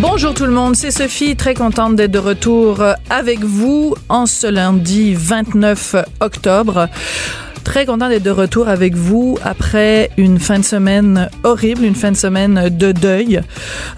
Bonjour 0.00 0.32
tout 0.32 0.46
le 0.46 0.52
monde, 0.52 0.76
c'est 0.76 0.90
Sophie, 0.90 1.36
très 1.36 1.52
contente 1.52 1.94
d'être 1.94 2.10
de 2.10 2.18
retour 2.18 2.82
avec 3.10 3.40
vous 3.40 3.94
en 4.08 4.24
ce 4.24 4.46
lundi 4.46 5.12
29 5.12 5.94
octobre. 6.20 6.88
Très 7.64 7.84
content 7.84 8.08
d'être 8.08 8.22
de 8.22 8.30
retour 8.30 8.68
avec 8.68 8.94
vous 8.94 9.38
après 9.44 10.08
une 10.16 10.38
fin 10.38 10.58
de 10.58 10.64
semaine 10.64 11.28
horrible, 11.44 11.84
une 11.84 11.94
fin 11.94 12.12
de 12.12 12.16
semaine 12.16 12.70
de 12.70 12.92
deuil, 12.92 13.42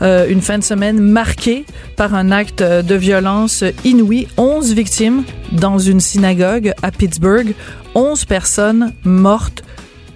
euh, 0.03 0.27
une 0.29 0.41
fin 0.41 0.59
de 0.59 0.65
semaine 0.65 0.99
marquée 0.99 1.65
par 1.97 2.17
un 2.17 2.33
acte 2.33 2.65
de 2.65 2.95
violence 2.97 3.63
inouï. 3.85 4.27
11 4.37 4.75
victimes 4.75 5.23
dans 5.53 5.79
une 5.79 6.01
synagogue 6.01 6.73
à 6.83 6.91
Pittsburgh, 6.91 7.55
11 7.95 8.25
personnes 8.25 8.93
mortes 9.05 9.63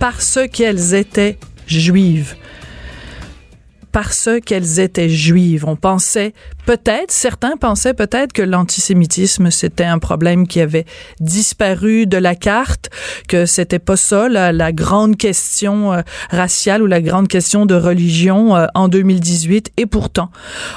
parce 0.01 0.41
qu'elles 0.53 0.95
étaient 0.95 1.39
juives 1.69 2.35
parce 3.97 4.29
qu'elles 4.45 4.79
étaient 4.79 5.09
juives. 5.09 5.65
On 5.67 5.75
pensait 5.75 6.35
peut-être, 6.67 7.13
certains 7.13 7.57
pensaient 7.57 7.95
peut-être 7.95 8.33
que 8.33 8.43
l'antisémitisme 8.43 9.51
c'était 9.51 9.85
un 9.85 9.99
problème 9.99 10.47
qui 10.47 10.61
avait 10.61 10.85
disparu 11.21 12.07
de 12.07 12.19
la 12.19 12.35
carte, 12.35 12.91
que 13.29 13.47
c'était 13.47 13.79
pas 13.79 13.97
ça 13.97 14.29
la, 14.29 14.73
grande 14.73 15.17
question 15.17 15.93
euh, 15.93 16.03
raciale 16.31 16.83
ou 16.83 16.87
la 16.87 17.01
grande 17.01 17.29
question 17.29 17.67
de 17.67 17.75
religion 17.75 18.57
euh, 18.57 18.67
en 18.75 18.89
2018. 18.89 19.73
Et 19.77 19.87
pourtant, 19.87 20.31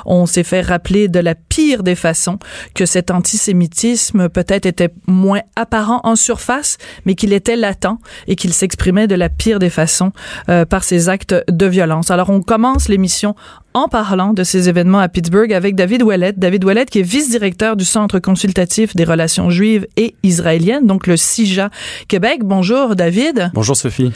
on 0.06 0.26
s'est 0.26 0.44
fait 0.44 0.62
rappeler 0.62 1.08
de 1.08 1.20
la 1.20 1.36
pire 1.36 1.84
des 1.84 1.96
façons 1.96 2.38
que 2.76 2.86
cet 2.86 3.10
antisémitisme 3.12 4.30
peut-être 4.30 4.68
était 4.68 4.94
moins 5.08 5.42
apparent 5.56 6.02
en 6.04 6.16
surface, 6.16 6.78
mais 7.06 7.16
qu'il 7.16 7.34
était 7.34 7.56
latent 7.56 7.98
et 8.28 8.36
qu'il 8.36 8.54
s'exprimait 8.54 9.08
de 9.08 9.16
la 9.16 9.30
pire 9.30 9.60
des 9.60 9.72
façons 9.72 10.12
euh, 10.50 10.66
par 10.66 10.84
ces 10.84 11.10
actes 11.10 11.36
de 11.50 11.66
violence. 11.66 12.12
Alors 12.12 12.30
on 12.30 12.42
commence 12.42 12.88
l'émission 12.90 13.36
en 13.74 13.88
parlant 13.88 14.34
de 14.34 14.44
ces 14.44 14.70
événements 14.70 15.00
à 15.00 15.10
Pittsburgh 15.10 15.54
avec 15.54 15.76
David 15.76 16.04
Ouellet. 16.04 16.34
David 16.36 16.64
Ouellet 16.66 16.86
qui 16.86 17.00
est 17.00 17.04
vice-directeur 17.04 17.76
du 17.76 17.86
Centre 17.86 18.20
consultatif 18.20 18.96
des 18.96 19.04
relations 19.04 19.50
juives 19.50 19.88
et 19.98 20.16
israéliennes, 20.24 20.88
donc 20.88 21.08
le 21.08 21.18
CIJA 21.18 21.70
Québec. 22.08 22.42
Bonjour 22.44 22.96
David. 22.96 23.52
Bonjour 23.54 23.76
Sophie. 23.76 24.12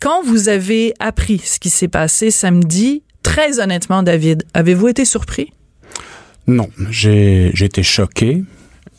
Quand 0.00 0.22
vous 0.24 0.48
avez 0.48 0.94
appris 1.00 1.38
ce 1.38 1.58
qui 1.58 1.70
s'est 1.70 1.88
passé 1.88 2.30
samedi, 2.30 3.02
très 3.22 3.60
honnêtement 3.60 4.02
David, 4.02 4.44
avez-vous 4.54 4.88
été 4.88 5.04
surpris? 5.04 5.52
Non, 6.46 6.68
j'ai 6.90 7.52
été 7.64 7.82
choqué, 7.82 8.44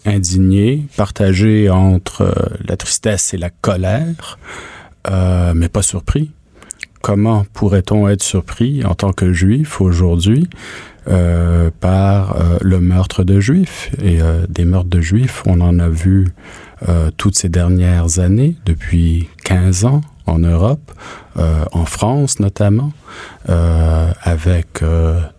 indigné, 0.05 0.83
partagé 0.97 1.69
entre 1.69 2.21
euh, 2.21 2.33
la 2.67 2.75
tristesse 2.75 3.35
et 3.35 3.37
la 3.37 3.51
colère, 3.51 4.39
euh, 5.07 5.53
mais 5.55 5.69
pas 5.69 5.83
surpris 5.83 6.31
comment 7.05 7.45
pourrait-on 7.53 8.07
être 8.07 8.23
surpris 8.23 8.83
en 8.83 8.95
tant 8.95 9.13
que 9.13 9.31
juif 9.31 9.79
aujourd'hui 9.79 10.49
euh, 11.07 11.69
par 11.79 12.41
euh, 12.41 12.57
le 12.61 12.81
meurtre 12.81 13.23
de 13.23 13.39
juifs? 13.39 13.91
Et 14.01 14.23
euh, 14.23 14.47
des 14.49 14.65
meurtres 14.65 14.89
de 14.89 15.01
juifs 15.01 15.43
on 15.45 15.61
en 15.61 15.77
a 15.77 15.87
vu 15.87 16.33
toutes 17.17 17.35
ces 17.35 17.47
dernières 17.47 18.19
années 18.19 18.55
depuis 18.65 19.29
15 19.43 19.85
ans 19.85 20.01
en 20.25 20.39
Europe 20.39 20.91
en 21.35 21.85
France 21.85 22.39
notamment 22.39 22.91
avec 23.47 24.83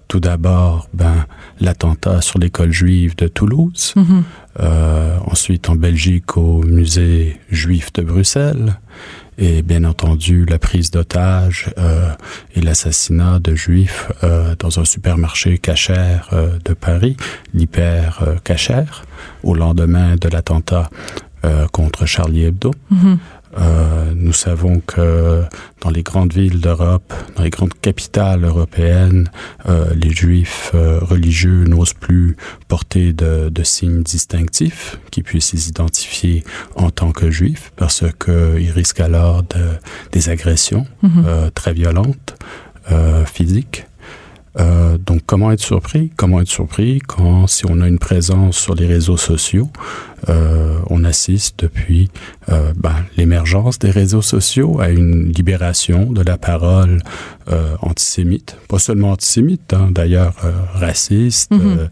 tout 0.09 0.21
d'abord 0.21 0.89
ben 0.95 1.27
l'attentat 1.61 2.21
sur 2.21 2.39
l'école 2.39 2.73
juive 2.73 3.17
de 3.17 3.29
Toulouse 3.29 3.93
mm 3.97 4.03
-hmm. 4.03 4.23
euh, 4.61 5.19
ensuite 5.27 5.69
en 5.69 5.75
Belgique 5.75 6.37
au 6.37 6.63
musée 6.63 7.41
juif 7.51 7.93
de 7.93 8.03
Bruxelles 8.03 8.79
et 9.39 9.63
bien 9.63 9.85
entendu 9.85 10.45
la 10.47 10.59
prise 10.59 10.91
d'otages 10.91 11.71
euh, 11.79 12.11
et 12.55 12.61
l'assassinat 12.61 13.39
de 13.39 13.55
juifs 13.55 14.11
euh, 14.23 14.55
dans 14.59 14.79
un 14.81 14.85
supermarché 14.85 15.59
cachère 15.59 16.29
euh, 16.33 16.59
de 16.65 16.75
Paris, 16.75 17.17
l'hyper 17.55 18.21
euh, 18.23 18.37
cachère, 18.45 19.05
au 19.43 19.55
lendemain 19.55 20.17
de 20.17 20.29
l'attentat 20.29 20.91
euh, 21.45 21.67
contre 21.69 22.07
Charlie 22.07 22.45
Hebdo. 22.45 22.73
Mm 22.91 22.97
-hmm. 22.99 23.17
Euh, 23.59 24.12
nous 24.15 24.33
savons 24.33 24.81
que 24.81 25.43
dans 25.81 25.91
les 25.91 26.03
grandes 26.03 26.33
villes 26.33 26.61
d'Europe, 26.61 27.12
dans 27.37 27.43
les 27.43 27.50
grandes 27.50 27.75
capitales 27.81 28.44
européennes, 28.44 29.31
euh, 29.67 29.87
les 29.94 30.11
juifs 30.11 30.72
euh, 30.75 30.99
religieux 31.00 31.65
n'osent 31.65 31.95
plus 31.95 32.37
porter 32.69 33.12
de, 33.12 33.49
de 33.49 33.62
signes 33.62 34.03
distinctifs 34.03 34.99
qui 35.11 35.22
puissent 35.22 35.53
les 35.53 35.69
identifier 35.69 36.45
en 36.75 36.91
tant 36.91 37.12
que 37.12 37.31
juifs 37.31 37.72
parce 37.77 38.05
qu'ils 38.25 38.71
risquent 38.71 39.00
alors 39.00 39.43
de, 39.43 39.78
des 40.12 40.28
agressions 40.28 40.87
mm 41.03 41.09
-hmm. 41.09 41.50
très 41.53 41.72
violentes, 41.72 42.37
euh, 42.93 43.25
physiques. 43.25 43.87
Euh, 44.61 44.97
donc 44.97 45.22
comment 45.27 45.50
être 45.50 45.61
surpris? 45.61 46.12
Comment 46.16 46.41
être 46.41 46.49
surpris 46.49 47.00
quand 47.00 47.49
si 47.49 47.65
on 47.69 47.81
a 47.81 47.89
une 47.89 47.99
présence 47.99 48.56
sur 48.56 48.77
les 48.77 48.87
réseaux 48.87 49.16
sociaux 49.16 49.69
euh, 50.28 50.78
on 50.88 51.04
assiste 51.04 51.60
depuis 51.60 52.10
euh, 52.49 52.72
l'émergence 53.16 53.78
des 53.78 53.91
réseaux 53.91 54.22
sociaux 54.22 54.81
à 54.81 54.88
une 54.88 55.32
libération 55.32 56.10
de 56.10 56.22
la 56.22 56.38
parole 56.38 57.03
euh, 57.53 57.75
antisémite. 57.82 58.56
Pas 58.69 58.78
seulement 58.78 59.12
antisémite 59.12 59.75
d'ailleurs 59.91 60.34
euh, 60.44 60.50
raciste 60.75 61.50
mm 61.53 61.59
-hmm. 61.59 61.88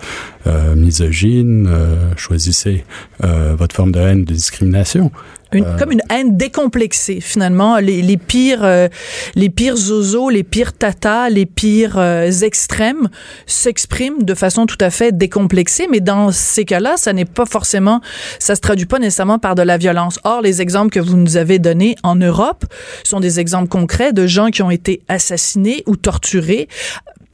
euh, 0.47 0.75
misogyne 0.77 1.67
euh, 1.69 2.13
choisissez 2.17 2.85
euh, 3.25 3.55
votre 3.61 3.75
forme 3.77 3.93
de 3.93 4.01
haine 4.01 4.25
de 4.25 4.35
discrimination. 4.35 5.11
Une, 5.53 5.77
comme 5.79 5.93
une 5.93 6.03
haine 6.11 6.37
décomplexée 6.37 7.21
finalement. 7.21 7.79
Les, 7.79 8.03
les 8.03 8.17
pires 8.17 8.65
euh, 8.65 8.89
les 9.37 9.51
pires 9.51 9.77
zozos 9.77 10.29
les 10.37 10.43
pires 10.43 10.73
tatas 10.73 11.29
les 11.31 11.47
pires 11.47 11.97
euh, 11.97 12.49
extrêmes 12.49 13.09
s'expriment 13.47 14.23
de 14.31 14.35
façon 14.35 14.67
tout 14.67 14.83
à 14.89 14.91
fait 14.91 15.13
décomplexée. 15.17 15.87
Mais 15.93 16.01
dans 16.01 16.33
ces 16.33 16.65
cas 16.65 16.81
là 16.81 16.95
ça 16.97 17.13
n'est 17.13 17.31
pas 17.39 17.47
forcément 17.47 18.01
ça 18.39 18.55
se 18.55 18.61
traduit 18.61 18.87
pas 18.87 18.99
nécessairement 18.99 19.39
par 19.39 19.55
de 19.55 19.63
la 19.63 19.79
violence. 19.79 20.19
Or 20.25 20.41
les 20.41 20.63
exemples 20.63 20.91
que 20.91 21.01
vous 21.01 21.17
nous 21.17 21.37
avez 21.37 21.59
donnés 21.59 21.97
en 22.03 22.17
Europe 22.17 22.65
sont 23.03 23.21
des 23.21 23.41
exemples 23.41 23.69
concrets 23.69 24.13
de 24.13 24.27
gens 24.27 24.51
qui 24.51 24.63
ont 24.63 24.71
été 24.71 25.03
assassinés 25.09 25.83
ou 25.87 25.97
torturés 25.97 26.69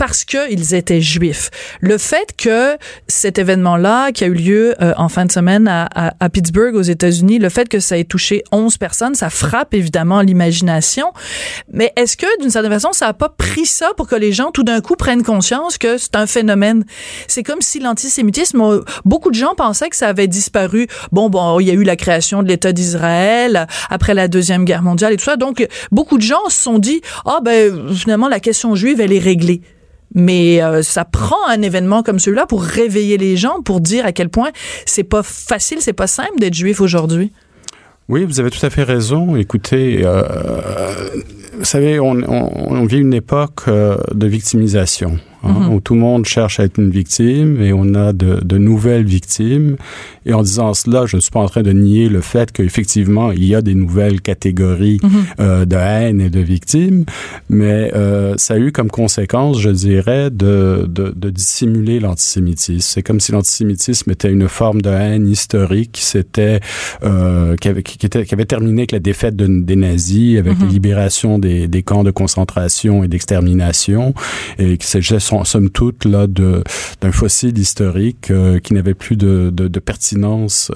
parce 0.00 0.24
qu'ils 0.24 0.74
étaient 0.74 1.02
juifs. 1.02 1.50
Le 1.82 1.98
fait 1.98 2.34
que 2.34 2.78
cet 3.06 3.38
événement-là, 3.38 4.12
qui 4.12 4.24
a 4.24 4.28
eu 4.28 4.32
lieu 4.32 4.74
euh, 4.80 4.94
en 4.96 5.10
fin 5.10 5.26
de 5.26 5.30
semaine 5.30 5.68
à, 5.68 5.90
à, 5.94 6.14
à 6.20 6.30
Pittsburgh, 6.30 6.74
aux 6.74 6.80
États-Unis, 6.80 7.38
le 7.38 7.50
fait 7.50 7.68
que 7.68 7.80
ça 7.80 7.98
ait 7.98 8.04
touché 8.04 8.42
11 8.50 8.78
personnes, 8.78 9.14
ça 9.14 9.28
frappe 9.28 9.74
évidemment 9.74 10.22
l'imagination. 10.22 11.12
Mais 11.70 11.92
est-ce 11.96 12.16
que, 12.16 12.24
d'une 12.40 12.48
certaine 12.48 12.72
façon, 12.72 12.94
ça 12.94 13.08
n'a 13.08 13.12
pas 13.12 13.28
pris 13.28 13.66
ça 13.66 13.90
pour 13.94 14.08
que 14.08 14.16
les 14.16 14.32
gens, 14.32 14.52
tout 14.52 14.62
d'un 14.62 14.80
coup, 14.80 14.96
prennent 14.96 15.22
conscience 15.22 15.76
que 15.76 15.98
c'est 15.98 16.16
un 16.16 16.26
phénomène? 16.26 16.86
C'est 17.28 17.42
comme 17.42 17.60
si 17.60 17.78
l'antisémitisme, 17.78 18.82
beaucoup 19.04 19.30
de 19.30 19.36
gens 19.36 19.54
pensaient 19.54 19.90
que 19.90 19.96
ça 19.96 20.08
avait 20.08 20.28
disparu. 20.28 20.86
Bon, 21.12 21.28
bon, 21.28 21.60
il 21.60 21.66
y 21.66 21.70
a 21.70 21.74
eu 21.74 21.82
la 21.82 21.96
création 21.96 22.42
de 22.42 22.48
l'État 22.48 22.72
d'Israël 22.72 23.66
après 23.90 24.14
la 24.14 24.28
Deuxième 24.28 24.64
Guerre 24.64 24.82
mondiale 24.82 25.12
et 25.12 25.18
tout 25.18 25.24
ça. 25.24 25.36
Donc, 25.36 25.68
beaucoup 25.92 26.16
de 26.16 26.22
gens 26.22 26.48
se 26.48 26.58
sont 26.58 26.78
dit, 26.78 27.02
ah, 27.26 27.40
ben, 27.44 27.94
finalement, 27.94 28.28
la 28.28 28.40
question 28.40 28.74
juive, 28.74 29.02
elle 29.02 29.12
est 29.12 29.18
réglée 29.18 29.60
mais 30.14 30.62
euh, 30.62 30.82
ça 30.82 31.04
prend 31.04 31.48
un 31.48 31.62
événement 31.62 32.02
comme 32.02 32.18
celui-là 32.18 32.46
pour 32.46 32.62
réveiller 32.62 33.18
les 33.18 33.36
gens, 33.36 33.62
pour 33.62 33.80
dire 33.80 34.04
à 34.04 34.12
quel 34.12 34.28
point 34.28 34.50
c'est 34.86 35.04
pas 35.04 35.22
facile, 35.22 35.78
c'est 35.80 35.92
pas 35.92 36.06
simple 36.06 36.38
d'être 36.38 36.54
juif 36.54 36.80
aujourd'hui. 36.80 37.32
Oui, 38.08 38.24
vous 38.24 38.40
avez 38.40 38.50
tout 38.50 38.64
à 38.66 38.70
fait 38.70 38.82
raison. 38.82 39.36
Écoutez, 39.36 40.00
euh, 40.04 40.22
vous 41.56 41.64
savez, 41.64 42.00
on, 42.00 42.10
on, 42.10 42.84
vit 42.84 42.98
une 42.98 43.14
époque 43.14 43.68
euh, 43.68 43.96
de 44.12 44.26
victimisation. 44.26 45.18
Hein, 45.42 45.52
mm 45.52 45.62
-hmm. 45.62 45.74
où 45.74 45.80
tout 45.80 45.94
le 45.94 46.00
monde 46.00 46.24
cherche 46.26 46.60
à 46.60 46.64
être 46.64 46.78
une 46.84 46.90
victime 46.90 47.62
et 47.62 47.72
on 47.72 47.94
a 47.94 48.12
de, 48.12 48.30
de 48.52 48.58
nouvelles 48.58 49.06
victimes. 49.18 49.76
Et 50.26 50.32
en 50.34 50.42
disant 50.42 50.74
cela, 50.74 51.00
je 51.06 51.16
ne 51.16 51.20
suis 51.24 51.30
pas 51.30 51.40
en 51.40 51.48
train 51.48 51.62
de 51.62 51.72
nier 51.72 52.06
le 52.10 52.20
fait 52.20 52.48
qu'effectivement, 52.52 53.32
il 53.32 53.44
y 53.52 53.54
a 53.54 53.62
des 53.62 53.74
nouvelles 53.74 54.20
catégories 54.30 55.00
mm 55.02 55.08
-hmm. 55.08 55.24
euh, 55.40 55.64
de 55.72 55.76
haine 55.76 56.20
et 56.26 56.30
de 56.38 56.42
victimes, 56.54 57.00
mais 57.48 57.80
euh, 57.94 58.34
ça 58.44 58.52
a 58.54 58.58
eu 58.58 58.70
comme 58.76 58.90
conséquence, 59.02 59.54
je 59.66 59.70
dirais, 59.88 60.26
de, 60.42 60.56
de, 60.96 61.04
de 61.24 61.28
dissimuler 61.40 61.96
l'antisémitisme. 62.04 62.86
C'est 62.92 63.04
comme 63.06 63.20
si 63.24 63.30
l'antisémitisme 63.32 64.08
était 64.16 64.32
une 64.38 64.48
forme 64.60 64.80
de 64.88 64.90
haine 64.90 65.26
historique 65.36 65.90
qui 65.96 66.04
s'était 66.12 66.58
euh, 67.02 67.56
qui, 67.60 67.66
avait, 67.70 67.82
qui, 67.82 67.96
était, 68.08 68.24
qui 68.26 68.34
avait 68.36 68.50
terminé 68.54 68.78
avec 68.82 68.92
la 68.98 69.02
défaite 69.10 69.36
de, 69.42 69.46
des 69.70 69.76
nazis, 69.88 70.38
avec 70.42 70.54
mm 70.54 70.60
-hmm. 70.60 70.66
la 70.66 70.72
libération 70.78 71.32
des, 71.46 71.60
des 71.74 71.82
camps 71.88 72.04
de 72.10 72.12
concentration 72.22 72.94
et 73.04 73.08
d'extermination, 73.12 74.04
et 74.58 74.76
qui 74.80 74.86
s'agissait 74.92 75.24
sont 75.30 75.44
somme 75.44 75.70
toute 75.70 76.04
là 76.04 76.26
d'un 76.26 77.12
fossile 77.12 77.58
historique 77.58 78.32
qui 78.62 78.74
n'avait 78.74 78.94
plus 78.94 79.16
de, 79.16 79.78
pertinence 79.78 80.70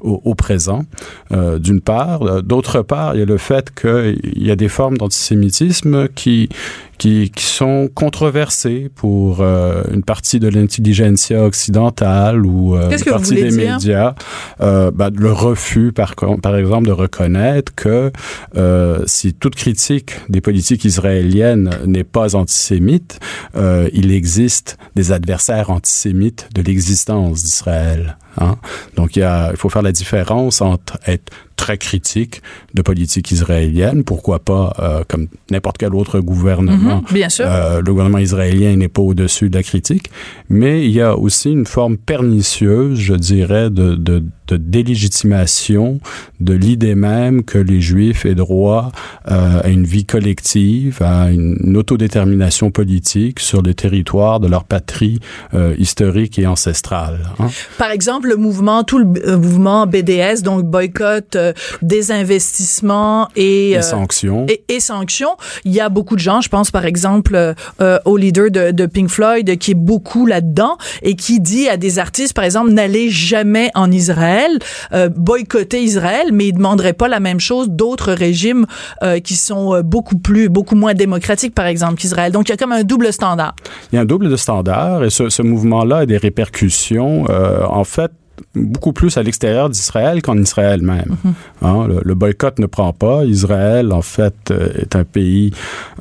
au, 0.00 0.20
au, 0.24 0.34
présent. 0.34 0.84
D'une 1.30 1.80
part, 1.80 2.42
d'autre 2.42 2.82
part, 2.82 3.14
il 3.14 3.20
y 3.20 3.22
a 3.22 3.26
le 3.26 3.38
fait 3.38 3.74
qu'il 3.74 4.42
y 4.42 4.50
a 4.50 4.56
des 4.56 4.68
formes 4.68 4.98
d'antisémitisme 4.98 6.08
qui 6.08 6.48
qui, 6.98 7.30
qui 7.30 7.44
sont 7.44 7.88
controversés 7.94 8.90
pour 8.94 9.40
euh, 9.40 9.82
une 9.92 10.02
partie 10.02 10.40
de 10.40 10.48
l'intelligentsia 10.48 11.44
occidentale 11.44 12.44
ou 12.44 12.76
euh, 12.76 12.90
une 12.90 13.04
partie 13.04 13.34
des 13.34 13.50
médias. 13.50 14.14
Euh, 14.60 14.90
ben, 14.90 15.10
le 15.14 15.32
refus, 15.32 15.92
par, 15.92 16.14
par 16.42 16.56
exemple, 16.56 16.88
de 16.88 16.92
reconnaître 16.92 17.74
que 17.74 18.12
euh, 18.56 19.02
si 19.06 19.32
toute 19.32 19.54
critique 19.54 20.12
des 20.28 20.40
politiques 20.40 20.84
israéliennes 20.84 21.70
n'est 21.86 22.04
pas 22.04 22.34
antisémite, 22.34 23.20
euh, 23.56 23.88
il 23.92 24.12
existe 24.12 24.76
des 24.96 25.12
adversaires 25.12 25.70
antisémites 25.70 26.48
de 26.54 26.62
l'existence 26.62 27.42
d'Israël. 27.42 28.16
Hein? 28.40 28.56
Donc, 28.96 29.16
il, 29.16 29.20
y 29.20 29.22
a, 29.22 29.50
il 29.50 29.56
faut 29.56 29.68
faire 29.68 29.82
la 29.82 29.92
différence 29.92 30.60
entre 30.60 30.98
être 31.06 31.32
très 31.56 31.76
critique 31.76 32.40
de 32.72 32.82
politique 32.82 33.30
israélienne. 33.32 34.04
Pourquoi 34.04 34.38
pas, 34.38 34.72
euh, 34.78 35.02
comme 35.06 35.26
n'importe 35.50 35.76
quel 35.76 35.94
autre 35.94 36.20
gouvernement, 36.20 37.02
mm-hmm, 37.02 37.12
bien 37.12 37.28
sûr. 37.28 37.46
Euh, 37.48 37.82
le 37.82 37.90
gouvernement 37.90 38.18
israélien 38.18 38.76
n'est 38.76 38.88
pas 38.88 39.02
au-dessus 39.02 39.50
de 39.50 39.56
la 39.56 39.62
critique, 39.62 40.10
mais 40.48 40.84
il 40.84 40.92
y 40.92 41.02
a 41.02 41.16
aussi 41.16 41.50
une 41.50 41.66
forme 41.66 41.98
pernicieuse, 41.98 42.98
je 42.98 43.14
dirais, 43.14 43.70
de, 43.70 43.96
de, 43.96 44.22
de 44.48 44.56
délégitimation 44.56 46.00
de 46.40 46.54
l'idée 46.54 46.94
même 46.94 47.44
que 47.44 47.58
les 47.58 47.80
Juifs 47.80 48.24
aient 48.24 48.34
droit 48.34 48.92
euh, 49.30 49.60
à 49.62 49.68
une 49.68 49.84
vie 49.84 50.06
collective, 50.06 50.98
à 51.02 51.30
une, 51.30 51.76
autodétermination 51.76 52.70
politique 52.70 53.40
sur 53.40 53.62
le 53.62 53.74
territoire 53.74 54.40
de 54.40 54.48
leur 54.48 54.64
patrie 54.64 55.20
euh, 55.54 55.74
historique 55.78 56.38
et 56.38 56.46
ancestrale. 56.46 57.20
Hein. 57.38 57.48
Par 57.76 57.90
exemple, 57.90 58.27
le 58.28 58.36
mouvement, 58.36 58.84
tout 58.84 58.98
le 58.98 59.06
euh, 59.26 59.38
mouvement 59.38 59.86
BDS, 59.86 60.42
donc 60.42 60.64
boycott, 60.64 61.36
euh, 61.36 61.52
désinvestissement 61.82 63.28
et, 63.36 63.72
et 63.72 63.82
sanctions. 63.82 64.46
Et, 64.48 64.64
et, 64.68 64.80
sanctions. 64.80 65.36
Il 65.64 65.72
y 65.72 65.80
a 65.80 65.88
beaucoup 65.88 66.14
de 66.14 66.20
gens, 66.20 66.40
je 66.40 66.48
pense 66.48 66.70
par 66.70 66.84
exemple 66.84 67.54
au 68.04 68.16
leader 68.16 68.50
de, 68.50 68.70
de 68.70 68.86
Pink 68.86 69.08
Floyd, 69.08 69.58
qui 69.58 69.72
est 69.72 69.74
beaucoup 69.74 70.26
là-dedans 70.26 70.76
et 71.02 71.14
qui 71.14 71.40
dit 71.40 71.68
à 71.68 71.76
des 71.76 71.98
artistes, 71.98 72.34
par 72.34 72.44
exemple, 72.44 72.70
n'allez 72.70 73.10
jamais 73.10 73.70
en 73.74 73.90
Israël 73.90 74.58
euh, 74.92 75.08
boycotter 75.08 75.82
Israël, 75.82 76.28
mais 76.32 76.48
il 76.48 76.52
demanderait 76.52 76.92
pas 76.92 77.08
la 77.08 77.20
même 77.20 77.40
chose 77.40 77.68
d'autres 77.70 78.12
régimes 78.12 78.66
euh, 79.02 79.20
qui 79.20 79.34
sont 79.34 79.74
euh, 79.74 79.82
beaucoup 79.82 80.18
plus, 80.18 80.48
beaucoup 80.48 80.74
moins 80.74 80.94
démocratiques, 80.94 81.54
par 81.54 81.66
exemple, 81.66 81.96
qu'Israël. 81.96 82.32
Donc, 82.32 82.48
il 82.48 82.52
y 82.52 82.54
a 82.54 82.56
comme 82.56 82.72
un 82.72 82.84
double 82.84 83.12
standard. 83.12 83.54
Il 83.92 83.96
y 83.96 83.98
a 83.98 84.02
un 84.02 84.06
double 84.06 84.30
de 84.30 84.36
standard 84.36 85.04
et 85.04 85.10
ce, 85.10 85.28
ce 85.28 85.42
mouvement-là 85.42 85.98
a 85.98 86.06
des 86.06 86.16
répercussions. 86.16 87.26
en 87.28 87.84
fait, 87.84 88.10
beaucoup 88.54 88.92
plus 88.92 89.16
à 89.16 89.22
l'extérieur 89.22 89.68
d'Israël 89.70 90.22
qu'en 90.22 90.38
Israël 90.38 90.82
même. 90.82 91.16
Mm 91.24 91.30
-hmm. 91.30 91.66
hein, 91.66 91.86
le, 91.88 92.00
le, 92.04 92.14
boycott 92.14 92.58
ne 92.58 92.66
prend 92.66 92.92
pas. 92.92 93.24
Israël, 93.24 93.92
en 93.92 94.02
fait, 94.02 94.34
euh, 94.50 94.82
est 94.82 94.94
un 94.96 95.04
pays 95.04 95.52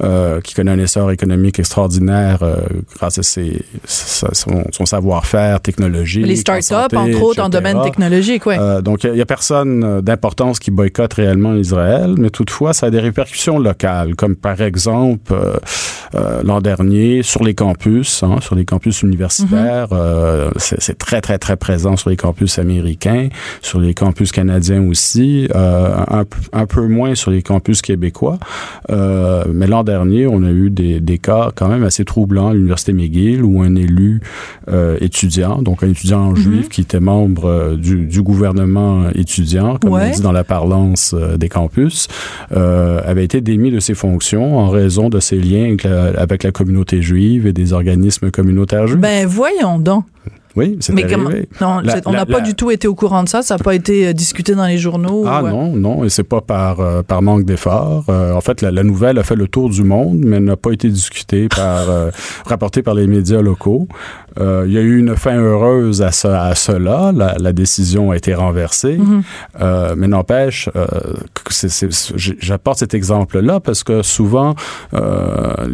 euh, 0.03 0.41
qui 0.41 0.53
connaît 0.55 0.71
un 0.71 0.79
essor 0.79 1.11
économique 1.11 1.57
extraordinaire 1.59 2.39
euh, 2.41 2.55
grâce 2.95 3.17
à 3.17 3.23
ses, 3.23 3.51
sa, 3.85 4.29
son, 4.41 4.57
son 4.77 4.85
savoir-faire 4.85 5.59
technologique. 5.61 6.25
Les 6.25 6.35
start-up, 6.45 6.93
entre 6.93 7.21
autres, 7.27 7.43
en 7.47 7.49
domaine 7.49 7.81
technologique, 7.89 8.43
oui. 8.49 8.55
Euh, 8.59 8.81
donc, 8.81 8.97
il 9.03 9.13
n'y 9.13 9.19
a, 9.19 9.23
a, 9.23 9.25
personne 9.37 10.01
d'importance 10.01 10.55
qui 10.59 10.71
boycotte 10.71 11.13
réellement 11.21 11.53
Israël, 11.55 12.09
mais 12.17 12.29
toutefois, 12.29 12.71
ça 12.73 12.87
a 12.87 12.89
des 12.89 13.03
répercussions 13.09 13.57
locales, 13.69 14.15
comme 14.15 14.35
par 14.35 14.59
exemple, 14.61 15.33
l'an 16.49 16.61
dernier, 16.61 17.23
sur 17.23 17.43
les 17.47 17.55
campus, 17.63 18.09
hein, 18.23 18.37
sur 18.41 18.55
les 18.59 18.65
campus 18.71 18.95
universitaires, 19.09 19.89
mm 19.91 19.97
-hmm. 19.97 20.83
c'est 20.85 20.97
très, 21.05 21.21
très, 21.25 21.37
très 21.45 21.57
présent 21.65 21.95
sur 22.01 22.09
les 22.09 22.15
campus 22.15 22.26
campus 22.27 22.59
américains, 22.59 23.29
sur 23.61 23.79
les 23.79 23.93
campus 23.93 24.33
canadiens 24.33 24.83
aussi, 24.89 25.47
euh, 25.55 25.95
un, 26.09 26.25
un, 26.51 26.65
peu 26.65 26.85
moins 26.87 27.15
sur 27.15 27.31
les 27.31 27.41
campus 27.41 27.81
québécois. 27.81 28.37
Euh, 28.89 29.45
mais 29.53 29.65
l'an 29.65 29.85
dernier, 29.85 30.27
on 30.27 30.43
a 30.43 30.51
eu 30.51 30.69
des, 30.69 30.99
des, 30.99 31.19
cas 31.19 31.51
quand 31.55 31.69
même 31.69 31.83
assez 31.83 32.03
troublants 32.03 32.49
à 32.49 32.53
l'Université 32.53 32.91
McGill 32.91 33.43
où 33.43 33.61
un 33.61 33.75
élu 33.75 34.19
euh, 34.69 34.97
étudiant, 34.99 35.61
donc 35.61 35.83
un 35.83 35.89
étudiant 35.89 36.31
mm 36.31 36.33
-hmm. 36.33 36.43
juif 36.45 36.69
qui 36.69 36.81
était 36.81 36.99
membre 36.99 37.75
du, 37.77 38.05
du, 38.05 38.21
gouvernement 38.21 39.09
étudiant, 39.23 39.77
comme 39.77 39.93
ouais. 39.93 40.09
on 40.09 40.15
dit 40.15 40.21
dans 40.21 40.37
la 40.41 40.43
parlance 40.43 41.15
des 41.41 41.49
campus, 41.57 42.07
avait 43.09 43.25
été 43.29 43.39
démis 43.41 43.71
de 43.77 43.81
ses 43.87 43.95
fonctions 44.05 44.47
en 44.63 44.69
raison 44.81 45.05
de 45.15 45.19
ses 45.27 45.39
liens 45.49 45.67
avec 45.69 45.83
la, 45.83 46.01
avec 46.25 46.39
la 46.47 46.51
communauté 46.51 46.95
juive 47.09 47.41
et 47.49 47.53
des 47.61 47.69
organismes 47.79 48.29
communautaires 48.37 48.87
juifs. 48.87 49.05
Ben 49.09 49.25
voyons 49.41 49.79
donc. 49.79 50.03
Oui, 50.57 50.75
c'est 50.79 50.91
arrivé. 50.93 51.47
Non, 51.61 51.81
la, 51.81 52.01
on 52.07 52.13
n'a 52.13 52.25
pas 52.25 52.41
du 52.41 52.55
tout 52.55 52.71
été 52.71 52.87
au 52.87 52.95
courant 52.95 53.23
de 53.23 53.29
ça. 53.29 53.43
Ça 53.43 53.57
n'a 53.57 53.63
pas 53.63 53.75
été 53.75 54.11
discuté 54.15 54.55
dans 54.55 54.65
les 54.65 54.79
journaux. 54.79 55.23
Ah 55.27 55.43
ou... 55.43 55.47
non, 55.49 55.75
non, 55.75 56.03
et 56.03 56.09
c'est 56.09 56.23
pas 56.23 56.41
par 56.41 56.79
euh, 56.79 57.03
par 57.03 57.21
manque 57.21 57.45
d'effort. 57.45 58.05
Euh, 58.09 58.33
en 58.33 58.41
fait, 58.41 58.61
la, 58.61 58.71
la, 58.71 58.83
nouvelle 58.83 59.19
a 59.19 59.23
fait 59.23 59.35
le 59.35 59.47
tour 59.47 59.69
du 59.69 59.83
monde, 59.83 60.17
mais 60.25 60.39
n'a 60.39 60.57
pas 60.57 60.71
été 60.71 60.89
discutée 60.89 61.47
par 61.47 61.87
euh, 61.89 62.09
rapportée 62.45 62.81
par 62.81 62.95
les 62.95 63.05
médias 63.05 63.41
locaux. 63.41 63.87
Euh, 64.39 64.65
il 64.67 64.73
y 64.73 64.77
a 64.79 64.81
eu 64.81 64.97
une 64.97 65.15
fin 65.15 65.37
heureuse 65.37 66.01
à, 66.01 66.11
ce, 66.11 66.27
à 66.27 66.55
cela. 66.55 67.11
La, 67.15 67.35
la, 67.39 67.53
décision 67.53 68.09
a 68.11 68.17
été 68.17 68.33
renversée, 68.33 68.97
mm 68.97 69.23
-hmm. 69.59 69.95
mais 69.95 70.07
n'empêche, 70.07 70.69
j'apporte 72.47 72.79
cet 72.79 72.93
exemple-là 72.93 73.59
parce 73.59 73.83
que 73.83 74.03
souvent 74.03 74.53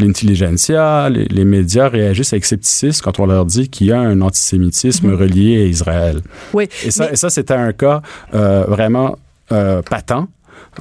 l'intelligentsia, 0.01 1.09
les, 1.09 1.25
les 1.25 1.45
médias 1.45 1.89
réagissent 1.89 2.33
avec 2.33 2.45
scepticisme 2.45 3.01
quand 3.03 3.19
on 3.19 3.25
leur 3.25 3.45
dit 3.45 3.67
qu'il 3.69 3.87
y 3.87 3.91
a 3.91 3.99
un 3.99 4.21
antisémitisme 4.21 4.72
-hmm. 4.73 5.15
relié 5.15 5.63
à 5.63 5.65
Israël. 5.65 6.21
Oui. 6.53 6.67
Et 6.85 6.91
ça, 6.91 7.07
mais... 7.09 7.15
ça 7.15 7.29
c'était 7.29 7.53
un 7.53 7.73
cas 7.73 8.01
euh, 8.33 8.65
vraiment 8.67 9.17
euh, 9.51 9.81
patent, 9.81 10.27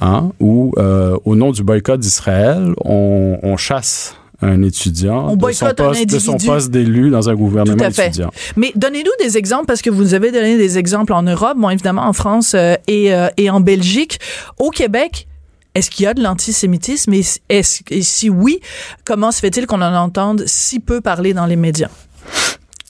hein, 0.01 0.31
où 0.39 0.73
euh, 0.77 1.17
au 1.25 1.35
nom 1.35 1.51
du 1.51 1.63
boycott 1.63 1.99
d'Israël, 1.99 2.73
on, 2.83 3.39
on 3.43 3.57
chasse 3.57 4.15
un 4.41 4.61
étudiant 4.61 5.29
on 5.29 5.35
de 5.35 5.51
son 5.51 5.73
poste, 5.73 6.05
de 6.05 6.19
son 6.19 6.37
poste 6.37 6.69
d'élu 6.69 7.09
dans 7.09 7.29
un 7.29 7.35
gouvernement 7.35 7.85
étudiant. 7.87 8.31
Mais 8.57 8.71
donnez-nous 8.75 9.11
des 9.25 9.37
exemples 9.37 9.65
parce 9.65 9.81
que 9.81 9.89
vous 9.89 10.13
avez 10.13 10.31
donné 10.31 10.57
des 10.57 10.77
exemples 10.77 11.13
en 11.13 11.23
Europe, 11.23 11.57
bon 11.57 11.69
évidemment 11.69 12.05
en 12.05 12.13
France 12.13 12.53
euh, 12.53 12.75
et, 12.87 13.13
euh, 13.13 13.29
et 13.37 13.49
en 13.49 13.61
Belgique, 13.61 14.19
au 14.59 14.69
Québec. 14.69 15.27
Est-ce 15.75 15.89
qu'il 15.89 16.03
y 16.03 16.07
a 16.07 16.13
de 16.13 16.21
l'antisémitisme? 16.21 17.13
Et, 17.13 17.23
est 17.49 17.83
et 17.89 18.03
si 18.03 18.29
oui, 18.29 18.59
comment 19.05 19.31
se 19.31 19.39
fait-il 19.39 19.65
qu'on 19.65 19.81
en 19.81 19.95
entende 19.95 20.43
si 20.45 20.79
peu 20.79 21.01
parler 21.01 21.33
dans 21.33 21.47
les 21.47 21.55
médias? 21.55 21.89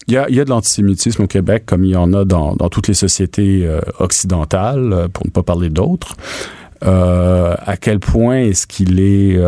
Il 0.08 0.14
y, 0.14 0.18
a, 0.18 0.28
il 0.30 0.36
y 0.36 0.40
a 0.40 0.46
de 0.46 0.50
l'antisémitisme 0.50 1.24
au 1.24 1.28
Québec 1.28 1.64
comme 1.66 1.86
il 1.86 1.92
y 1.92 1.96
en 1.96 2.14
a 2.14 2.26
dans, 2.26 2.56
dans 2.56 2.70
toutes 2.70 2.88
les 2.88 2.94
sociétés 2.94 3.66
euh, 3.66 3.80
occidentales, 4.00 4.92
euh, 4.92 5.08
pour 5.08 5.26
ne 5.26 5.32
pas 5.32 5.44
parler 5.44 5.70
d'autres. 5.70 6.16
Euh, 6.84 7.56
à 7.66 7.78
quel 7.78 8.00
point 8.00 8.40
est-ce 8.40 8.68
qu'il 8.68 9.00
est... 9.00 9.40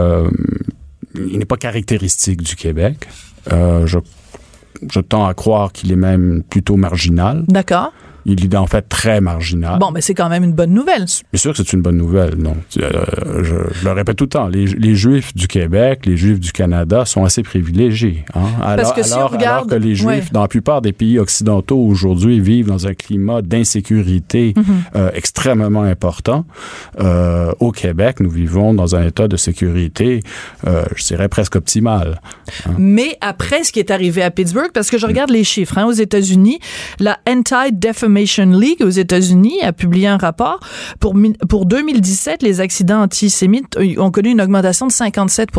Il 1.15 1.39
n'est 1.39 1.45
pas 1.45 1.57
caractéristique 1.57 2.41
du 2.41 2.55
Québec? 2.55 3.07
Je 3.49 4.99
tends 4.99 5.25
à 5.25 5.33
croire 5.33 5.71
qu'il 5.71 5.91
est 5.91 5.97
même 5.97 6.43
plutôt 6.43 6.75
marginal. 6.75 7.43
D'accord 7.47 7.93
il 8.25 8.43
est 8.43 8.55
en 8.55 8.65
fait 8.65 8.81
très 8.89 9.21
marginal. 9.21 9.79
Bon, 9.79 9.91
mais 9.91 10.01
c'est 10.01 10.15
quand 10.15 10.29
même 10.29 10.43
une 10.43 10.53
bonne 10.53 10.73
nouvelle. 10.73 11.05
Bien 11.31 11.39
sûr 11.39 11.51
que 11.51 11.57
c'est 11.57 11.73
une 11.73 11.81
bonne 11.81 11.97
nouvelle, 11.97 12.35
non. 12.37 12.55
Euh, 12.77 13.43
je, 13.43 13.55
je, 13.73 13.85
le 13.85 13.91
répète 13.91 14.17
tout 14.17 14.23
le 14.25 14.29
temps, 14.29 14.47
les, 14.47 14.65
les, 14.65 14.95
Juifs 14.95 15.35
du 15.35 15.47
Québec, 15.47 16.05
les 16.05 16.17
Juifs 16.17 16.39
du 16.39 16.51
Canada 16.51 17.05
sont 17.05 17.23
assez 17.23 17.43
privilégiés. 17.43 18.25
Hein? 18.33 18.45
Alors, 18.61 18.75
Parce 18.77 18.93
que 18.93 19.03
si 19.03 19.13
alors, 19.13 19.29
on 19.31 19.37
regarde... 19.37 19.71
alors 19.71 19.79
que 19.79 19.85
les 19.85 19.95
Juifs, 19.95 20.07
ouais. 20.07 20.23
dans 20.31 20.41
la 20.41 20.47
plupart 20.47 20.81
des 20.81 20.91
pays 20.91 21.19
occidentaux 21.19 21.77
aujourd'hui, 21.77 22.39
vivent 22.39 22.67
dans 22.67 22.87
un 22.87 22.93
climat 22.93 23.41
d'insécurité 23.41 24.53
mm 24.55 24.61
-hmm. 24.61 24.65
euh, 24.95 25.09
extrêmement 25.13 25.83
important, 25.83 26.45
euh, 26.99 27.51
au 27.59 27.71
Québec, 27.71 28.19
nous 28.19 28.31
vivons 28.31 28.73
dans 28.73 28.95
un 28.95 29.05
état 29.05 29.27
de 29.27 29.37
sécurité, 29.37 30.21
je 30.63 31.03
dirais 31.05 31.29
presque 31.29 31.55
optimal. 31.55 32.21
Hein? 32.65 32.73
Mais 32.77 33.17
après 33.21 33.63
ce 33.63 33.71
qui 33.71 33.79
est 33.79 33.91
arrivé 33.91 34.23
à 34.23 34.31
Pittsburgh, 34.31 34.71
parce 34.73 34.89
que 34.89 34.97
je 34.97 35.05
regarde 35.05 35.31
mm. 35.31 35.39
les 35.39 35.43
chiffres, 35.43 35.77
hein, 35.77 35.85
aux 35.85 35.99
États-Unis, 36.07 36.59
la 36.99 37.19
Anti-Defamation 37.27 38.14
League 38.15 38.81
aux 38.81 38.89
États-Unis 38.89 39.61
a 39.61 39.73
publié 39.73 40.07
un 40.07 40.17
rapport. 40.17 40.59
Pour 40.99 41.15
pour 41.49 41.65
2017 41.65 42.41
les 42.41 42.61
accidents 42.61 43.01
antisémites 43.01 43.77
ont 43.97 44.11
connu 44.11 44.29
une 44.29 44.41
augmentation 44.41 44.87
de 44.87 44.91
57 44.91 45.49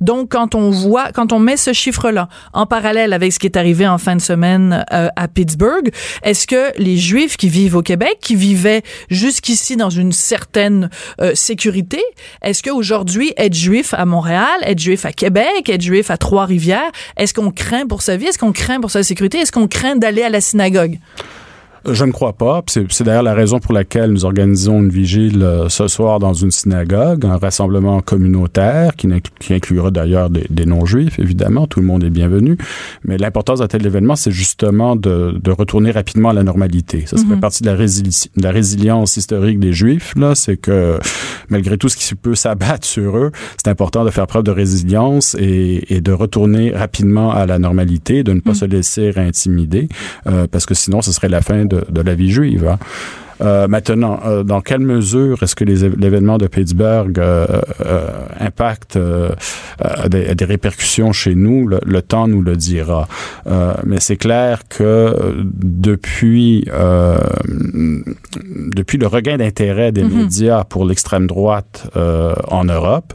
Donc 0.00 0.32
quand 0.32 0.54
on 0.54 0.70
voit 0.70 1.12
quand 1.12 1.32
on 1.32 1.38
met 1.38 1.56
ce 1.56 1.72
chiffre 1.72 2.10
là 2.10 2.28
en 2.52 2.66
parallèle 2.66 3.12
avec 3.12 3.32
ce 3.32 3.38
qui 3.38 3.46
est 3.46 3.56
arrivé 3.56 3.86
en 3.86 3.98
fin 3.98 4.16
de 4.16 4.20
semaine 4.20 4.84
euh, 4.92 5.08
à 5.16 5.28
Pittsburgh, 5.28 5.90
est-ce 6.22 6.46
que 6.46 6.72
les 6.78 6.96
juifs 6.96 7.36
qui 7.36 7.48
vivent 7.48 7.76
au 7.76 7.82
Québec 7.82 8.18
qui 8.20 8.34
vivaient 8.34 8.82
jusqu'ici 9.10 9.76
dans 9.76 9.90
une 9.90 10.12
certaine 10.12 10.90
euh, 11.20 11.32
sécurité, 11.34 12.02
est-ce 12.42 12.62
qu'aujourd'hui 12.62 13.32
être 13.36 13.54
juif 13.54 13.94
à 13.94 14.04
Montréal, 14.04 14.46
être 14.62 14.78
juif 14.78 15.04
à 15.04 15.12
Québec, 15.12 15.68
être 15.68 15.82
juif 15.82 16.10
à 16.10 16.16
Trois-Rivières, 16.16 16.90
est-ce 17.16 17.34
qu'on 17.34 17.50
craint 17.50 17.86
pour 17.86 18.02
sa 18.02 18.16
vie, 18.16 18.26
est-ce 18.26 18.38
qu'on 18.38 18.52
craint 18.52 18.80
pour 18.80 18.90
sa 18.90 19.02
sécurité, 19.02 19.38
est-ce 19.38 19.52
qu'on 19.52 19.68
craint 19.68 19.96
d'aller 19.96 20.22
à 20.22 20.30
la 20.30 20.40
synagogue? 20.40 20.98
Je 21.88 22.04
ne 22.04 22.10
crois 22.10 22.32
pas. 22.32 22.62
C'est 22.66 23.02
d'ailleurs 23.02 23.22
la 23.22 23.34
raison 23.34 23.60
pour 23.60 23.72
laquelle 23.72 24.10
nous 24.10 24.24
organisons 24.24 24.80
une 24.80 24.88
vigile 24.88 25.42
euh, 25.42 25.68
ce 25.68 25.86
soir 25.88 26.18
dans 26.18 26.32
une 26.32 26.50
synagogue, 26.50 27.24
un 27.24 27.36
rassemblement 27.36 28.00
communautaire 28.00 28.96
qui, 28.96 29.08
inclura 29.50 29.90
d'ailleurs 29.90 30.30
des, 30.30 30.66
non-juifs, 30.66 31.18
évidemment. 31.18 31.66
Tout 31.66 31.80
le 31.80 31.86
monde 31.86 32.02
est 32.02 32.10
bienvenu. 32.10 32.56
Mais 33.04 33.18
l'importance 33.18 33.60
d'un 33.60 33.68
tel 33.68 33.86
événement, 33.86 34.16
c'est 34.16 34.32
justement 34.32 34.96
de, 34.96 35.40
retourner 35.50 35.90
rapidement 35.90 36.30
à 36.30 36.32
la 36.32 36.42
normalité. 36.42 37.04
Ça, 37.06 37.16
fait 37.16 37.24
mhm. 37.24 37.40
partie 37.40 37.62
de 37.62 37.70
la, 37.70 37.76
de 37.76 38.42
la 38.42 38.50
résilience 38.50 39.16
historique 39.16 39.58
des 39.58 39.72
juifs. 39.72 40.14
Là, 40.16 40.34
c'est 40.34 40.56
que 40.56 40.98
malgré 41.48 41.78
tout 41.78 41.88
ce 41.88 41.96
qui 41.96 42.14
peut 42.14 42.34
s'abattre 42.34 42.86
sur 42.86 43.16
eux, 43.16 43.30
c'est 43.56 43.70
important 43.70 44.04
de 44.04 44.10
faire 44.10 44.26
preuve 44.26 44.42
de 44.42 44.50
résilience 44.50 45.36
et, 45.38 46.00
de 46.00 46.12
retourner 46.12 46.72
rapidement 46.72 47.32
à 47.32 47.46
la 47.46 47.58
normalité, 47.58 48.22
de 48.22 48.32
ne 48.32 48.40
pas 48.40 48.50
mhm. 48.50 48.56
se 48.56 48.64
laisser 48.64 49.12
intimider, 49.16 49.88
euh, 50.26 50.46
parce 50.50 50.66
que 50.66 50.74
sinon, 50.74 51.00
ce 51.00 51.12
serait 51.12 51.28
la 51.28 51.40
fin 51.40 51.64
de 51.64 51.75
de, 51.88 52.00
la 52.00 52.14
vie 52.14 52.30
juive. 52.30 52.66
Hein. 52.68 52.78
Euh, 53.40 53.68
maintenant, 53.68 54.20
euh, 54.24 54.42
dans 54.42 54.60
quelle 54.60 54.80
mesure 54.80 55.42
est-ce 55.42 55.54
que 55.54 55.64
l'événement 55.64 56.38
de 56.38 56.46
Pittsburgh 56.46 57.18
euh, 57.18 57.46
impacte 58.40 58.98
des, 60.08 60.44
répercussions 60.44 61.12
chez 61.12 61.34
nous? 61.34 61.68
Le, 61.68 62.02
temps 62.02 62.28
nous 62.28 62.42
le 62.42 62.56
dira. 62.56 63.08
mais 63.84 64.00
c'est 64.00 64.16
clair 64.16 64.62
que 64.68 65.14
depuis 65.42 66.64
depuis 68.74 68.98
le 68.98 69.06
regain 69.06 69.36
d'intérêt 69.38 69.92
des 69.92 70.04
mm-hmm. 70.04 70.16
médias 70.16 70.64
pour 70.64 70.84
l'extrême 70.84 71.26
droite 71.26 71.90
en 71.94 72.64
Europe, 72.64 73.12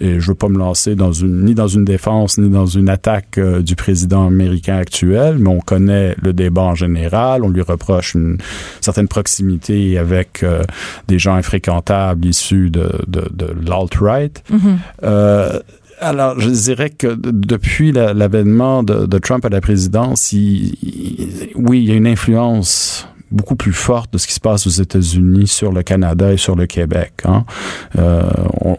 et 0.00 0.20
je 0.20 0.28
veux 0.28 0.34
pas 0.34 0.48
me 0.48 0.58
lancer 0.58 0.94
dans 0.94 1.12
une, 1.12 1.44
ni 1.44 1.54
dans 1.54 1.68
une 1.68 1.84
défense, 1.84 2.38
ni 2.38 2.48
dans 2.48 2.66
une 2.66 2.88
attaque 2.88 3.38
euh, 3.38 3.62
du 3.62 3.76
président 3.76 4.26
américain 4.26 4.76
actuel, 4.76 5.38
mais 5.38 5.50
on 5.50 5.60
connaît 5.60 6.14
le 6.22 6.32
débat 6.32 6.62
en 6.62 6.74
général. 6.74 7.42
On 7.44 7.48
lui 7.48 7.62
reproche 7.62 8.14
une 8.14 8.38
certaine 8.80 9.08
proximité 9.08 9.98
avec 9.98 10.42
euh, 10.42 10.62
des 11.08 11.18
gens 11.18 11.34
infréquentables 11.34 12.26
issus 12.26 12.70
de, 12.70 12.90
de, 13.06 13.28
de 13.32 13.46
l'alt-right. 13.66 14.42
Mm-hmm. 14.50 14.76
euh, 15.04 15.60
alors, 16.00 16.38
je 16.38 16.48
dirais 16.48 16.90
que 16.90 17.08
depuis 17.18 17.90
l'avènement 17.90 18.84
de, 18.84 19.06
de, 19.06 19.18
Trump 19.18 19.44
à 19.44 19.48
la 19.48 19.60
présidence, 19.60 20.32
il, 20.32 20.74
oui, 21.56 21.82
il 21.82 21.88
y 21.88 21.90
a 21.90 21.96
une 21.96 22.06
influence 22.06 23.08
beaucoup 23.30 23.56
plus 23.56 23.72
forte 23.72 24.12
de 24.12 24.18
ce 24.18 24.26
qui 24.26 24.32
se 24.32 24.40
passe 24.40 24.66
aux 24.66 24.70
États-Unis 24.70 25.46
sur 25.46 25.72
le 25.72 25.82
Canada 25.82 26.32
et 26.32 26.36
sur 26.36 26.56
le 26.56 26.66
Québec. 26.66 27.12
Hein. 27.24 27.44
Euh, 27.98 28.22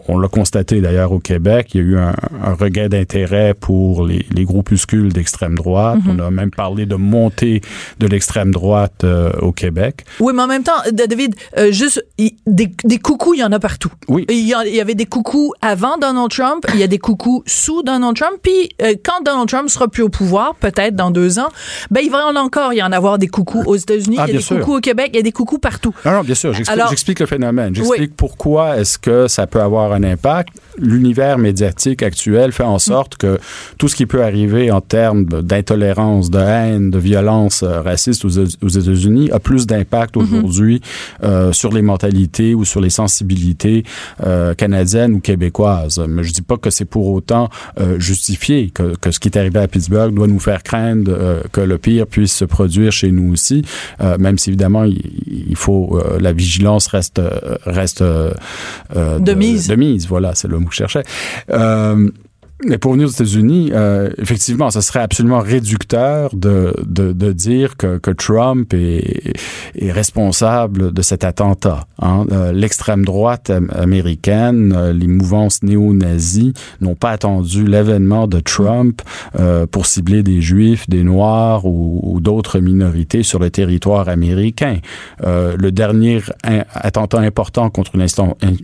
on, 0.08 0.18
l'a 0.18 0.28
constaté 0.28 0.80
d'ailleurs 0.80 1.12
au 1.12 1.18
Québec, 1.18 1.70
il 1.74 1.80
y 1.80 1.84
a 1.84 1.86
eu 1.86 1.98
un, 1.98 2.14
regain 2.58 2.88
d'intérêt 2.88 3.54
pour 3.54 4.06
les, 4.06 4.26
les 4.32 4.44
groupuscules 4.44 5.12
d'extrême 5.12 5.54
droite. 5.54 5.98
Mm-hmm. 5.98 6.20
On 6.20 6.26
a 6.26 6.30
même 6.30 6.50
parlé 6.50 6.86
de 6.86 6.96
montée 6.96 7.60
de 7.98 8.06
l'extrême 8.06 8.50
droite 8.50 9.04
euh, 9.04 9.32
au 9.40 9.52
Québec. 9.52 10.04
Oui, 10.18 10.32
mais 10.34 10.42
en 10.42 10.46
même 10.46 10.62
temps, 10.62 10.72
David, 10.92 11.34
euh, 11.56 11.72
juste 11.72 12.04
des, 12.46 12.70
des, 12.84 12.98
coucous, 12.98 13.34
il 13.34 13.40
y 13.40 13.44
en 13.44 13.52
a 13.52 13.58
partout. 13.58 13.90
Oui. 14.08 14.26
Il 14.28 14.36
y, 14.36 14.54
il 14.66 14.74
y, 14.74 14.80
avait 14.80 14.94
des 14.94 15.06
coucous 15.06 15.52
avant 15.62 15.96
Donald 15.98 16.30
Trump, 16.30 16.66
il 16.74 16.80
y 16.80 16.82
a 16.82 16.86
des 16.86 16.98
coucous 16.98 17.42
sous 17.46 17.82
Donald 17.82 18.16
Trump, 18.16 18.34
puis 18.42 18.70
quand 19.04 19.22
Donald 19.24 19.48
Trump 19.48 19.68
sera 19.68 19.88
plus 19.88 20.02
au 20.02 20.08
pouvoir, 20.08 20.54
peut-être 20.56 20.96
dans 20.96 21.10
deux 21.10 21.38
ans, 21.38 21.48
ben 21.90 22.00
il 22.02 22.10
va 22.10 22.26
en 22.26 22.36
encore 22.36 22.72
y 22.72 22.82
en 22.82 22.92
avoir 22.92 23.18
des 23.18 23.28
coucous 23.28 23.62
aux 23.66 23.76
États-Unis. 23.76 24.16
Ah, 24.18 24.26
des 24.40 24.56
coucous 24.56 24.76
au 24.76 24.80
Québec, 24.80 25.10
il 25.12 25.16
y 25.16 25.20
a 25.20 25.22
des 25.22 25.32
coucous 25.32 25.58
partout. 25.58 25.94
Non, 26.04 26.12
non 26.12 26.20
bien 26.22 26.34
sûr. 26.34 26.52
J'explique 26.54 27.20
le 27.20 27.26
phénomène. 27.26 27.74
J'explique 27.74 28.16
pourquoi 28.16 28.78
est-ce 28.78 28.98
que 28.98 29.28
ça 29.28 29.46
peut 29.46 29.60
avoir 29.60 29.92
un 29.92 30.02
impact. 30.02 30.54
L'univers 30.78 31.38
médiatique 31.38 32.02
actuel 32.02 32.52
fait 32.52 32.62
en 32.62 32.78
sorte 32.78 33.16
que 33.16 33.38
tout 33.78 33.88
ce 33.88 33.96
qui 33.96 34.06
peut 34.06 34.22
arriver 34.22 34.70
en 34.70 34.80
termes 34.80 35.24
d'intolérance, 35.24 36.30
de 36.30 36.38
haine, 36.38 36.90
de 36.90 36.98
violence 36.98 37.62
euh, 37.62 37.80
raciste 37.82 38.24
aux, 38.24 38.28
États-Unis 38.28 39.30
a 39.30 39.38
plus 39.38 39.66
d'impact 39.66 40.16
mhm. 40.16 40.22
aujourd'hui 40.22 40.80
euh, 41.22 41.52
sur 41.52 41.72
les 41.72 41.82
mentalités 41.82 42.54
ou 42.54 42.64
sur 42.64 42.80
les 42.80 42.90
sensibilités 42.90 43.84
euh, 44.24 44.54
canadiennes 44.54 45.14
ou 45.14 45.20
québécoises. 45.20 46.02
Mais 46.08 46.22
je 46.24 46.32
dis 46.32 46.42
pas 46.42 46.56
que 46.56 46.70
c'est 46.70 46.84
pour 46.84 47.08
autant 47.08 47.48
justifié 47.98 48.70
que, 48.70 48.94
que, 48.96 49.10
ce 49.10 49.18
qui 49.18 49.28
est 49.28 49.36
arrivé 49.36 49.58
à 49.58 49.68
Pittsburgh 49.68 50.14
doit 50.14 50.26
nous 50.26 50.38
faire 50.38 50.62
craindre 50.62 51.42
que 51.52 51.60
le 51.60 51.78
pire 51.78 52.06
puisse 52.06 52.34
se 52.34 52.44
produire 52.44 52.92
chez 52.92 53.10
nous 53.10 53.32
aussi, 53.32 53.64
même 54.30 54.38
si 54.38 54.50
évidemment, 54.50 54.84
il, 54.84 55.56
faut 55.56 55.98
euh, 55.98 56.20
la 56.20 56.32
vigilance 56.32 56.86
reste 56.86 57.18
euh, 57.18 57.56
reste 57.64 58.00
euh, 58.00 58.32
de, 58.94 59.34
mise. 59.34 59.66
De 59.66 59.74
mise, 59.74 60.06
voilà, 60.06 60.36
c'est 60.36 60.46
le 60.46 60.56
mot 60.60 60.68
que 60.68 60.72
je 60.72 60.76
cherchais. 60.76 61.02
Mais 62.66 62.76
pour 62.76 62.92
venir 62.92 63.08
aux 63.08 63.10
États-Unis, 63.10 63.70
euh, 63.72 64.10
effectivement, 64.18 64.70
ce 64.70 64.82
serait 64.82 65.00
absolument 65.00 65.40
réducteur 65.40 66.34
de, 66.34 66.74
de, 66.86 67.12
de 67.12 67.32
dire 67.32 67.76
que, 67.78 67.96
que 67.96 68.10
Trump 68.10 68.74
est, 68.74 69.34
est, 69.76 69.92
responsable 69.92 70.92
de 70.92 71.02
cet 71.02 71.24
attentat. 71.24 71.86
Hein. 72.00 72.26
Euh, 72.32 72.52
l'extrême 72.52 73.04
droite 73.04 73.50
américaine, 73.70 74.74
euh, 74.76 74.92
les 74.92 75.06
mouvances 75.06 75.62
néo-nazis 75.62 76.52
n'ont 76.82 76.94
pas 76.94 77.10
attendu 77.10 77.66
l'événement 77.66 78.26
de 78.26 78.40
Trump 78.40 79.00
euh, 79.38 79.66
pour 79.66 79.86
cibler 79.86 80.22
des 80.22 80.42
Juifs, 80.42 80.88
des 80.88 81.02
Noirs 81.02 81.64
ou, 81.64 82.00
ou 82.02 82.20
d'autres 82.20 82.60
minorités 82.60 83.22
sur 83.22 83.38
le 83.38 83.50
territoire 83.50 84.08
américain. 84.08 84.78
Le 85.22 85.70
dernier 85.70 86.20
attentat 86.74 87.20
important 87.20 87.70
contre 87.70 87.94
une, 87.94 88.06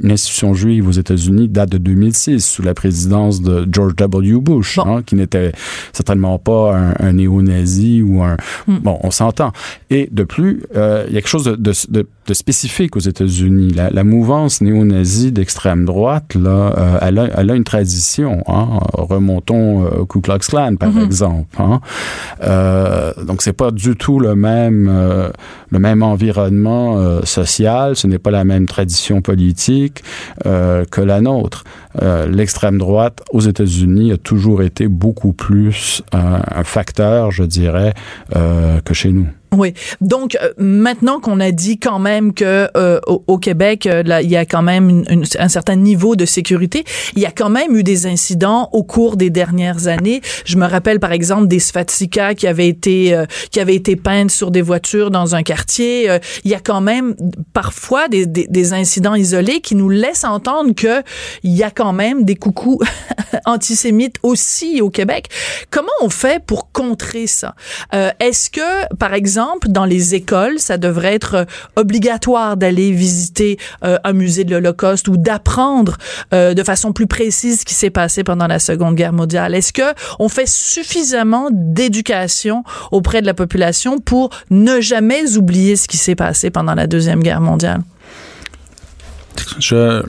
une 0.02 0.10
institution 0.10 0.54
juive 0.54 0.88
aux 0.88 0.92
États-Unis 0.92 1.48
date 1.48 1.70
de 1.70 1.78
2006 1.78 2.44
sous 2.44 2.62
la 2.62 2.74
présidence 2.74 3.40
de 3.40 3.66
George 3.70 3.85
W. 3.92 4.40
Bush, 4.40 4.78
hein, 4.78 5.02
qui 5.04 5.14
n'était 5.14 5.52
certainement 5.92 6.38
pas 6.38 6.76
un, 6.98 7.12
néo-nazi 7.12 8.02
ou 8.02 8.22
un... 8.22 8.36
Hmm. 8.66 8.78
Bon, 8.78 8.98
on 9.02 9.10
s'entend. 9.10 9.52
Et 9.90 10.08
de 10.10 10.24
plus, 10.24 10.62
euh, 10.74 11.04
il 11.08 11.14
y 11.14 11.18
a 11.18 11.20
quelque 11.20 11.28
chose 11.28 11.44
de, 11.44 11.56
de, 11.56 11.72
de 11.88 12.06
spécifique 12.34 12.96
aux 12.96 13.00
États-Unis. 13.00 13.72
La, 13.72 13.90
la, 13.90 14.04
mouvance 14.04 14.60
néo-nazie 14.60 15.32
d'extrême 15.32 15.84
droite, 15.84 16.34
là, 16.34 16.74
euh, 16.76 16.98
elle, 17.02 17.18
a, 17.18 17.28
elle, 17.36 17.50
a, 17.50 17.54
une 17.54 17.64
tradition. 17.64 18.42
Hein. 18.46 18.80
Remontons 18.92 19.84
euh, 19.84 20.00
au 20.00 20.06
Ku 20.06 20.20
Klux 20.20 20.38
Klan, 20.48 20.76
par 20.76 20.90
mm-hmm. 20.90 21.04
exemple. 21.04 21.56
Hein. 21.58 21.80
Euh, 22.42 23.12
donc, 23.24 23.42
c'est 23.42 23.52
pas 23.52 23.70
du 23.70 23.96
tout 23.96 24.18
le 24.18 24.34
même, 24.34 24.88
euh, 24.90 25.28
le 25.70 25.78
même 25.78 26.02
environnement 26.02 27.24
social. 27.24 27.96
Ce 27.96 28.06
n'est 28.06 28.18
pas 28.18 28.30
la 28.30 28.44
même 28.44 28.66
tradition 28.66 29.20
politique 29.20 30.02
que 30.44 31.00
la 31.00 31.20
nôtre. 31.20 31.64
L'extrême 32.28 32.78
droite 32.78 33.22
aux 33.32 33.40
États-Unis 33.40 34.12
a 34.12 34.16
toujours 34.16 34.62
été 34.62 34.88
beaucoup 34.88 35.32
plus 35.32 36.02
un 36.12 36.64
facteur, 36.64 37.30
je 37.30 37.44
dirais, 37.44 37.94
que 38.32 38.94
chez 38.94 39.12
nous. 39.12 39.26
Oui. 39.52 39.74
Donc 40.00 40.36
euh, 40.40 40.52
maintenant 40.58 41.20
qu'on 41.20 41.40
a 41.40 41.50
dit 41.50 41.78
quand 41.78 41.98
même 41.98 42.34
que 42.34 42.68
euh, 42.76 43.00
au, 43.06 43.38
Québec, 43.38 43.86
euh, 43.86 44.02
il 44.22 44.30
y 44.30 44.36
a 44.36 44.44
quand 44.44 44.62
même 44.62 45.04
un 45.38 45.48
certain 45.48 45.76
niveau 45.76 46.16
de 46.16 46.24
sécurité, 46.24 46.84
il 47.14 47.22
y 47.22 47.26
a 47.26 47.30
quand 47.30 47.48
même 47.48 47.76
eu 47.76 47.82
des 47.82 48.06
incidents 48.06 48.68
au 48.72 48.82
cours 48.82 49.16
des 49.16 49.30
dernières 49.30 49.86
années. 49.86 50.20
Je 50.44 50.56
me 50.56 50.66
rappelle 50.66 51.00
par 51.00 51.12
exemple 51.12 51.46
des 51.46 51.60
svastikas 51.60 52.34
qui 52.34 52.46
avaient 52.46 52.68
été 52.68 53.16
qui 53.50 53.60
avaient 53.60 53.74
été 53.74 53.96
peintes 53.96 54.30
sur 54.30 54.50
des 54.50 54.62
voitures 54.62 55.10
dans 55.10 55.34
un 55.34 55.42
quartier. 55.42 56.08
il 56.44 56.50
y 56.50 56.54
a 56.54 56.60
quand 56.60 56.80
même 56.80 57.14
parfois 57.52 58.08
des, 58.08 58.72
incidents 58.72 59.14
isolés 59.14 59.60
qui 59.60 59.74
nous 59.74 59.88
laissent 59.88 60.24
entendre 60.24 60.74
que 60.74 61.02
il 61.44 61.52
y 61.52 61.62
a 61.62 61.70
quand 61.70 61.92
même 61.92 62.24
des 62.24 62.34
coucous 62.34 62.80
antisémites 63.44 64.16
aussi 64.22 64.80
au 64.80 64.90
Québec. 64.90 65.28
Comment 65.70 65.88
on 66.00 66.10
fait 66.10 66.42
pour 66.44 66.72
contrer 66.72 67.26
ça? 67.26 67.54
Est-ce 67.92 68.50
que 68.50 68.94
par 68.96 69.14
exemple 69.14 69.35
exemple, 69.36 69.68
dans 69.68 69.84
les 69.84 70.14
écoles, 70.14 70.58
ça 70.58 70.78
devrait 70.78 71.14
être 71.14 71.34
euh, 71.34 71.44
obligatoire 71.76 72.56
d'aller 72.56 72.90
visiter 72.90 73.58
euh, 73.84 73.98
un 74.02 74.14
musée 74.14 74.44
de 74.44 74.50
l'Holocauste 74.50 75.08
ou 75.08 75.18
d'apprendre 75.18 75.98
euh, 76.32 76.54
de 76.54 76.62
façon 76.62 76.94
plus 76.94 77.06
précise 77.06 77.60
ce 77.60 77.64
qui 77.66 77.74
s'est 77.74 77.90
passé 77.90 78.24
pendant 78.24 78.46
la 78.46 78.58
Seconde 78.58 78.94
Guerre 78.94 79.12
mondiale. 79.12 79.54
Est-ce 79.54 79.74
que 79.74 79.94
on 80.18 80.30
fait 80.30 80.48
suffisamment 80.48 81.50
d'éducation 81.52 82.64
auprès 82.92 83.20
de 83.20 83.26
la 83.26 83.34
population 83.34 83.98
pour 83.98 84.30
ne 84.48 84.80
jamais 84.80 85.36
oublier 85.36 85.76
ce 85.76 85.86
qui 85.86 85.98
s'est 85.98 86.14
passé 86.14 86.48
pendant 86.48 86.74
la 86.74 86.86
Deuxième 86.86 87.22
Guerre 87.22 87.42
mondiale? 87.42 87.82
Je 89.58 90.02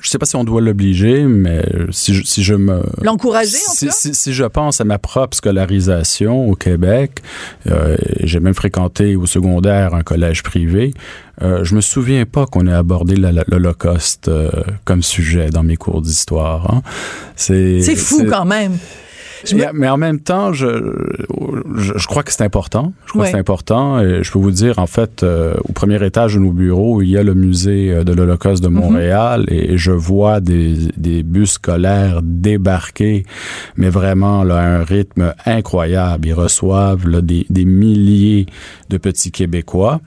je 0.00 0.08
sais 0.08 0.18
pas 0.18 0.26
si 0.26 0.36
on 0.36 0.44
doit 0.44 0.60
l'obliger, 0.60 1.24
mais 1.24 1.64
si 1.90 2.14
je, 2.14 2.24
si 2.24 2.42
je 2.42 2.54
me... 2.54 2.82
L'encourager, 3.02 3.56
en 3.68 3.72
si, 3.72 3.88
si, 3.90 4.14
si, 4.14 4.32
je 4.32 4.44
pense 4.44 4.80
à 4.80 4.84
ma 4.84 4.98
propre 4.98 5.36
scolarisation 5.36 6.48
au 6.48 6.54
Québec, 6.54 7.22
euh, 7.66 7.96
j'ai 8.22 8.40
même 8.40 8.54
fréquenté 8.54 9.16
au 9.16 9.26
secondaire 9.26 9.94
un 9.94 10.02
collège 10.02 10.42
privé, 10.42 10.94
euh, 11.42 11.64
je 11.64 11.74
me 11.74 11.80
souviens 11.80 12.26
pas 12.26 12.46
qu'on 12.46 12.66
ait 12.66 12.72
abordé 12.72 13.16
l'Holocauste 13.16 14.28
euh, 14.28 14.50
comme 14.84 15.02
sujet 15.02 15.50
dans 15.50 15.62
mes 15.62 15.76
cours 15.76 16.00
d'histoire. 16.00 16.72
Hein. 16.72 16.82
C'est 17.36 17.96
fou 17.96 18.24
quand 18.28 18.44
même. 18.44 18.78
Mais 19.74 19.88
en 19.88 19.96
même 19.96 20.20
temps, 20.20 20.52
je, 20.52 20.66
je, 21.76 22.06
crois 22.06 22.22
que 22.22 22.32
c'est 22.32 22.44
important. 22.44 22.92
Je 23.06 23.12
crois 23.12 23.24
que 23.24 23.30
c'est 23.30 23.38
important. 23.38 24.00
Et 24.00 24.22
je 24.22 24.32
peux 24.32 24.38
vous 24.38 24.50
dire, 24.50 24.78
en 24.78 24.86
fait, 24.86 25.22
euh, 25.22 25.54
au 25.68 25.72
premier 25.72 26.04
étage 26.04 26.34
de 26.34 26.40
nos 26.40 26.52
bureaux, 26.52 27.02
il 27.02 27.10
y 27.10 27.18
a 27.18 27.22
le 27.22 27.34
musée 27.34 27.92
euh, 27.92 28.04
de 28.04 28.12
l'Holocauste 28.12 28.62
de 28.62 28.68
mhm. 28.68 28.74
Montréal 28.74 29.44
et 29.48 29.76
je 29.76 29.92
vois 29.92 30.40
des, 30.40 30.74
des 30.96 31.22
bus 31.22 31.52
scolaires 31.52 32.20
débarquer, 32.22 33.24
mais 33.76 33.88
vraiment 33.88 34.44
là, 34.44 34.58
à 34.58 34.66
un 34.66 34.84
rythme 34.84 35.34
incroyable. 35.44 36.28
Ils 36.28 36.34
reçoivent 36.34 37.08
là, 37.08 37.20
des, 37.20 37.46
des 37.50 37.64
milliers 37.64 38.46
de 38.90 38.96
petits 38.98 39.30
Québécois. 39.30 40.00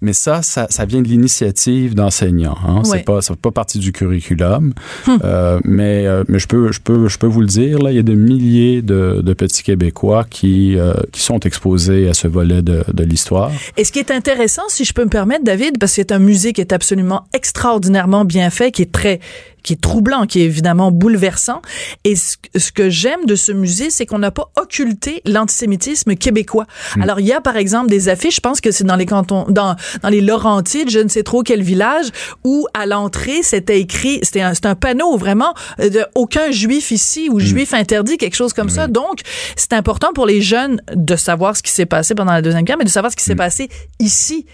Mais 0.00 0.12
ça, 0.12 0.42
ça, 0.42 0.66
ça 0.68 0.84
vient 0.84 1.02
de 1.02 1.08
l'initiative 1.08 1.94
d'enseignants. 1.94 2.58
Hein. 2.66 2.82
C'est 2.84 3.04
pas, 3.04 3.22
ça 3.22 3.34
fait 3.34 3.40
pas 3.40 3.50
partie 3.50 3.78
du 3.78 3.92
curriculum. 3.92 4.74
Hum. 5.06 5.18
Euh, 5.24 5.60
mais, 5.64 6.06
euh, 6.06 6.24
mais 6.28 6.38
je 6.38 6.46
peux, 6.46 6.72
je 6.72 6.80
peux, 6.80 7.08
je 7.08 7.18
peux 7.18 7.26
vous 7.26 7.40
le 7.40 7.46
dire, 7.46 7.78
là, 7.78 7.90
il 7.90 7.96
y 7.96 8.00
a 8.00 8.02
de 8.02 8.14
milliers 8.14 8.82
de, 8.84 9.34
petits 9.34 9.62
Québécois 9.62 10.24
qui, 10.28 10.78
euh, 10.78 10.94
qui 11.12 11.20
sont 11.20 11.40
exposés 11.40 12.08
à 12.08 12.14
ce 12.14 12.28
volet 12.28 12.62
de, 12.62 12.84
de 12.92 13.04
l'histoire. 13.04 13.50
Et 13.76 13.84
ce 13.84 13.92
qui 13.92 13.98
est 13.98 14.10
intéressant, 14.10 14.62
si 14.68 14.84
je 14.84 14.92
peux 14.92 15.04
me 15.04 15.10
permettre, 15.10 15.44
David, 15.44 15.78
parce 15.78 15.92
que 15.92 15.96
c'est 15.96 16.12
un 16.12 16.18
musée 16.18 16.52
qui 16.52 16.60
est 16.60 16.72
absolument 16.72 17.24
extraordinairement 17.32 18.24
bien 18.24 18.50
fait, 18.50 18.70
qui 18.70 18.82
est 18.82 18.92
très 18.92 19.20
qui 19.64 19.72
est 19.72 19.80
troublant, 19.80 20.26
qui 20.26 20.42
est 20.42 20.44
évidemment 20.44 20.92
bouleversant. 20.92 21.60
Et 22.04 22.14
ce, 22.14 22.36
que 22.72 22.90
j'aime 22.90 23.24
de 23.26 23.34
ce 23.34 23.50
musée, 23.50 23.90
c'est 23.90 24.06
qu'on 24.06 24.18
n'a 24.18 24.30
pas 24.30 24.50
occulté 24.60 25.22
l'antisémitisme 25.24 26.14
québécois. 26.14 26.66
Hmm. 26.96 27.02
Alors, 27.02 27.18
il 27.18 27.26
y 27.26 27.32
a, 27.32 27.40
par 27.40 27.56
exemple, 27.56 27.88
des 27.88 28.08
affiches, 28.08 28.36
je 28.36 28.40
pense 28.40 28.60
que 28.60 28.70
c'est 28.70 28.84
dans 28.84 28.94
les 28.94 29.06
cantons, 29.06 29.46
dans, 29.48 29.74
dans 30.02 30.08
les 30.10 30.20
Laurentides, 30.20 30.90
je 30.90 31.00
ne 31.00 31.08
sais 31.08 31.22
trop 31.22 31.42
quel 31.42 31.62
village, 31.62 32.06
où 32.44 32.66
à 32.74 32.86
l'entrée, 32.86 33.42
c'était 33.42 33.80
écrit, 33.80 34.20
c'était 34.22 34.42
un, 34.42 34.52
un 34.62 34.74
panneau 34.74 35.16
vraiment 35.16 35.54
euh, 35.80 35.88
de 35.88 36.04
aucun 36.14 36.50
juif 36.50 36.90
ici 36.90 37.28
ou 37.30 37.38
hmm. 37.38 37.40
juif 37.40 37.74
interdit, 37.74 38.18
quelque 38.18 38.36
chose 38.36 38.52
comme 38.52 38.68
ça. 38.68 38.86
Donc, 38.86 39.20
c'est 39.56 39.72
important 39.72 40.12
pour 40.14 40.26
les 40.26 40.42
jeunes 40.42 40.80
de 40.94 41.16
savoir 41.16 41.56
ce 41.56 41.62
qui 41.62 41.72
s'est 41.72 41.86
passé 41.86 42.14
pendant 42.14 42.32
la 42.32 42.42
Deuxième 42.42 42.64
Guerre, 42.64 42.76
mais 42.78 42.84
de 42.84 42.90
savoir 42.90 43.10
ce 43.10 43.16
qui 43.16 43.24
s'est 43.24 43.34
hmm. 43.34 43.38
passé 43.38 43.68
ici 43.98 44.46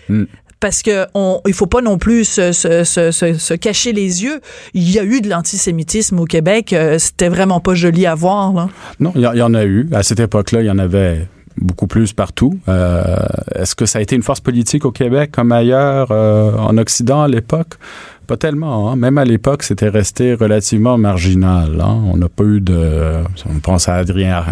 parce 0.60 0.82
que 0.82 1.06
on, 1.14 1.40
il 1.46 1.54
faut 1.54 1.66
pas 1.66 1.80
non 1.80 1.98
plus 1.98 2.24
se, 2.24 2.52
se, 2.52 2.84
se, 2.84 3.10
se, 3.10 3.54
cacher 3.54 3.92
les 3.92 4.22
yeux. 4.22 4.40
Il 4.74 4.90
y 4.90 4.98
a 4.98 5.04
eu 5.04 5.20
de 5.20 5.28
l'antisémitisme 5.28 6.20
au 6.20 6.26
Québec. 6.26 6.72
Euh, 6.72 6.98
c'était 6.98 7.28
vraiment 7.28 7.60
pas 7.60 7.74
joli 7.74 8.06
à 8.06 8.14
voir. 8.14 8.52
Là. 8.52 8.68
Non, 9.00 9.12
il 9.14 9.22
y, 9.22 9.42
en 9.42 9.54
a 9.54 9.64
eu. 9.64 9.88
À 9.92 10.02
cette 10.02 10.20
époque-là, 10.20 10.60
il 10.60 10.66
y 10.66 10.70
en 10.70 10.78
avait 10.78 11.26
beaucoup 11.56 11.86
plus 11.86 12.12
partout. 12.12 12.58
Euh, 12.68 13.16
Est-ce 13.54 13.74
que 13.74 13.86
ça 13.86 13.98
a 13.98 14.02
été 14.02 14.14
une 14.14 14.22
force 14.22 14.40
politique 14.40 14.84
au 14.84 14.92
Québec 14.92 15.30
comme 15.32 15.50
ailleurs 15.52 16.08
euh, 16.10 16.52
en 16.56 16.76
Occident 16.78 17.22
à 17.22 17.28
l'époque? 17.28 17.74
Pas 18.26 18.36
tellement. 18.36 18.90
Hein. 18.90 18.96
Même 18.96 19.18
à 19.18 19.24
l'époque, 19.24 19.64
c'était 19.64 19.88
resté 19.88 20.34
relativement 20.34 20.98
marginal. 20.98 21.80
Hein. 21.80 22.00
On 22.12 22.16
n'a 22.16 22.28
pas 22.28 22.44
eu 22.44 22.60
de... 22.60 23.24
On 23.48 23.58
pense 23.58 23.88
à 23.88 23.94
Adrien 23.96 24.44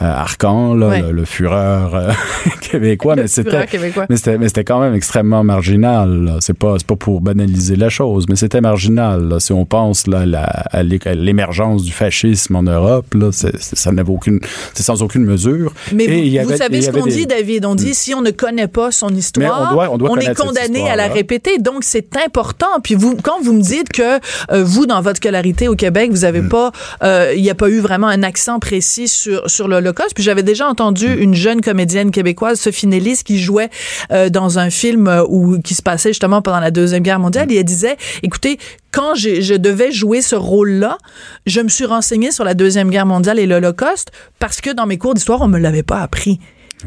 Arcan, 0.00 0.74
le, 0.74 1.24
fureur 1.24 1.94
euh, 1.94 2.10
québécois, 2.60 3.14
mais 3.16 3.28
c'était, 3.28 3.66
mais 4.08 4.16
c'était, 4.16 4.38
mais 4.38 4.48
c'était 4.48 4.64
quand 4.64 4.80
même 4.80 4.94
extrêmement 4.94 5.44
marginal. 5.44 6.38
C'est 6.40 6.56
pas, 6.58 6.74
c'est 6.78 6.86
pas 6.86 6.96
pour 6.96 7.20
banaliser 7.20 7.76
la 7.76 7.88
chose, 7.88 8.26
mais 8.28 8.36
c'était 8.36 8.60
marginal. 8.60 9.36
Si 9.38 9.52
on 9.52 9.64
pense 9.64 10.06
là, 10.06 10.24
à 10.72 10.82
l'émergence 10.82 11.84
du 11.84 11.92
fascisme 11.92 12.56
en 12.56 12.62
Europe, 12.62 13.14
là, 13.14 13.30
ça 13.32 13.92
n'avait 13.92 14.10
aucune, 14.10 14.40
c'est 14.74 14.82
sans 14.82 15.02
aucune 15.02 15.24
mesure. 15.24 15.72
Mais 15.92 16.06
vous, 16.06 16.48
vous, 16.50 16.56
savez 16.56 16.82
ce 16.82 16.90
qu'on 16.90 17.06
dit, 17.06 17.26
David? 17.26 17.64
On 17.64 17.74
dit 17.74 17.90
hmm. 17.90 17.94
si 17.94 18.14
on 18.14 18.22
ne 18.22 18.30
connaît 18.30 18.68
pas 18.68 18.90
son 18.90 19.10
histoire, 19.10 19.70
on, 19.70 19.74
doit, 19.74 19.90
on, 19.90 19.98
doit 19.98 20.10
on 20.10 20.16
est 20.16 20.34
condamné 20.34 20.88
à 20.90 20.96
la 20.96 21.08
répéter. 21.08 21.58
Donc 21.58 21.84
c'est 21.84 22.16
important. 22.16 22.80
Puis 22.82 22.94
vous, 22.94 23.16
quand 23.22 23.40
vous 23.42 23.52
me 23.52 23.62
dites 23.62 23.90
que 23.90 24.18
euh, 24.50 24.64
vous, 24.64 24.86
dans 24.86 25.00
votre 25.00 25.18
scolarité 25.18 25.68
au 25.68 25.76
Québec, 25.76 26.10
vous 26.10 26.24
avez 26.24 26.42
mm. 26.42 26.48
pas, 26.48 26.72
euh, 27.02 27.32
il 27.36 27.42
n'y 27.42 27.50
a 27.50 27.54
pas 27.54 27.68
eu 27.68 27.78
vraiment 27.78 28.08
un 28.08 28.22
accent 28.22 28.58
précis 28.58 29.08
sur 29.08 29.48
sur 29.48 29.68
l'Holocauste. 29.94 30.14
Puis 30.14 30.24
j'avais 30.24 30.42
déjà 30.42 30.68
entendu 30.68 31.08
mm. 31.08 31.18
une 31.18 31.34
jeune 31.34 31.60
comédienne 31.60 32.10
québécoise, 32.10 32.60
Sophie 32.60 32.86
Nellis, 32.86 33.22
qui 33.24 33.38
jouait 33.38 33.70
euh, 34.10 34.28
dans 34.28 34.58
un 34.58 34.70
film 34.70 35.24
où 35.28 35.58
qui 35.60 35.74
se 35.74 35.82
passait 35.82 36.10
justement 36.10 36.42
pendant 36.42 36.60
la 36.60 36.70
deuxième 36.70 37.02
guerre 37.02 37.20
mondiale. 37.20 37.50
Et 37.52 37.56
elle 37.56 37.64
disait, 37.64 37.96
écoutez, 38.22 38.58
quand 38.92 39.14
je 39.14 39.56
devais 39.56 39.92
jouer 39.92 40.22
ce 40.22 40.36
rôle-là, 40.36 40.98
je 41.46 41.60
me 41.60 41.68
suis 41.68 41.84
renseignée 41.84 42.30
sur 42.30 42.44
la 42.44 42.54
deuxième 42.54 42.90
guerre 42.90 43.06
mondiale 43.06 43.38
et 43.38 43.46
l'Holocauste 43.46 44.12
parce 44.38 44.60
que 44.60 44.70
dans 44.70 44.86
mes 44.86 44.98
cours 44.98 45.14
d'histoire, 45.14 45.40
on 45.40 45.48
me 45.48 45.58
l'avait 45.58 45.82
pas 45.82 46.00
appris. 46.00 46.38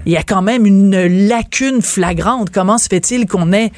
Il 0.06 0.12
y 0.12 0.18
a 0.18 0.24
quand 0.24 0.42
même 0.42 0.66
une 0.66 1.28
lacune 1.28 1.82
flagrante. 1.82 2.50
Comment 2.52 2.78
se 2.78 2.88
fait-il 2.88 3.26
qu'on 3.26 3.52
ait 3.52 3.72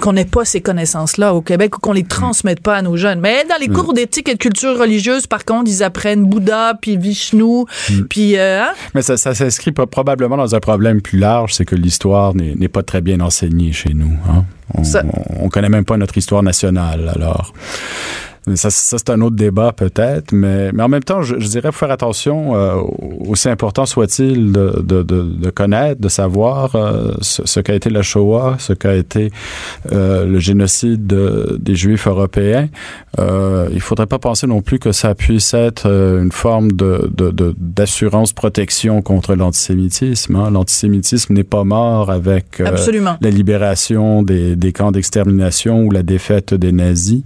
qu'on 0.00 0.12
n'ait 0.12 0.24
pas 0.24 0.44
ces 0.44 0.60
connaissances-là 0.60 1.34
au 1.34 1.42
Québec 1.42 1.76
ou 1.76 1.80
qu'on 1.80 1.92
les 1.92 2.04
transmette 2.04 2.60
pas 2.60 2.76
à 2.76 2.82
nos 2.82 2.96
jeunes. 2.96 3.20
Mais 3.20 3.44
dans 3.48 3.56
les 3.60 3.68
mm. 3.68 3.72
cours 3.72 3.92
d'éthique 3.94 4.28
et 4.28 4.34
de 4.34 4.38
culture 4.38 4.78
religieuse, 4.78 5.26
par 5.26 5.44
contre, 5.44 5.70
ils 5.70 5.82
apprennent 5.82 6.24
Bouddha, 6.24 6.74
puis 6.80 6.96
Vishnu, 6.96 7.64
mm. 7.90 8.02
puis... 8.08 8.36
Euh, 8.36 8.62
hein? 8.62 8.72
Mais 8.94 9.02
ça, 9.02 9.16
ça 9.16 9.34
s'inscrit 9.34 9.72
probablement 9.72 10.36
dans 10.36 10.54
un 10.54 10.60
problème 10.60 11.00
plus 11.00 11.18
large, 11.18 11.54
c'est 11.54 11.64
que 11.64 11.76
l'histoire 11.76 12.34
n'est 12.34 12.68
pas 12.68 12.82
très 12.82 13.00
bien 13.00 13.20
enseignée 13.20 13.72
chez 13.72 13.94
nous. 13.94 14.16
Hein? 14.28 14.44
On, 14.74 14.82
on, 15.44 15.48
connaît 15.48 15.68
même 15.68 15.84
pas 15.84 15.96
notre 15.96 16.16
histoire 16.16 16.42
nationale, 16.42 17.12
alors... 17.14 17.52
Ça, 18.54 18.70
ça 18.70 18.96
c'est 18.98 19.10
un 19.10 19.20
autre 19.20 19.36
débat 19.36 19.72
peut-être, 19.72 20.32
mais, 20.32 20.72
mais 20.72 20.82
en 20.82 20.88
même 20.88 21.02
temps, 21.02 21.22
je, 21.22 21.38
je 21.38 21.46
dirais 21.46 21.72
faire 21.72 21.90
attention, 21.90 22.56
euh, 22.56 22.74
aussi 23.28 23.48
important 23.48 23.84
soit-il 23.84 24.50
de, 24.52 24.82
de, 24.82 25.02
de, 25.02 25.22
de, 25.22 25.50
connaître, 25.50 26.00
de 26.00 26.08
savoir 26.08 26.74
euh, 26.74 27.12
ce, 27.20 27.46
ce 27.46 27.60
qu'a 27.60 27.74
été 27.74 27.90
la 27.90 28.02
Shoah, 28.02 28.56
ce 28.58 28.72
qu'a 28.72 28.94
été 28.94 29.30
euh, 29.92 30.24
le 30.24 30.38
génocide 30.38 31.06
des 31.06 31.74
Juifs 31.74 32.06
européens. 32.06 32.68
Il 33.18 33.80
faudrait 33.80 34.06
pas 34.06 34.18
penser 34.18 34.46
non 34.46 34.62
plus 34.62 34.78
que 34.78 34.92
ça 34.92 35.14
puisse 35.14 35.52
être 35.52 35.86
une 35.86 36.32
forme 36.32 36.72
de, 36.72 37.10
d'assurance 37.58 38.32
protection 38.32 39.02
contre 39.02 39.34
l'antisémitisme. 39.34 40.36
Hein. 40.36 40.50
L'antisémitisme 40.50 41.34
n'est 41.34 41.44
pas 41.44 41.64
mort 41.64 42.10
avec 42.10 42.58
la 42.58 43.30
libération 43.30 44.22
des, 44.22 44.56
des 44.56 44.72
camps 44.72 44.92
d'extermination 44.92 45.82
ou 45.84 45.90
la 45.90 46.02
défaite 46.02 46.54
des 46.54 46.72
nazis. 46.72 47.22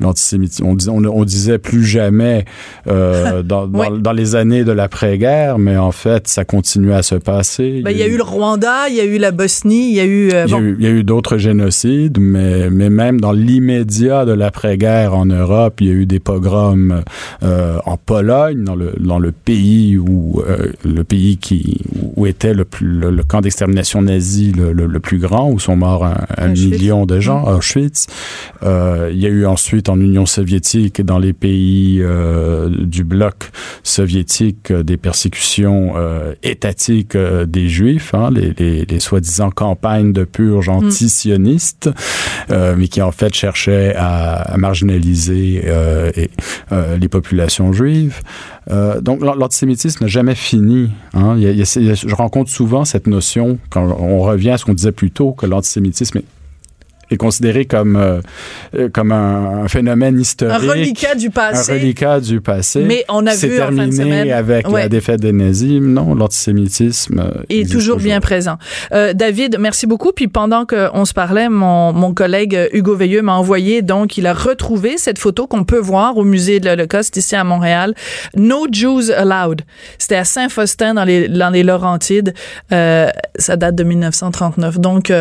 L'antisémitisme 0.00 0.57
on, 0.62 1.24
disait 1.24 1.58
plus 1.58 1.84
jamais 1.84 2.44
euh, 2.86 3.42
dans, 3.44 4.12
les 4.12 4.36
années 4.36 4.64
de 4.64 4.72
l'après-guerre, 4.72 5.58
mais 5.58 5.76
en 5.76 5.92
fait, 5.92 6.28
ça 6.28 6.44
continuait 6.44 6.94
à 6.94 7.02
se 7.02 7.14
passer. 7.14 7.82
Ben, 7.84 7.90
il 7.90 7.98
y, 7.98 8.02
a 8.02 8.06
eu 8.06 8.16
le 8.16 8.22
Rwanda, 8.22 8.88
il 8.88 8.96
y 8.96 9.00
a 9.00 9.04
eu 9.04 9.18
la 9.18 9.30
Bosnie, 9.30 9.90
il 9.90 9.94
y 9.94 10.00
a 10.00 10.04
eu... 10.04 10.30
Euh, 10.32 10.46
il, 10.78 10.84
y 10.84 10.86
a 10.86 10.90
eu 10.90 11.04
d'autres 11.04 11.38
génocides, 11.38 12.18
mais, 12.18 12.70
mais 12.70 12.90
même 12.90 13.20
dans 13.20 13.32
l'immédiat 13.32 14.24
de 14.24 14.32
l'après-guerre 14.32 15.14
en 15.14 15.26
Europe, 15.26 15.80
il 15.80 15.86
y 15.86 15.90
a 15.90 15.94
eu 15.94 16.06
des 16.06 16.20
pogroms 16.20 17.02
euh, 17.42 17.78
en 17.84 17.96
Pologne, 17.96 18.64
dans 18.64 18.76
le, 18.76 18.92
dans 18.98 19.18
le 19.18 19.32
pays 19.32 19.96
où 19.96 20.42
le 20.84 21.04
pays 21.04 21.36
qui 21.36 21.80
où 22.16 22.26
était 22.26 22.54
le, 22.54 22.64
plus, 22.64 22.86
le, 22.86 23.22
camp 23.22 23.40
d'extermination 23.40 24.02
nazi 24.02 24.52
le, 24.52 25.00
plus 25.00 25.18
grand, 25.18 25.50
où 25.50 25.58
sont 25.58 25.76
morts 25.76 26.04
un, 26.04 26.48
million 26.48 27.06
de 27.06 27.20
gens, 27.20 27.42
mmh. 27.42 27.56
Auschwitz. 27.56 28.06
il 28.62 29.18
y 29.18 29.26
a 29.26 29.30
eu 29.30 29.46
ensuite 29.46 29.88
en 29.88 30.00
Union 30.00 30.26
soviétique 30.26 30.47
soviétique 30.48 31.02
dans 31.02 31.18
les 31.18 31.34
pays 31.34 31.98
euh, 32.00 32.70
du 32.70 33.04
bloc 33.04 33.50
soviétique 33.82 34.70
euh, 34.70 34.82
des 34.82 34.96
persécutions 34.96 35.92
euh, 35.96 36.34
étatiques 36.42 37.16
des 37.16 37.68
Juifs, 37.68 38.14
hein, 38.14 38.30
les, 38.30 38.54
les, 38.56 38.86
les 38.86 39.00
soi-disant 39.00 39.50
campagnes 39.50 40.14
de 40.14 40.24
purge 40.24 40.68
mm. 40.68 40.72
anti-sionistes, 40.72 41.90
mais 42.48 42.88
qui 42.88 43.02
en 43.02 43.12
fait 43.12 43.34
cherchaient 43.34 43.94
à, 43.94 44.36
à 44.36 44.56
marginaliser 44.56 45.64
et, 46.16 46.30
les 46.98 47.08
populations 47.08 47.72
juives. 47.72 48.20
donc 49.00 49.20
l'antisémitisme 49.20 50.04
n'a 50.04 50.08
jamais 50.08 50.34
fini. 50.34 50.90
Hein. 51.12 51.34
Il 51.36 51.42
y 51.42 51.46
a, 51.46 51.50
il 51.50 51.86
y 51.86 51.90
a, 51.90 51.94
je 51.94 52.14
rencontre 52.14 52.50
souvent 52.50 52.84
cette 52.84 53.06
notion, 53.06 53.58
quand 53.70 53.84
on 54.00 54.20
revient 54.20 54.50
à 54.50 54.58
ce 54.58 54.64
qu'on 54.64 54.74
disait 54.74 54.92
plus 54.92 55.10
tôt, 55.10 55.32
que 55.32 55.46
l'antisémitisme 55.46 56.18
est 56.18 56.37
est 57.10 57.16
considéré 57.16 57.64
comme 57.64 57.96
euh, 57.96 58.20
euh, 58.74 58.88
comme 58.92 59.12
un, 59.12 59.66
phénomène 59.68 60.20
historique, 60.20 60.54
un 60.54 60.70
reliquat 60.70 61.14
du 61.14 61.30
passé, 61.30 61.72
un 61.72 61.74
reliquat 61.74 62.20
du 62.20 62.40
passé. 62.40 62.82
Mais 62.86 63.04
on 63.08 63.26
a 63.26 63.34
vu 63.34 63.56
terminé 63.56 64.32
avec 64.32 64.70
la 64.70 64.88
défaite 64.88 65.20
des 65.20 65.32
nazis. 65.32 65.80
Non, 65.80 66.14
l'antisémitisme 66.14 67.20
euh, 67.20 67.42
est 67.48 67.70
toujours, 67.70 67.98
bien 67.98 68.20
présent. 68.20 68.58
Euh, 68.92 69.12
David, 69.14 69.56
merci 69.58 69.86
beaucoup. 69.86 70.12
Puis 70.12 70.28
pendant 70.28 70.66
qu'on 70.66 71.04
se 71.04 71.14
parlait, 71.14 71.48
mon, 71.48 71.92
mon 71.92 72.12
collègue 72.12 72.68
Hugo 72.72 72.94
Veilleux 72.94 73.22
m'a 73.22 73.34
envoyé 73.34 73.82
donc 73.82 74.18
il 74.18 74.26
a 74.26 74.34
retrouvé 74.34 74.98
cette 74.98 75.18
photo 75.18 75.46
qu'on 75.46 75.64
peut 75.64 75.78
voir 75.78 76.16
au 76.16 76.24
musée 76.24 76.60
de 76.60 76.66
l'Holocauste 76.66 77.16
ici 77.16 77.36
à 77.36 77.44
Montréal. 77.44 77.94
No 78.36 78.66
Jews 78.70 79.10
allowed. 79.10 79.62
C'était 79.98 80.16
à 80.16 80.24
Saint-Faustin 80.24 80.94
dans 80.94 81.04
les 81.04 81.28
dans 81.28 81.50
les 81.50 81.62
Laurentides. 81.62 82.34
Euh, 82.72 83.08
ça 83.36 83.56
date 83.56 83.74
de 83.74 83.84
1939. 83.84 84.78
Donc 84.78 85.12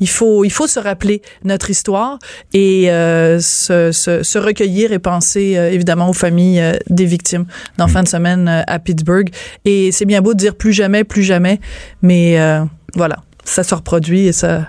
il 0.00 0.08
faut 0.08 0.44
il 0.44 0.52
faut 0.52 0.66
se 0.66 0.80
rappeler 0.80 1.22
notre 1.44 1.70
histoire 1.70 2.18
et 2.52 2.90
euh, 2.90 3.40
se, 3.40 3.92
se, 3.92 4.22
se, 4.22 4.38
recueillir 4.38 4.92
et 4.92 4.98
penser 4.98 5.56
euh, 5.56 5.70
évidemment 5.70 6.08
aux 6.08 6.14
familles 6.14 6.60
euh, 6.60 6.74
des 6.88 7.04
victimes 7.04 7.46
dans 7.78 7.88
fin 7.88 8.02
de 8.02 8.08
semaine 8.08 8.64
à 8.66 8.78
Pittsburgh. 8.78 9.28
Et 9.64 9.92
c'est 9.92 10.04
bien 10.04 10.20
beau 10.20 10.34
de 10.34 10.38
dire 10.38 10.54
plus 10.54 10.72
jamais, 10.72 11.04
plus 11.04 11.22
jamais, 11.22 11.60
mais 12.02 12.38
voilà, 12.94 13.16
ça 13.44 13.62
se 13.62 13.74
reproduit 13.74 14.26
et 14.26 14.32
ça, 14.32 14.68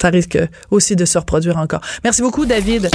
ça 0.00 0.08
risque 0.08 0.38
aussi 0.70 0.96
de 0.96 1.04
se 1.04 1.18
reproduire 1.18 1.56
encore. 1.56 1.80
Merci 2.04 2.22
beaucoup, 2.22 2.46
David. 2.46 2.90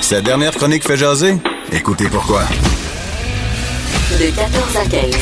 Cette 0.00 0.24
dernière 0.24 0.52
chronique 0.52 0.84
fait 0.84 0.96
jaser? 0.96 1.36
Écoutez 1.72 2.08
pourquoi. 2.08 2.42
De 4.18 4.34
14 4.34 4.76
à 4.76 4.88
15. 4.88 5.14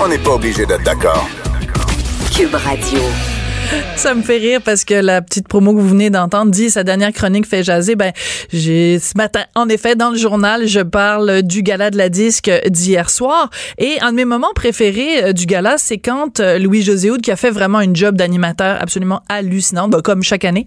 On 0.00 0.08
n'est 0.08 0.18
pas 0.18 0.30
obligé 0.30 0.64
d'être 0.64 0.84
d'accord. 0.84 1.28
Cube 2.32 2.54
Radio. 2.54 3.00
Ça 3.96 4.14
me 4.14 4.22
fait 4.22 4.38
rire 4.38 4.60
parce 4.64 4.84
que 4.84 4.94
la 4.94 5.20
petite 5.22 5.46
promo 5.46 5.74
que 5.74 5.80
vous 5.80 5.88
venez 5.88 6.10
d'entendre 6.10 6.50
dit 6.50 6.70
sa 6.70 6.84
dernière 6.84 7.12
chronique 7.12 7.46
fait 7.46 7.62
jaser. 7.62 7.96
Ben, 7.96 8.12
j'ai 8.52 8.98
ce 8.98 9.16
matin, 9.16 9.44
en 9.54 9.68
effet, 9.68 9.94
dans 9.94 10.10
le 10.10 10.16
journal, 10.16 10.66
je 10.66 10.80
parle 10.80 11.42
du 11.42 11.62
gala 11.62 11.90
de 11.90 11.98
la 11.98 12.08
disque 12.08 12.50
d'hier 12.66 13.10
soir. 13.10 13.50
Et 13.78 14.00
un 14.00 14.10
de 14.10 14.16
mes 14.16 14.24
moments 14.24 14.52
préférés 14.54 15.24
euh, 15.24 15.32
du 15.32 15.46
gala, 15.46 15.76
c'est 15.76 15.98
quand 15.98 16.40
euh, 16.40 16.58
Louis-José 16.58 17.10
Houd, 17.10 17.20
qui 17.20 17.30
a 17.30 17.36
fait 17.36 17.50
vraiment 17.50 17.80
une 17.80 17.94
job 17.94 18.16
d'animateur 18.16 18.78
absolument 18.80 19.22
hallucinante, 19.28 19.90
ben, 19.90 20.00
comme 20.00 20.22
chaque 20.22 20.44
année, 20.44 20.64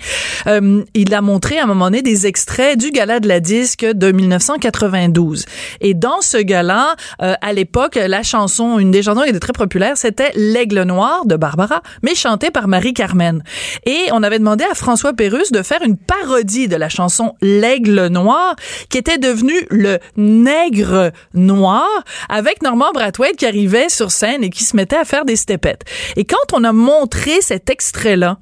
euh, 0.47 0.83
il 0.93 1.13
a 1.13 1.21
montré 1.21 1.57
à 1.57 1.63
un 1.63 1.67
moment 1.67 1.85
donné 1.85 2.03
des 2.03 2.27
extraits 2.27 2.77
du 2.77 2.91
gala 2.91 3.19
de 3.19 3.27
la 3.27 3.39
disque 3.39 3.85
de 3.85 4.11
1992. 4.11 5.45
Et 5.81 5.93
dans 5.93 6.21
ce 6.21 6.37
gala, 6.37 6.95
à 7.19 7.53
l'époque, 7.53 7.95
la 7.95 8.23
chanson, 8.23 8.79
une 8.79 8.91
des 8.91 9.03
chansons 9.03 9.21
qui 9.21 9.29
était 9.29 9.39
très 9.39 9.53
populaire, 9.53 9.97
c'était 9.97 10.31
L'Aigle 10.35 10.83
Noir 10.83 11.25
de 11.25 11.35
Barbara, 11.35 11.81
mais 12.03 12.15
chantée 12.15 12.51
par 12.51 12.67
Marie 12.67 12.92
Carmen. 12.93 13.43
Et 13.85 14.07
on 14.11 14.23
avait 14.23 14.39
demandé 14.39 14.63
à 14.69 14.75
François 14.75 15.13
Pérusse 15.13 15.51
de 15.51 15.61
faire 15.61 15.81
une 15.83 15.97
parodie 15.97 16.67
de 16.67 16.75
la 16.75 16.89
chanson 16.89 17.35
L'Aigle 17.41 18.07
Noir, 18.07 18.55
qui 18.89 18.97
était 18.97 19.17
devenu 19.17 19.53
le 19.69 19.99
Nègre 20.17 21.11
Noir, 21.33 21.87
avec 22.29 22.61
Normand 22.61 22.91
Brathwaite 22.93 23.35
qui 23.37 23.45
arrivait 23.45 23.89
sur 23.89 24.11
scène 24.11 24.43
et 24.43 24.49
qui 24.49 24.63
se 24.63 24.75
mettait 24.75 24.97
à 24.97 25.05
faire 25.05 25.25
des 25.25 25.35
stepettes. 25.35 25.83
Et 26.15 26.25
quand 26.25 26.53
on 26.53 26.63
a 26.63 26.71
montré 26.71 27.41
cet 27.41 27.69
extrait-là, 27.69 28.37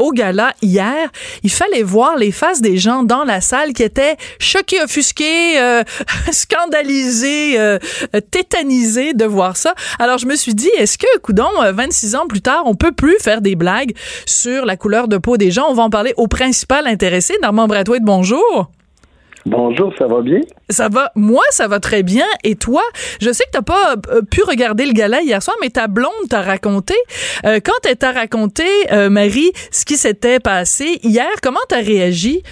au 0.00 0.12
gala 0.12 0.54
hier, 0.62 1.08
il 1.44 1.50
fallait 1.50 1.82
voir 1.82 2.16
les 2.16 2.32
faces 2.32 2.60
des 2.60 2.76
gens 2.76 3.04
dans 3.04 3.22
la 3.22 3.40
salle 3.40 3.72
qui 3.72 3.82
étaient 3.82 4.16
choqués, 4.38 4.82
offusqués, 4.82 5.60
euh, 5.60 5.84
scandalisés, 6.32 7.60
euh, 7.60 7.78
tétanisés 8.30 9.12
de 9.14 9.24
voir 9.26 9.56
ça. 9.56 9.74
Alors 9.98 10.18
je 10.18 10.26
me 10.26 10.34
suis 10.34 10.54
dit, 10.54 10.70
est-ce 10.78 10.98
que, 10.98 11.18
coudon, 11.18 11.48
26 11.72 12.14
euh, 12.14 12.18
ans 12.18 12.26
plus 12.26 12.40
tard, 12.40 12.62
on 12.64 12.74
peut 12.74 12.92
plus 12.92 13.16
faire 13.20 13.42
des 13.42 13.54
blagues 13.54 13.94
sur 14.26 14.64
la 14.64 14.76
couleur 14.76 15.06
de 15.06 15.18
peau 15.18 15.36
des 15.36 15.50
gens? 15.50 15.66
On 15.68 15.74
va 15.74 15.84
en 15.84 15.90
parler 15.90 16.14
au 16.16 16.26
principal 16.26 16.86
intéressé, 16.86 17.34
Normand 17.42 17.68
Bradway, 17.68 18.00
bonjour. 18.00 18.70
Bonjour, 19.46 19.92
ça 19.96 20.06
va 20.06 20.20
bien? 20.20 20.40
Ça 20.68 20.88
va. 20.88 21.10
Moi, 21.16 21.42
ça 21.50 21.66
va 21.66 21.80
très 21.80 22.02
bien. 22.02 22.26
Et 22.44 22.56
toi, 22.56 22.82
je 23.22 23.32
sais 23.32 23.44
que 23.44 23.50
t'as 23.52 23.62
pas 23.62 23.94
euh, 24.10 24.20
pu 24.22 24.42
regarder 24.42 24.84
le 24.84 24.92
gala 24.92 25.22
hier 25.22 25.42
soir, 25.42 25.56
mais 25.62 25.70
ta 25.70 25.88
blonde 25.88 26.28
t'a 26.28 26.42
raconté. 26.42 26.94
Euh, 27.46 27.58
quand 27.64 27.88
elle 27.88 27.96
t'a 27.96 28.12
raconté, 28.12 28.64
euh, 28.92 29.08
Marie, 29.08 29.52
ce 29.70 29.86
qui 29.86 29.96
s'était 29.96 30.40
passé 30.40 30.98
hier, 31.02 31.28
comment 31.42 31.60
t'as 31.68 31.80
réagi? 31.80 32.42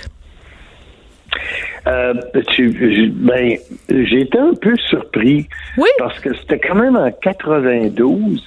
ben, 1.85 3.59
j'ai 3.91 4.21
été 4.21 4.39
un 4.39 4.55
peu 4.55 4.75
surpris. 4.89 5.47
Oui. 5.77 5.89
Parce 5.99 6.19
que 6.21 6.35
c'était 6.35 6.59
quand 6.59 6.75
même 6.75 6.97
en 6.97 7.11
92. 7.11 8.43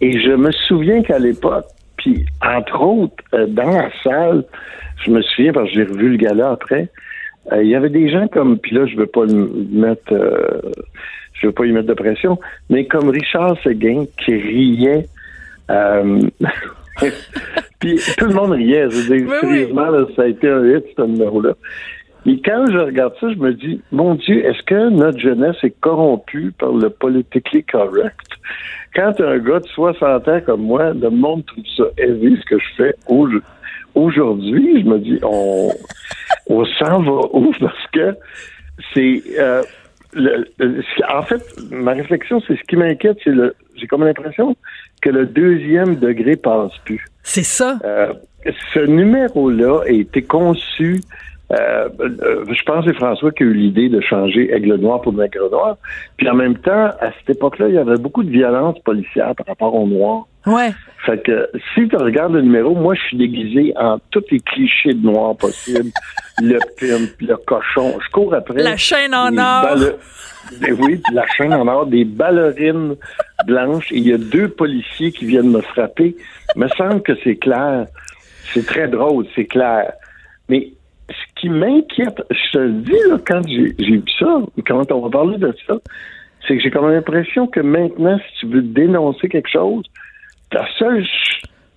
Et 0.00 0.20
je 0.20 0.32
me 0.32 0.52
souviens 0.52 1.02
qu'à 1.02 1.18
l'époque, 1.18 1.66
puis 1.96 2.24
entre 2.40 2.80
autres, 2.80 3.22
dans 3.48 3.70
la 3.70 3.90
salle, 4.04 4.44
je 5.04 5.10
me 5.10 5.20
souviens 5.22 5.52
parce 5.52 5.68
que 5.68 5.74
j'ai 5.74 5.84
revu 5.84 6.10
le 6.10 6.16
gala 6.16 6.50
après, 6.50 6.88
euh, 7.50 7.62
il 7.62 7.70
y 7.70 7.74
avait 7.74 7.90
des 7.90 8.08
gens 8.08 8.28
comme, 8.28 8.58
puis 8.58 8.74
là, 8.74 8.86
je 8.86 8.96
veux 8.96 9.06
pas 9.06 9.24
le 9.24 9.48
mettre, 9.72 10.12
euh, 10.12 10.60
je 11.34 11.46
veux 11.48 11.52
pas 11.52 11.66
y 11.66 11.72
mettre 11.72 11.88
de 11.88 11.94
pression, 11.94 12.38
mais 12.70 12.86
comme 12.86 13.08
Richard 13.08 13.56
Seguin 13.62 14.04
qui 14.18 14.34
riait. 14.34 15.08
Euh, 15.70 16.20
puis 17.80 17.98
tout 18.16 18.26
le 18.26 18.34
monde 18.34 18.52
riait. 18.52 18.88
Je 18.90 18.96
veux 18.96 19.18
dire, 19.18 19.40
sérieusement, 19.40 19.86
ça 20.14 20.22
a 20.22 20.26
été 20.26 20.48
un 20.48 20.64
hit, 20.64 20.84
ce 20.96 21.02
numéro-là. 21.02 21.54
Et 22.24 22.40
quand 22.40 22.66
je 22.70 22.78
regarde 22.78 23.14
ça, 23.20 23.32
je 23.32 23.38
me 23.38 23.52
dis, 23.52 23.80
mon 23.90 24.14
Dieu, 24.14 24.44
est-ce 24.46 24.62
que 24.62 24.90
notre 24.90 25.18
jeunesse 25.18 25.56
est 25.64 25.74
corrompue 25.80 26.52
par 26.56 26.72
le 26.72 26.88
politically 26.88 27.64
correct? 27.64 28.16
Quand 28.94 29.20
un 29.20 29.38
gars 29.38 29.58
de 29.58 29.66
60 29.66 30.28
ans 30.28 30.40
comme 30.46 30.62
moi, 30.62 30.92
le 30.92 31.10
monde 31.10 31.44
trouve 31.46 31.64
ça 31.76 31.84
heavy, 31.98 32.38
ce 32.40 32.44
que 32.46 32.58
je 32.60 32.74
fais 32.76 32.94
aujourd'hui, 33.08 33.40
je 33.94 34.88
me 34.88 34.98
dis, 34.98 35.18
on, 35.22 35.70
on 36.48 36.64
s'en 36.64 37.02
va 37.02 37.20
où? 37.32 37.52
Parce 37.60 37.86
que 37.92 38.16
c'est. 38.94 39.22
Euh, 39.38 39.62
en 41.08 41.22
fait, 41.22 41.42
ma 41.70 41.92
réflexion, 41.92 42.42
c'est 42.46 42.56
ce 42.56 42.62
qui 42.68 42.76
m'inquiète, 42.76 43.18
c'est 43.24 43.30
le. 43.30 43.54
J'ai 43.76 43.86
comme 43.86 44.04
l'impression 44.04 44.54
que 45.00 45.10
le 45.10 45.26
deuxième 45.26 45.96
degré 45.96 46.36
passe 46.36 46.72
plus. 46.84 47.04
C'est 47.22 47.44
ça. 47.44 47.78
Euh, 47.84 48.12
ce 48.74 48.80
numéro-là 48.80 49.82
a 49.86 49.90
été 49.90 50.22
conçu 50.22 51.00
euh, 51.52 51.88
euh, 52.00 52.44
je 52.48 52.62
pense 52.64 52.84
que 52.84 52.92
c'est 52.92 52.96
François 52.96 53.30
qui 53.30 53.42
a 53.42 53.46
eu 53.46 53.52
l'idée 53.52 53.88
de 53.88 54.00
changer 54.00 54.52
Aigle 54.54 54.76
Noir 54.76 55.02
pour 55.02 55.12
Nègre 55.12 55.50
Noir. 55.50 55.76
Puis 56.16 56.28
en 56.28 56.34
même 56.34 56.56
temps, 56.56 56.86
à 57.00 57.12
cette 57.18 57.36
époque-là, 57.36 57.68
il 57.68 57.74
y 57.74 57.78
avait 57.78 57.98
beaucoup 57.98 58.22
de 58.22 58.30
violence 58.30 58.78
policière 58.80 59.34
par 59.34 59.46
rapport 59.46 59.74
au 59.74 59.86
noir. 59.86 60.26
Ouais. 60.46 60.70
Fait 61.04 61.22
que 61.22 61.50
si 61.74 61.86
tu 61.88 61.96
regardes 61.96 62.32
le 62.32 62.42
numéro, 62.42 62.74
moi 62.74 62.94
je 62.94 63.00
suis 63.02 63.16
déguisé 63.16 63.74
en 63.76 63.98
tous 64.10 64.24
les 64.30 64.40
clichés 64.40 64.94
de 64.94 65.04
noir 65.04 65.36
possibles. 65.36 65.90
le 66.40 66.58
pimp, 66.80 67.10
le 67.20 67.36
cochon. 67.36 67.98
Je 68.02 68.10
cours 68.10 68.34
après. 68.34 68.62
La 68.62 68.76
chaîne 68.76 69.14
en 69.14 69.36
or. 69.36 69.76
Ben 70.60 70.76
oui, 70.80 71.00
la 71.12 71.26
chaîne 71.36 71.54
en 71.54 71.66
or, 71.66 71.86
des 71.86 72.04
ballerines 72.04 72.96
blanches. 73.46 73.88
Il 73.90 74.06
y 74.06 74.12
a 74.12 74.18
deux 74.18 74.48
policiers 74.48 75.12
qui 75.12 75.26
viennent 75.26 75.50
me 75.50 75.60
frapper. 75.60 76.16
Il 76.56 76.62
me 76.62 76.68
semble 76.68 77.02
que 77.02 77.12
c'est 77.22 77.36
clair. 77.36 77.86
C'est 78.52 78.66
très 78.66 78.88
drôle, 78.88 79.26
c'est 79.34 79.46
clair. 79.46 79.92
Mais 80.48 80.72
ce 81.10 81.40
qui 81.40 81.48
m'inquiète, 81.48 82.22
je 82.30 82.52
te 82.52 82.58
le 82.58 82.72
dis 82.72 82.98
là, 83.08 83.18
quand 83.26 83.42
j'ai 83.46 83.72
vu 83.78 84.02
ça, 84.18 84.40
quand 84.66 84.92
on 84.92 85.00
va 85.00 85.10
parler 85.10 85.38
de 85.38 85.54
ça, 85.66 85.74
c'est 86.46 86.56
que 86.56 86.62
j'ai 86.62 86.70
comme 86.70 86.90
l'impression 86.90 87.46
que 87.46 87.60
maintenant, 87.60 88.18
si 88.18 88.40
tu 88.40 88.46
veux 88.46 88.62
dénoncer 88.62 89.28
quelque 89.28 89.50
chose, 89.50 89.84
ta 90.50 90.66
seule, 90.78 91.04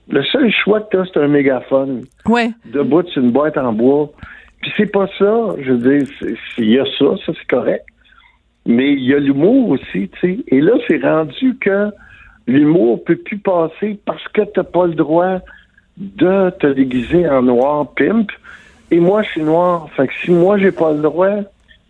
le 0.10 0.24
seul 0.24 0.52
choix 0.52 0.82
que 0.82 0.90
tu 0.92 0.98
as, 0.98 1.06
c'est 1.06 1.20
un 1.20 1.28
mégaphone. 1.28 2.06
Ouais. 2.26 2.50
Debout 2.66 3.08
sur 3.08 3.24
une 3.24 3.32
boîte 3.32 3.58
en 3.58 3.74
bois. 3.74 4.12
Puis 4.62 4.72
c'est 4.78 4.92
pas 4.92 5.08
ça. 5.20 5.56
Je 5.60 5.72
veux 5.72 5.98
dire, 5.98 6.08
il 6.58 6.70
y 6.70 6.80
a 6.80 6.86
ça, 6.98 7.06
ça 7.26 7.34
c'est 7.38 7.48
correct. 7.48 7.86
Mais 8.66 8.94
il 8.94 9.04
y 9.04 9.14
a 9.14 9.20
l'humour 9.20 9.70
aussi, 9.70 10.10
tu 10.10 10.20
sais. 10.22 10.38
Et 10.48 10.60
là, 10.60 10.74
c'est 10.88 11.04
rendu 11.04 11.56
que 11.60 11.92
l'humour 12.48 13.04
peut 13.04 13.16
plus 13.16 13.38
passer 13.38 14.00
parce 14.06 14.28
que 14.30 14.42
t'as 14.42 14.64
pas 14.64 14.88
le 14.88 14.96
droit 14.96 15.40
de 15.98 16.50
te 16.60 16.68
déguiser 16.68 17.30
en 17.30 17.44
noir 17.44 17.94
pimp 17.96 18.32
et 18.96 19.00
moi, 19.00 19.24
je 19.24 19.30
suis 19.32 19.44
noir. 19.44 19.90
Fait 19.98 20.08
que 20.08 20.14
si 20.24 20.32
moi, 20.32 20.58
j'ai 20.58 20.72
pas 20.72 20.94
le 20.94 21.02
droit, 21.02 21.42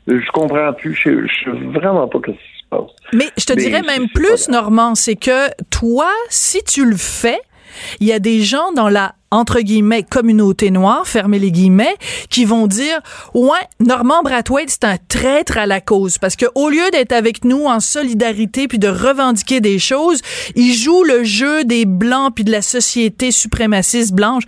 je 0.08 0.32
comprends 0.32 0.74
plus. 0.74 0.96
Je, 0.96 1.28
je 1.28 1.44
sais 1.44 1.80
vraiment 1.80 2.08
pas 2.08 2.18
ce 2.26 2.32
qui 2.32 2.38
se 2.38 2.70
passe. 2.70 2.90
Mais 3.14 3.28
je 3.38 3.46
te 3.46 3.54
dirais 3.54 3.84
même 3.84 4.10
plus, 4.10 4.50
Normand, 4.50 4.96
c'est 4.96 5.16
que 5.16 5.50
toi, 5.70 6.10
si 6.30 6.64
tu 6.64 6.84
le 6.84 6.98
fais, 6.98 7.40
il 8.00 8.08
y 8.08 8.12
a 8.12 8.20
des 8.20 8.42
gens 8.42 8.72
dans 8.72 8.90
la 8.90 9.14
entre 9.32 9.60
guillemets 9.60 10.04
communauté 10.04 10.72
noire, 10.72 11.06
fermez 11.06 11.40
les 11.40 11.52
guillemets, 11.52 11.98
qui 12.30 12.46
vont 12.46 12.68
dire 12.68 13.02
ouais, 13.34 13.60
Normand 13.82 14.24
Brathwaite 14.24 14.70
c'est 14.70 14.86
un 14.86 14.98
traître 14.98 15.58
à 15.58 15.66
la 15.66 15.82
cause 15.82 16.18
parce 16.18 16.38
que 16.38 16.46
au 16.56 16.70
lieu 16.70 16.90
d'être 16.92 17.12
avec 17.12 17.44
nous 17.44 17.66
en 17.66 17.82
solidarité 17.82 18.70
puis 18.70 18.80
de 18.80 18.88
revendiquer 18.88 19.60
des 19.60 19.78
choses, 19.78 20.22
il 20.56 20.74
joue 20.74 21.04
le 21.04 21.26
jeu 21.26 21.66
des 21.66 21.86
blancs 21.86 22.34
puis 22.34 22.46
de 22.46 22.52
la 22.52 22.62
société 22.62 23.32
suprémaciste 23.32 24.14
blanche. 24.14 24.44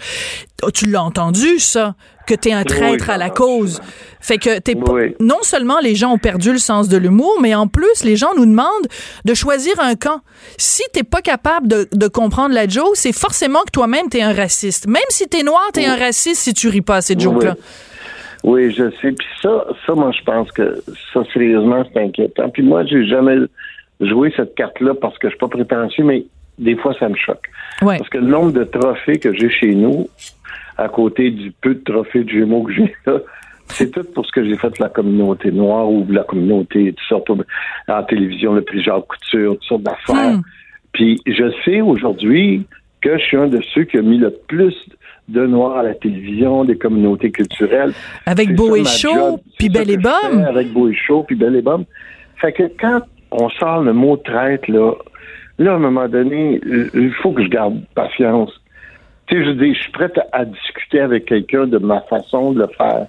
Tu 0.73 0.85
l'as 0.85 1.03
entendu 1.03 1.59
ça 1.59 1.95
que 2.27 2.35
t'es 2.35 2.51
un 2.51 2.63
traître 2.63 3.09
à 3.09 3.17
la 3.17 3.29
cause. 3.29 3.81
Fait 4.19 4.37
que 4.37 4.59
t'es 4.59 4.75
non 5.19 5.41
seulement 5.41 5.79
les 5.79 5.95
gens 5.95 6.11
ont 6.11 6.17
perdu 6.17 6.51
le 6.51 6.57
sens 6.57 6.89
de 6.89 6.97
l'humour, 6.97 7.39
mais 7.41 7.55
en 7.55 7.67
plus 7.67 8.03
les 8.03 8.15
gens 8.15 8.35
nous 8.35 8.45
demandent 8.45 8.87
de 9.25 9.33
choisir 9.33 9.73
un 9.79 9.95
camp. 9.95 10.21
Si 10.57 10.83
t'es 10.93 11.03
pas 11.03 11.21
capable 11.21 11.67
de, 11.67 11.87
de 11.91 12.07
comprendre 12.07 12.53
la 12.53 12.67
joke, 12.67 12.95
c'est 12.95 13.13
forcément 13.13 13.61
que 13.65 13.71
toi-même 13.71 14.09
t'es 14.09 14.21
un 14.21 14.33
raciste. 14.33 14.87
Même 14.87 15.01
si 15.09 15.27
t'es 15.27 15.43
noir, 15.43 15.63
t'es 15.73 15.85
un 15.85 15.95
raciste 15.95 16.41
si 16.41 16.53
tu 16.53 16.67
ris 16.69 16.81
pas 16.81 16.97
à 16.97 17.01
cette 17.01 17.19
joke-là. 17.19 17.55
Oui, 18.43 18.71
je 18.71 18.89
sais. 19.01 19.11
Puis 19.11 19.27
ça, 19.41 19.65
ça, 19.85 19.93
moi, 19.93 20.11
je 20.17 20.23
pense 20.23 20.51
que 20.51 20.81
ça, 21.13 21.21
sérieusement, 21.33 21.83
c'est 21.91 22.01
inquiétant. 22.01 22.49
Puis 22.49 22.63
moi, 22.63 22.85
j'ai 22.85 23.05
jamais 23.05 23.35
joué 23.99 24.33
cette 24.35 24.55
carte-là 24.55 24.93
parce 24.93 25.17
que 25.17 25.27
je 25.27 25.31
suis 25.31 25.39
pas 25.39 25.47
prétentieux, 25.47 26.03
mais 26.03 26.25
des 26.57 26.75
fois, 26.75 26.93
ça 26.99 27.09
me 27.09 27.15
choque. 27.15 27.49
Parce 27.81 28.09
que 28.09 28.17
le 28.17 28.27
nombre 28.27 28.51
de 28.51 28.63
trophées 28.63 29.19
que 29.19 29.33
j'ai 29.33 29.49
chez 29.49 29.75
nous, 29.75 30.07
à 30.77 30.89
côté 30.89 31.31
du 31.31 31.51
peu 31.51 31.75
de 31.75 31.83
trophées 31.83 32.23
de 32.23 32.29
Gémeaux 32.29 32.63
que 32.63 32.73
j'ai 32.73 32.95
là, 33.05 33.19
c'est 33.69 33.91
tout 33.91 34.03
pour 34.13 34.25
ce 34.25 34.31
que 34.31 34.43
j'ai 34.45 34.55
fait 34.55 34.79
la 34.79 34.89
communauté 34.89 35.51
noire 35.51 35.89
ou 35.89 36.05
la 36.09 36.23
communauté, 36.23 36.93
toutes 36.93 37.07
sortes, 37.07 37.29
en 37.87 38.03
télévision, 38.03 38.53
le 38.53 38.61
prix 38.61 38.81
Jacques 38.81 39.07
Couture, 39.07 39.53
toutes 39.55 39.63
sortes 39.63 39.83
d'affaires. 39.83 40.37
Hmm. 40.37 40.41
Puis 40.93 41.19
je 41.25 41.51
sais 41.65 41.81
aujourd'hui 41.81 42.65
que 43.01 43.17
je 43.17 43.23
suis 43.23 43.37
un 43.37 43.47
de 43.47 43.61
ceux 43.73 43.83
qui 43.83 43.97
a 43.97 44.01
mis 44.01 44.17
le 44.17 44.31
plus 44.47 44.73
de 45.27 45.45
noirs 45.45 45.77
à 45.77 45.83
la 45.83 45.93
télévision, 45.93 46.63
des 46.63 46.77
communautés 46.77 47.31
culturelles. 47.31 47.93
Avec 48.25 48.55
Beau 48.55 48.75
et 48.75 48.85
Chaud, 48.85 49.39
puis 49.59 49.69
Belle 49.69 49.91
et 49.91 49.97
Bomme. 49.97 50.45
Avec 50.47 50.71
Beau 50.71 50.87
et 50.87 50.95
Chaud, 50.95 51.23
puis 51.23 51.35
Belle 51.35 51.57
et 51.57 51.61
Bomme. 51.61 51.83
Fait 52.37 52.53
que 52.53 52.63
quand 52.79 53.01
on 53.31 53.49
sort 53.49 53.83
le 53.83 53.93
mot 53.93 54.15
traite, 54.17 54.67
là, 54.67 54.93
là, 55.59 55.73
à 55.73 55.75
un 55.75 55.79
moment 55.79 56.07
donné, 56.07 56.61
il 56.93 57.11
faut 57.21 57.31
que 57.33 57.43
je 57.43 57.49
garde 57.49 57.81
patience. 57.93 58.51
Tu 59.27 59.35
sais, 59.35 59.45
je 59.45 59.51
dis, 59.51 59.73
je 59.73 59.81
suis 59.81 59.91
prêt 59.91 60.11
à, 60.31 60.45
discuter 60.45 60.99
avec 61.01 61.25
quelqu'un 61.25 61.67
de 61.67 61.77
ma 61.77 62.01
façon 62.01 62.53
de 62.53 62.59
le 62.61 62.67
faire. 62.77 63.07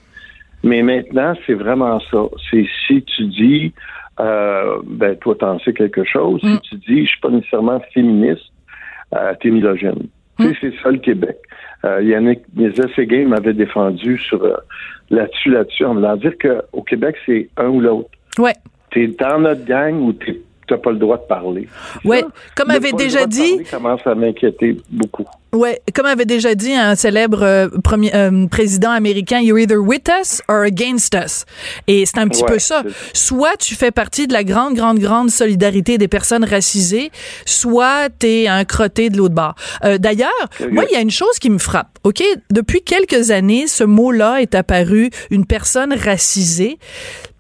Mais 0.64 0.82
maintenant, 0.82 1.34
c'est 1.46 1.54
vraiment 1.54 2.00
ça. 2.10 2.24
C'est 2.50 2.66
si 2.86 3.02
tu 3.02 3.24
dis, 3.26 3.72
euh, 4.18 4.78
ben 4.84 5.16
toi, 5.16 5.36
t'en 5.38 5.58
sais 5.60 5.72
quelque 5.72 6.02
chose. 6.04 6.42
Mm. 6.42 6.54
Si 6.54 6.60
tu 6.70 6.76
dis, 6.94 7.04
je 7.04 7.10
suis 7.10 7.20
pas 7.20 7.30
nécessairement 7.30 7.80
féministe, 7.94 8.50
euh, 9.14 9.32
t'es 9.40 9.50
misogyne. 9.50 10.08
Tu 10.40 10.46
Mm. 10.46 10.50
sais, 10.50 10.56
c'est 10.60 10.82
ça 10.82 10.90
le 10.90 10.98
Québec. 10.98 11.36
Euh, 11.84 12.02
Yannick 12.02 12.40
Nézet-Séguin 12.56 13.28
m'avait 13.28 13.52
défendu 13.54 14.18
sur 14.18 14.42
euh, 14.42 14.56
là-dessus, 15.10 15.50
là-dessus, 15.50 15.84
en 15.84 15.94
voulant 15.94 16.16
dire 16.16 16.32
qu'au 16.36 16.82
Québec, 16.82 17.14
c'est 17.24 17.48
un 17.56 17.68
ou 17.68 17.80
l'autre. 17.80 18.10
Ouais. 18.38 18.54
T'es 18.90 19.06
dans 19.06 19.38
notre 19.38 19.64
gang 19.64 19.94
ou 20.02 20.12
t'es 20.12 20.40
t'as 20.68 20.76
pas 20.76 20.90
le 20.90 20.98
droit 20.98 21.16
de 21.16 21.22
parler. 21.22 21.68
Ouais. 22.04 22.20
Ça, 22.20 22.26
Comme 22.56 22.70
avait 22.70 22.92
déjà 22.92 23.26
dit, 23.26 23.50
parler 23.50 23.64
commence 23.70 24.00
à 24.06 24.14
m'inquiéter 24.14 24.76
beaucoup. 24.90 25.24
Ouais, 25.54 25.80
comme 25.94 26.04
avait 26.04 26.26
déjà 26.26 26.54
dit 26.54 26.74
un 26.74 26.94
célèbre 26.94 27.42
euh, 27.42 27.68
premier 27.82 28.14
euh, 28.14 28.46
président 28.48 28.90
américain, 28.90 29.40
you're 29.40 29.58
either 29.58 29.78
with 29.78 30.06
us 30.20 30.42
or 30.46 30.56
against 30.60 31.14
us. 31.14 31.46
Et 31.86 32.04
c'est 32.04 32.18
un 32.18 32.28
petit 32.28 32.42
Ouais, 32.42 32.52
peu 32.52 32.58
ça. 32.58 32.82
Soit 33.14 33.56
tu 33.56 33.74
fais 33.74 33.90
partie 33.90 34.26
de 34.26 34.34
la 34.34 34.44
grande, 34.44 34.74
grande, 34.74 34.98
grande 34.98 35.30
solidarité 35.30 35.96
des 35.96 36.06
personnes 36.06 36.44
racisées, 36.44 37.10
soit 37.46 38.10
t'es 38.18 38.46
un 38.46 38.64
crotté 38.66 39.08
de 39.08 39.16
l'autre 39.16 39.34
bord. 39.34 39.54
Euh, 39.84 39.96
D'ailleurs, 39.96 40.28
moi, 40.70 40.84
il 40.90 40.92
y 40.92 40.96
a 40.96 41.00
une 41.00 41.10
chose 41.10 41.38
qui 41.40 41.48
me 41.48 41.58
frappe. 41.58 41.98
Ok, 42.04 42.22
depuis 42.50 42.82
quelques 42.82 43.30
années, 43.30 43.66
ce 43.68 43.84
mot-là 43.84 44.42
est 44.42 44.54
apparu, 44.54 45.08
une 45.30 45.46
personne 45.46 45.94
racisée. 45.94 46.78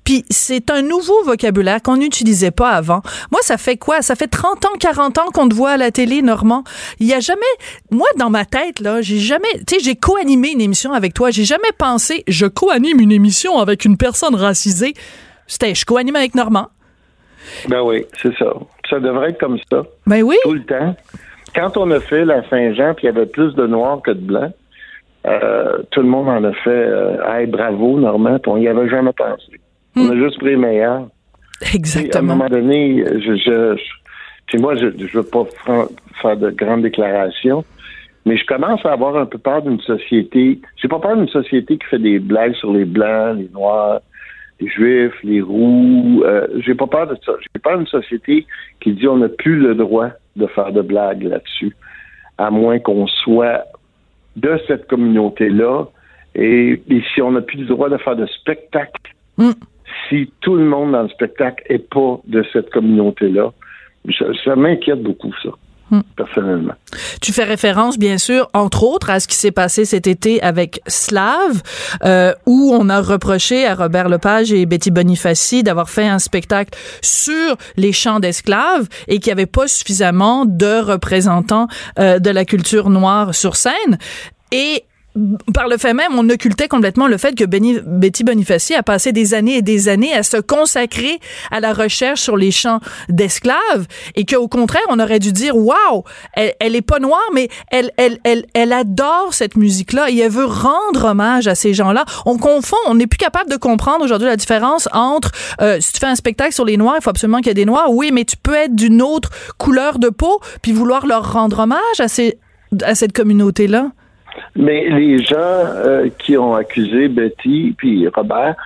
Puis 0.08 0.24
c'est 0.30 0.70
un 0.70 0.80
nouveau 0.80 1.22
vocabulaire 1.22 1.82
qu'on 1.82 1.98
n'utilisait 1.98 2.50
pas 2.50 2.70
avant. 2.70 3.02
Moi, 3.30 3.42
ça 3.42 3.58
fait 3.58 3.76
quoi? 3.76 4.00
Ça 4.00 4.14
fait 4.14 4.26
30 4.26 4.64
ans, 4.64 4.78
40 4.80 5.18
ans 5.18 5.26
qu'on 5.34 5.46
te 5.46 5.54
voit 5.54 5.72
à 5.72 5.76
la 5.76 5.90
télé, 5.90 6.22
Normand. 6.22 6.64
Il 6.98 7.06
y 7.06 7.12
a 7.12 7.20
jamais, 7.20 7.42
moi, 7.90 8.06
dans 8.18 8.30
ma 8.30 8.46
tête, 8.46 8.80
là, 8.80 9.02
j'ai 9.02 9.18
jamais, 9.18 9.52
tu 9.66 9.74
sais, 9.74 9.80
j'ai 9.84 9.96
co-animé 9.96 10.52
une 10.52 10.62
émission 10.62 10.94
avec 10.94 11.12
toi. 11.12 11.30
J'ai 11.30 11.44
jamais 11.44 11.72
pensé, 11.76 12.24
je 12.26 12.46
co-anime 12.46 13.00
une 13.00 13.12
émission 13.12 13.58
avec 13.58 13.84
une 13.84 13.98
personne 13.98 14.34
racisée. 14.34 14.94
C'était, 15.46 15.74
je 15.74 15.84
co-anime 15.84 16.16
avec 16.16 16.34
Normand. 16.34 16.68
Ben 17.68 17.82
oui, 17.82 18.06
c'est 18.22 18.34
ça. 18.38 18.54
Ça 18.88 19.00
devrait 19.00 19.28
être 19.28 19.38
comme 19.38 19.58
ça. 19.70 19.82
Ben 20.06 20.22
oui. 20.22 20.36
tout 20.42 20.54
le 20.54 20.64
temps. 20.64 20.96
Quand 21.54 21.76
on 21.76 21.90
a 21.90 22.00
fait 22.00 22.24
la 22.24 22.48
Saint-Jean, 22.48 22.94
puis 22.94 23.08
il 23.08 23.14
y 23.14 23.14
avait 23.14 23.26
plus 23.26 23.54
de 23.56 23.66
noirs 23.66 24.00
que 24.00 24.12
de 24.12 24.20
blancs, 24.20 24.54
euh, 25.26 25.80
tout 25.90 26.00
le 26.00 26.08
monde 26.08 26.30
en 26.30 26.42
a 26.44 26.52
fait 26.54 26.70
euh, 26.70 27.18
Hey, 27.30 27.46
bravo, 27.46 28.00
Normand, 28.00 28.38
puis 28.38 28.50
on 28.50 28.56
n'y 28.56 28.68
avait 28.68 28.88
jamais 28.88 29.12
pensé. 29.12 29.60
On 30.00 30.10
a 30.10 30.16
juste 30.16 30.38
pris 30.38 30.50
les 30.50 30.56
meilleurs. 30.56 31.06
Puis, 31.60 31.68
À 31.68 31.70
un 31.70 31.78
Exactement. 31.78 32.36
moment 32.36 32.48
donné, 32.48 33.04
je, 33.06 33.36
je, 33.36 33.76
je- 33.76 33.82
puis 34.46 34.58
moi, 34.58 34.76
je 34.76 34.86
ne 34.86 35.06
veux 35.12 35.22
pas 35.24 35.44
faire 36.22 36.36
de 36.36 36.50
grandes 36.50 36.82
déclarations, 36.82 37.64
mais 38.24 38.36
je 38.36 38.46
commence 38.46 38.84
à 38.86 38.92
avoir 38.92 39.16
un 39.16 39.26
peu 39.26 39.38
peur 39.38 39.62
d'une 39.62 39.80
société. 39.80 40.60
J'ai 40.76 40.88
pas 40.88 40.98
peur 41.00 41.16
d'une 41.16 41.28
société 41.28 41.76
qui 41.78 41.86
fait 41.86 41.98
des 41.98 42.18
blagues 42.18 42.54
sur 42.54 42.72
les 42.72 42.84
blancs, 42.84 43.36
les 43.38 43.48
noirs, 43.52 44.00
les 44.60 44.68
juifs, 44.68 45.14
les 45.22 45.40
roux. 45.40 46.22
Euh, 46.24 46.46
j'ai 46.64 46.74
pas 46.74 46.86
peur 46.86 47.06
de 47.08 47.16
ça. 47.26 47.32
J'ai 47.40 47.60
peur 47.60 47.76
d'une 47.78 47.86
société 47.86 48.46
qui 48.80 48.92
dit 48.92 49.06
on 49.08 49.18
n'a 49.18 49.28
plus 49.28 49.56
le 49.56 49.74
droit 49.74 50.10
de 50.36 50.46
faire 50.46 50.72
de 50.72 50.82
blagues 50.82 51.24
là-dessus, 51.24 51.74
à 52.38 52.50
moins 52.50 52.78
qu'on 52.78 53.06
soit 53.06 53.64
de 54.36 54.58
cette 54.68 54.86
communauté-là. 54.86 55.84
Et, 56.34 56.80
et 56.88 57.02
si 57.12 57.20
on 57.20 57.32
n'a 57.32 57.40
plus 57.40 57.58
le 57.58 57.66
droit 57.66 57.88
de 57.88 57.96
faire 57.98 58.16
de 58.16 58.26
spectacle, 58.26 58.92
Mm. 59.36 59.52
Si 60.08 60.30
tout 60.40 60.56
le 60.56 60.64
monde 60.64 60.92
dans 60.92 61.02
le 61.02 61.08
spectacle 61.08 61.64
est 61.68 61.78
pas 61.90 62.20
de 62.26 62.44
cette 62.52 62.70
communauté-là, 62.70 63.52
ça, 64.18 64.26
ça 64.44 64.56
m'inquiète 64.56 65.02
beaucoup, 65.02 65.32
ça, 65.42 65.50
Mm. 65.90 66.00
personnellement. 66.16 66.74
Tu 67.22 67.32
fais 67.32 67.44
référence, 67.44 67.98
bien 67.98 68.18
sûr, 68.18 68.48
entre 68.52 68.84
autres, 68.84 69.08
à 69.08 69.20
ce 69.20 69.28
qui 69.28 69.36
s'est 69.36 69.52
passé 69.52 69.86
cet 69.86 70.06
été 70.06 70.42
avec 70.42 70.80
Slav, 70.86 71.62
euh, 72.04 72.34
où 72.44 72.72
on 72.78 72.90
a 72.90 73.00
reproché 73.00 73.66
à 73.66 73.74
Robert 73.74 74.10
Lepage 74.10 74.52
et 74.52 74.66
Betty 74.66 74.90
Bonifaci 74.90 75.62
d'avoir 75.62 75.88
fait 75.88 76.06
un 76.06 76.18
spectacle 76.18 76.78
sur 77.00 77.56
les 77.76 77.92
champs 77.92 78.20
d'esclaves 78.20 78.88
et 79.06 79.18
qu'il 79.18 79.30
n'y 79.30 79.40
avait 79.40 79.46
pas 79.46 79.66
suffisamment 79.66 80.44
de 80.44 80.80
représentants 80.80 81.68
euh, 81.98 82.18
de 82.18 82.30
la 82.30 82.44
culture 82.44 82.90
noire 82.90 83.34
sur 83.34 83.56
scène. 83.56 83.98
Et 84.52 84.84
par 85.54 85.68
le 85.68 85.76
fait 85.76 85.94
même, 85.94 86.12
on 86.16 86.28
occultait 86.28 86.68
complètement 86.68 87.06
le 87.08 87.16
fait 87.16 87.34
que 87.34 87.44
Betty 87.44 88.24
Bonifaci 88.24 88.74
a 88.74 88.82
passé 88.82 89.12
des 89.12 89.34
années 89.34 89.56
et 89.56 89.62
des 89.62 89.88
années 89.88 90.12
à 90.12 90.22
se 90.22 90.36
consacrer 90.36 91.18
à 91.50 91.60
la 91.60 91.72
recherche 91.72 92.20
sur 92.20 92.36
les 92.36 92.50
champs 92.50 92.80
d'esclaves 93.08 93.86
et 94.14 94.24
qu'au 94.24 94.48
contraire, 94.48 94.82
on 94.88 94.98
aurait 94.98 95.18
dû 95.18 95.32
dire, 95.32 95.56
waouh, 95.56 96.04
elle, 96.34 96.54
elle 96.60 96.76
est 96.76 96.82
pas 96.82 96.98
noire, 96.98 97.28
mais 97.32 97.48
elle, 97.70 97.90
elle, 97.96 98.18
elle, 98.24 98.46
elle 98.54 98.72
adore 98.72 99.32
cette 99.32 99.56
musique-là 99.56 100.10
et 100.10 100.18
elle 100.18 100.30
veut 100.30 100.44
rendre 100.44 101.04
hommage 101.04 101.48
à 101.48 101.54
ces 101.54 101.74
gens-là. 101.74 102.04
On 102.26 102.38
confond, 102.38 102.76
on 102.86 102.94
n'est 102.94 103.06
plus 103.06 103.18
capable 103.18 103.50
de 103.50 103.56
comprendre 103.56 104.04
aujourd'hui 104.04 104.28
la 104.28 104.36
différence 104.36 104.88
entre 104.92 105.32
euh, 105.60 105.78
si 105.80 105.92
tu 105.92 106.00
fais 106.00 106.06
un 106.06 106.16
spectacle 106.16 106.52
sur 106.52 106.64
les 106.64 106.76
noirs, 106.76 106.96
il 106.98 107.02
faut 107.02 107.10
absolument 107.10 107.38
qu'il 107.38 107.48
y 107.48 107.50
ait 107.50 107.54
des 107.54 107.64
noirs. 107.64 107.90
Oui, 107.90 108.10
mais 108.12 108.24
tu 108.24 108.36
peux 108.36 108.54
être 108.54 108.74
d'une 108.74 109.02
autre 109.02 109.30
couleur 109.58 109.98
de 109.98 110.08
peau 110.08 110.40
puis 110.62 110.72
vouloir 110.72 111.06
leur 111.06 111.32
rendre 111.32 111.60
hommage 111.60 112.00
à 112.00 112.08
ces 112.08 112.38
à 112.82 112.94
cette 112.94 113.12
communauté-là. 113.12 113.92
Mais 114.58 114.88
les 114.90 115.18
gens 115.22 115.36
euh, 115.38 116.08
qui 116.18 116.36
ont 116.36 116.54
accusé 116.54 117.08
Betty 117.08 117.74
puis 117.78 118.06
Robert 118.08 118.56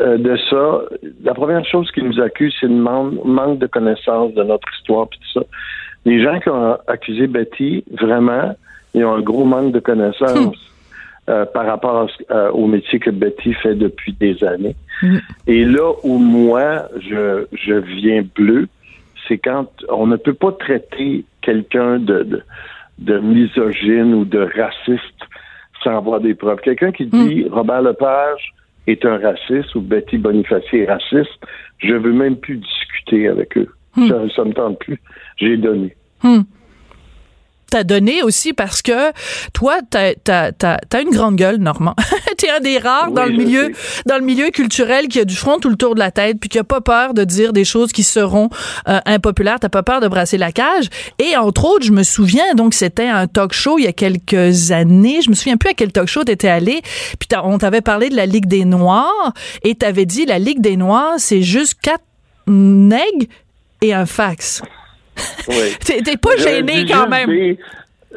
euh, 0.00 0.18
de 0.18 0.36
ça, 0.48 0.82
la 1.24 1.34
première 1.34 1.64
chose 1.64 1.90
qu'ils 1.90 2.04
nous 2.04 2.20
accusent, 2.20 2.54
c'est 2.60 2.68
le 2.68 2.74
man- 2.74 3.18
manque 3.24 3.58
de 3.58 3.66
connaissance 3.66 4.32
de 4.34 4.42
notre 4.44 4.68
histoire 4.78 5.08
puis 5.08 5.18
tout 5.18 5.40
ça. 5.40 5.46
Les 6.04 6.22
gens 6.22 6.38
qui 6.40 6.48
ont 6.50 6.76
accusé 6.86 7.26
Betty, 7.26 7.84
vraiment, 8.00 8.54
ils 8.94 9.04
ont 9.04 9.14
un 9.14 9.20
gros 9.20 9.44
manque 9.44 9.72
de 9.72 9.80
connaissance 9.80 10.56
euh, 11.28 11.44
par 11.46 11.66
rapport 11.66 12.06
à 12.28 12.34
euh, 12.34 12.50
au 12.52 12.66
métier 12.66 12.98
que 12.98 13.10
Betty 13.10 13.54
fait 13.54 13.74
depuis 13.74 14.12
des 14.12 14.44
années. 14.44 14.76
Et 15.46 15.64
là 15.64 15.92
où 16.04 16.18
moi, 16.18 16.82
je, 17.00 17.46
je 17.52 17.74
viens 17.74 18.22
bleu, 18.36 18.68
c'est 19.26 19.38
quand 19.38 19.66
on 19.88 20.06
ne 20.06 20.16
peut 20.16 20.34
pas 20.34 20.52
traiter 20.52 21.24
quelqu'un 21.40 21.98
de, 21.98 22.22
de, 22.24 22.42
de 22.98 23.18
misogyne 23.18 24.12
ou 24.14 24.24
de 24.24 24.40
raciste 24.40 25.20
sans 25.82 25.96
avoir 25.96 26.20
des 26.20 26.34
preuves. 26.34 26.60
Quelqu'un 26.60 26.92
qui 26.92 27.06
dit 27.06 27.46
Robert 27.50 27.82
Lepage 27.82 28.54
est 28.86 29.04
un 29.04 29.18
raciste 29.18 29.74
ou 29.74 29.80
Betty 29.80 30.18
Bonifaci 30.18 30.76
est 30.76 30.90
raciste, 30.90 31.40
je 31.78 31.94
veux 31.94 32.12
même 32.12 32.36
plus 32.36 32.56
discuter 32.56 33.28
avec 33.28 33.56
eux. 33.56 33.68
Ça, 33.96 34.22
ça 34.34 34.44
me 34.44 34.52
tente 34.52 34.78
plus. 34.78 35.00
J'ai 35.36 35.56
donné. 35.56 35.94
T'as 37.70 37.84
donné 37.84 38.22
aussi 38.22 38.52
parce 38.52 38.82
que 38.82 39.12
toi, 39.52 39.78
t'as 39.88 41.02
une 41.02 41.10
grande 41.10 41.36
gueule, 41.36 41.58
Normand. 41.58 41.94
Un 42.50 42.60
des 42.60 42.78
rares 42.78 43.08
Oui, 43.08 43.14
dans 43.14 43.24
le 43.24 43.32
milieu 43.32 43.72
sais. 43.72 44.02
dans 44.06 44.16
le 44.16 44.24
milieu 44.24 44.50
culturel 44.50 45.08
qui 45.08 45.20
a 45.20 45.24
du 45.24 45.36
front 45.36 45.58
tout 45.58 45.68
le 45.68 45.76
tour 45.76 45.94
de 45.94 46.00
la 46.00 46.10
tête 46.10 46.38
puis 46.40 46.48
qui 46.48 46.58
a 46.58 46.64
pas 46.64 46.80
peur 46.80 47.14
de 47.14 47.22
dire 47.24 47.52
des 47.52 47.64
choses 47.64 47.92
qui 47.92 48.02
seront 48.02 48.48
euh, 48.88 48.98
impopulaires. 49.06 49.60
T'as 49.60 49.68
pas 49.68 49.82
peur 49.82 50.00
de 50.00 50.08
brasser 50.08 50.38
la 50.38 50.50
cage? 50.52 50.88
Et 51.18 51.36
entre 51.36 51.64
autres, 51.64 51.84
je 51.84 51.92
me 51.92 52.02
souviens 52.02 52.54
donc 52.54 52.74
c'était 52.74 53.08
un 53.08 53.26
talk 53.26 53.52
show 53.52 53.78
il 53.78 53.84
y 53.84 53.88
a 53.88 53.92
quelques 53.92 54.72
années. 54.72 55.20
Je 55.22 55.30
me 55.30 55.34
souviens 55.34 55.56
plus 55.56 55.70
à 55.70 55.74
quel 55.74 55.92
talk 55.92 56.08
show 56.08 56.24
t'étais 56.24 56.48
allé. 56.48 56.80
Puis 57.18 57.28
on 57.42 57.58
t'avait 57.58 57.80
parlé 57.80 58.08
de 58.08 58.16
la 58.16 58.26
Ligue 58.26 58.46
des 58.46 58.64
Noirs 58.64 59.32
et 59.62 59.74
t'avais 59.74 60.06
dit 60.06 60.26
la 60.26 60.38
Ligue 60.38 60.60
des 60.60 60.76
Noirs 60.76 61.14
c'est 61.18 61.42
juste 61.42 61.78
quatre 61.80 62.04
nègres 62.46 63.26
et 63.82 63.94
un 63.94 64.06
fax. 64.06 64.62
Oui. 65.48 65.54
T'es 66.04 66.16
pas 66.16 66.36
gêné 66.36 66.86
quand 66.86 67.08
même. 67.08 67.56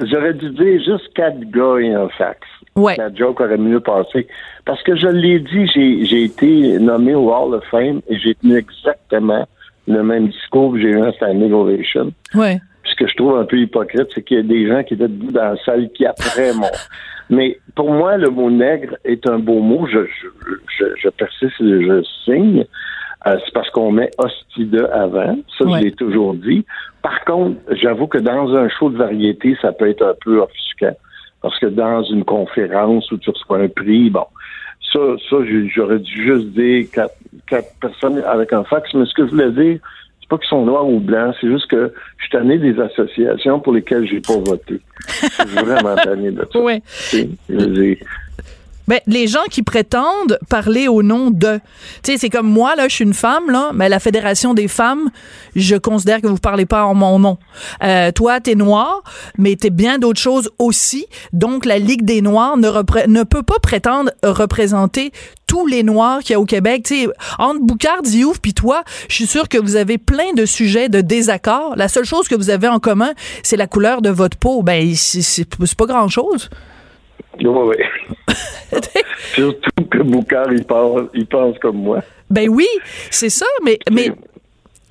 J'aurais 0.01 0.33
dû 0.33 0.49
dire 0.51 0.79
juste 0.83 1.13
quatre 1.13 1.39
gars 1.51 1.77
et 1.79 1.93
un 1.93 2.09
fax. 2.17 2.39
Ouais. 2.75 2.95
La 2.97 3.13
joke 3.13 3.39
aurait 3.41 3.57
mieux 3.57 3.79
passé. 3.79 4.27
Parce 4.65 4.81
que 4.83 4.95
je 4.95 5.07
l'ai 5.07 5.39
dit, 5.39 5.67
j'ai 5.73 6.05
j'ai 6.05 6.23
été 6.23 6.79
nommé 6.79 7.13
au 7.13 7.31
Hall 7.31 7.53
of 7.55 7.63
Fame 7.69 8.01
et 8.09 8.17
j'ai 8.17 8.33
tenu 8.35 8.57
exactement 8.57 9.47
le 9.87 10.01
même 10.03 10.29
discours 10.29 10.73
que 10.73 10.79
j'ai 10.79 10.89
eu 10.89 10.99
un 11.01 11.11
standing 11.13 11.51
ovation. 11.53 12.11
Ouais. 12.33 12.59
Ce 12.85 12.95
que 12.95 13.07
je 13.07 13.15
trouve 13.15 13.37
un 13.37 13.45
peu 13.45 13.57
hypocrite, 13.57 14.07
c'est 14.13 14.23
qu'il 14.23 14.37
y 14.37 14.39
a 14.39 14.43
des 14.43 14.67
gens 14.67 14.83
qui 14.83 14.93
étaient 14.95 15.07
debout 15.07 15.31
dans 15.31 15.43
la 15.53 15.57
salle 15.63 15.89
qui 15.93 16.05
après 16.05 16.53
mon. 16.55 16.67
Mais 17.29 17.57
pour 17.75 17.91
moi, 17.91 18.17
le 18.17 18.29
mot 18.29 18.49
nègre 18.49 18.95
est 19.05 19.27
un 19.27 19.39
beau 19.39 19.59
mot. 19.59 19.85
Je, 19.87 19.99
je, 20.05 20.27
je, 20.77 20.85
je 20.97 21.09
persiste 21.09 21.59
et 21.61 21.85
je 21.85 22.03
signe. 22.25 22.65
Euh, 23.25 23.37
c'est 23.45 23.53
parce 23.53 23.69
qu'on 23.69 23.91
met 23.91 24.09
hostide 24.17 24.85
avant. 24.91 25.37
Ça, 25.57 25.65
Ouais. 25.65 25.79
je 25.79 25.83
l'ai 25.85 25.91
toujours 25.93 26.33
dit. 26.33 26.65
Par 27.01 27.23
contre, 27.23 27.57
j'avoue 27.71 28.07
que 28.07 28.17
dans 28.17 28.53
un 28.53 28.67
show 28.67 28.89
de 28.89 28.97
variété, 28.97 29.55
ça 29.61 29.71
peut 29.71 29.87
être 29.89 30.01
un 30.05 30.13
peu 30.25 30.39
offusquant. 30.41 30.95
Parce 31.43 31.59
que 31.59 31.65
dans 31.67 32.01
une 32.03 32.23
conférence 32.23 33.11
où 33.11 33.17
tu 33.17 33.29
reçois 33.29 33.59
un 33.59 33.67
prix, 33.67 34.09
bon, 34.09 34.25
ça, 34.91 34.99
ça 35.29 35.35
j'aurais 35.75 35.99
dû 35.99 36.23
juste 36.23 36.47
dire 36.47 36.87
quatre, 36.91 37.15
quatre 37.47 37.67
personnes 37.81 38.23
avec 38.25 38.53
un 38.53 38.63
fax. 38.63 38.91
Mais 38.93 39.05
ce 39.05 39.13
que 39.13 39.25
je 39.25 39.31
voulais 39.31 39.51
dire, 39.51 39.79
c'est 40.21 40.29
pas 40.29 40.37
qu'ils 40.37 40.47
sont 40.47 40.65
noirs 40.65 40.87
ou 40.87 41.01
blancs, 41.01 41.35
c'est 41.41 41.49
juste 41.49 41.67
que 41.67 41.93
je 42.17 42.23
suis 42.23 42.31
tanné 42.31 42.57
des 42.57 42.79
associations 42.79 43.59
pour 43.59 43.73
lesquelles 43.73 44.07
j'ai 44.07 44.21
pas 44.21 44.37
voté. 44.37 44.79
Je 45.09 45.27
suis 45.27 45.65
vraiment 45.65 45.95
tanné 45.95 46.31
de 46.31 46.47
ça. 46.51 46.59
Ouais. 46.63 46.81
Ben, 48.87 48.99
les 49.07 49.27
gens 49.27 49.43
qui 49.49 49.63
prétendent 49.63 50.37
parler 50.49 50.87
au 50.87 51.03
nom 51.03 51.31
de. 51.31 51.59
Tu 52.03 52.11
sais, 52.11 52.17
c'est 52.17 52.29
comme 52.29 52.47
moi, 52.47 52.75
là, 52.75 52.87
je 52.87 52.95
suis 52.95 53.05
une 53.05 53.13
femme, 53.13 53.49
là, 53.49 53.71
mais 53.73 53.89
la 53.89 53.99
Fédération 53.99 54.53
des 54.53 54.67
femmes, 54.67 55.09
je 55.55 55.75
considère 55.75 56.21
que 56.21 56.27
vous 56.27 56.37
parlez 56.37 56.65
pas 56.65 56.85
en 56.85 56.93
mon 56.93 57.19
nom. 57.19 57.37
Euh, 57.83 58.11
toi, 58.11 58.39
t'es 58.39 58.55
noir, 58.55 59.03
mais 59.37 59.55
t'es 59.55 59.69
bien 59.69 59.99
d'autres 59.99 60.19
choses 60.19 60.49
aussi. 60.59 61.05
Donc, 61.31 61.65
la 61.65 61.79
Ligue 61.79 62.03
des 62.03 62.21
Noirs 62.21 62.57
ne, 62.57 62.69
ne 63.07 63.23
peut 63.23 63.43
pas 63.43 63.59
prétendre 63.61 64.11
représenter 64.23 65.11
tous 65.47 65.65
les 65.67 65.83
Noirs 65.83 66.19
qu'il 66.19 66.31
y 66.31 66.35
a 66.35 66.39
au 66.39 66.45
Québec. 66.45 66.83
Tu 66.85 67.03
sais, 67.03 67.07
entre 67.39 67.61
Boucard, 67.61 68.01
Diouf, 68.01 68.39
puis 68.41 68.53
toi, 68.53 68.83
je 69.07 69.15
suis 69.15 69.27
sûre 69.27 69.47
que 69.47 69.57
vous 69.57 69.75
avez 69.75 69.97
plein 69.97 70.33
de 70.35 70.45
sujets 70.45 70.89
de 70.89 71.01
désaccord. 71.01 71.75
La 71.75 71.87
seule 71.87 72.05
chose 72.05 72.27
que 72.27 72.35
vous 72.35 72.49
avez 72.49 72.67
en 72.67 72.79
commun, 72.79 73.13
c'est 73.43 73.57
la 73.57 73.67
couleur 73.67 74.01
de 74.01 74.09
votre 74.09 74.37
peau. 74.37 74.63
Ben, 74.63 74.93
c'est 74.95 75.45
pas 75.77 75.85
grand-chose. 75.85 76.49
Oui, 77.39 77.47
oui. 77.47 78.35
Surtout 79.33 79.85
que 79.89 79.99
Boucard, 79.99 80.51
il 80.51 80.65
pense, 80.65 81.01
il 81.13 81.25
pense 81.25 81.57
comme 81.59 81.77
moi. 81.77 81.99
Ben 82.29 82.49
oui, 82.49 82.67
c'est 83.09 83.29
ça, 83.29 83.45
mais, 83.63 83.77
mais, 83.91 84.11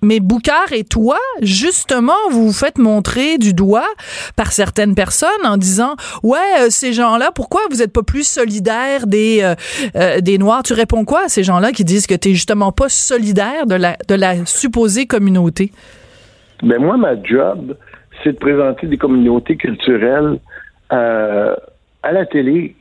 mais 0.02 0.20
Boucard 0.20 0.72
et 0.72 0.84
toi, 0.84 1.18
justement, 1.40 2.12
vous 2.30 2.46
vous 2.46 2.52
faites 2.52 2.78
montrer 2.78 3.38
du 3.38 3.54
doigt 3.54 3.88
par 4.36 4.52
certaines 4.52 4.94
personnes 4.94 5.28
en 5.44 5.56
disant 5.56 5.94
Ouais, 6.22 6.38
euh, 6.60 6.66
ces 6.70 6.92
gens-là, 6.92 7.30
pourquoi 7.34 7.62
vous 7.70 7.78
n'êtes 7.78 7.92
pas 7.92 8.02
plus 8.02 8.26
solidaires 8.26 9.06
des, 9.06 9.40
euh, 9.42 9.54
euh, 9.96 10.20
des 10.20 10.38
Noirs? 10.38 10.62
Tu 10.62 10.72
réponds 10.72 11.04
quoi 11.04 11.24
à 11.26 11.28
ces 11.28 11.44
gens-là 11.44 11.72
qui 11.72 11.84
disent 11.84 12.06
que 12.06 12.14
tu 12.14 12.28
n'es 12.28 12.34
justement 12.34 12.72
pas 12.72 12.88
solidaire 12.88 13.66
de 13.66 13.76
la, 13.76 13.96
de 14.08 14.14
la 14.14 14.44
supposée 14.44 15.06
communauté? 15.06 15.72
Ben 16.62 16.80
moi, 16.80 16.96
ma 16.96 17.20
job, 17.22 17.76
c'est 18.22 18.32
de 18.32 18.38
présenter 18.38 18.86
des 18.86 18.98
communautés 18.98 19.56
culturelles 19.56 20.38
à 22.02 22.12
la 22.12 22.26
télé, 22.26 22.74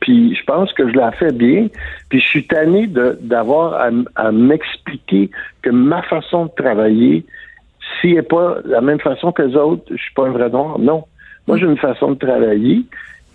puis 0.00 0.34
je 0.34 0.44
pense 0.44 0.72
que 0.72 0.88
je 0.88 0.94
l'ai 0.94 1.12
fait 1.18 1.32
bien, 1.32 1.68
puis 2.08 2.20
je 2.20 2.26
suis 2.26 2.46
tanné 2.46 2.86
d'avoir 2.86 3.90
à, 4.16 4.32
m'expliquer 4.32 5.30
que 5.62 5.70
ma 5.70 6.02
façon 6.02 6.46
de 6.46 6.50
travailler, 6.56 7.24
si 8.00 8.14
n'est 8.14 8.22
pas 8.22 8.58
la 8.64 8.80
même 8.80 9.00
façon 9.00 9.32
que 9.32 9.42
les 9.42 9.56
autres, 9.56 9.84
je 9.90 10.00
suis 10.00 10.14
pas 10.14 10.26
un 10.26 10.30
vrai 10.30 10.48
noir. 10.50 10.78
Non. 10.78 11.04
Moi, 11.46 11.58
j'ai 11.58 11.66
une 11.66 11.78
façon 11.78 12.12
de 12.12 12.18
travailler, 12.18 12.82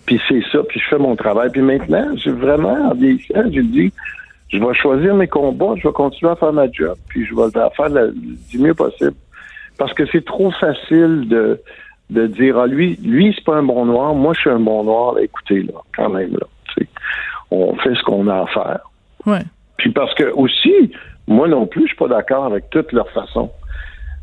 puis 0.06 0.20
c'est 0.28 0.42
ça, 0.50 0.60
puis 0.66 0.80
je 0.80 0.88
fais 0.88 0.98
mon 0.98 1.16
travail. 1.16 1.50
Puis 1.50 1.60
maintenant, 1.60 2.08
j'ai 2.16 2.30
vraiment, 2.30 2.90
en 2.90 2.94
vieillissant, 2.94 3.42
j'ai 3.50 3.62
dit, 3.62 3.92
je 4.48 4.58
vais 4.58 4.74
choisir 4.74 5.14
mes 5.14 5.28
combats, 5.28 5.74
je 5.76 5.86
vais 5.86 5.92
continuer 5.92 6.32
à 6.32 6.36
faire 6.36 6.52
ma 6.52 6.70
job, 6.70 6.96
puis 7.08 7.26
je 7.26 7.34
vais 7.34 7.50
faire 7.76 7.90
du 8.50 8.58
mieux 8.58 8.74
possible. 8.74 9.14
Parce 9.76 9.92
que 9.92 10.06
c'est 10.10 10.24
trop 10.24 10.50
facile 10.52 11.28
de 11.28 11.60
de 12.10 12.26
dire 12.26 12.58
ah 12.58 12.66
lui 12.66 12.96
lui 13.02 13.32
c'est 13.34 13.44
pas 13.44 13.56
un 13.56 13.62
bon 13.62 13.84
noir 13.84 14.14
moi 14.14 14.32
je 14.34 14.40
suis 14.40 14.50
un 14.50 14.60
bon 14.60 14.84
noir 14.84 15.18
écoutez 15.18 15.62
là 15.62 15.74
quand 15.94 16.08
même 16.08 16.32
là 16.32 16.46
on 17.50 17.74
fait 17.76 17.94
ce 17.94 18.02
qu'on 18.02 18.28
a 18.28 18.42
à 18.42 18.46
faire. 18.46 18.80
Ouais. 19.26 19.42
puis 19.78 19.90
parce 19.90 20.14
que 20.14 20.30
aussi 20.32 20.92
moi 21.26 21.48
non 21.48 21.66
plus 21.66 21.82
je 21.82 21.88
suis 21.88 21.96
pas 21.96 22.08
d'accord 22.08 22.44
avec 22.44 22.70
toute 22.70 22.92
leur 22.92 23.10
façon. 23.10 23.50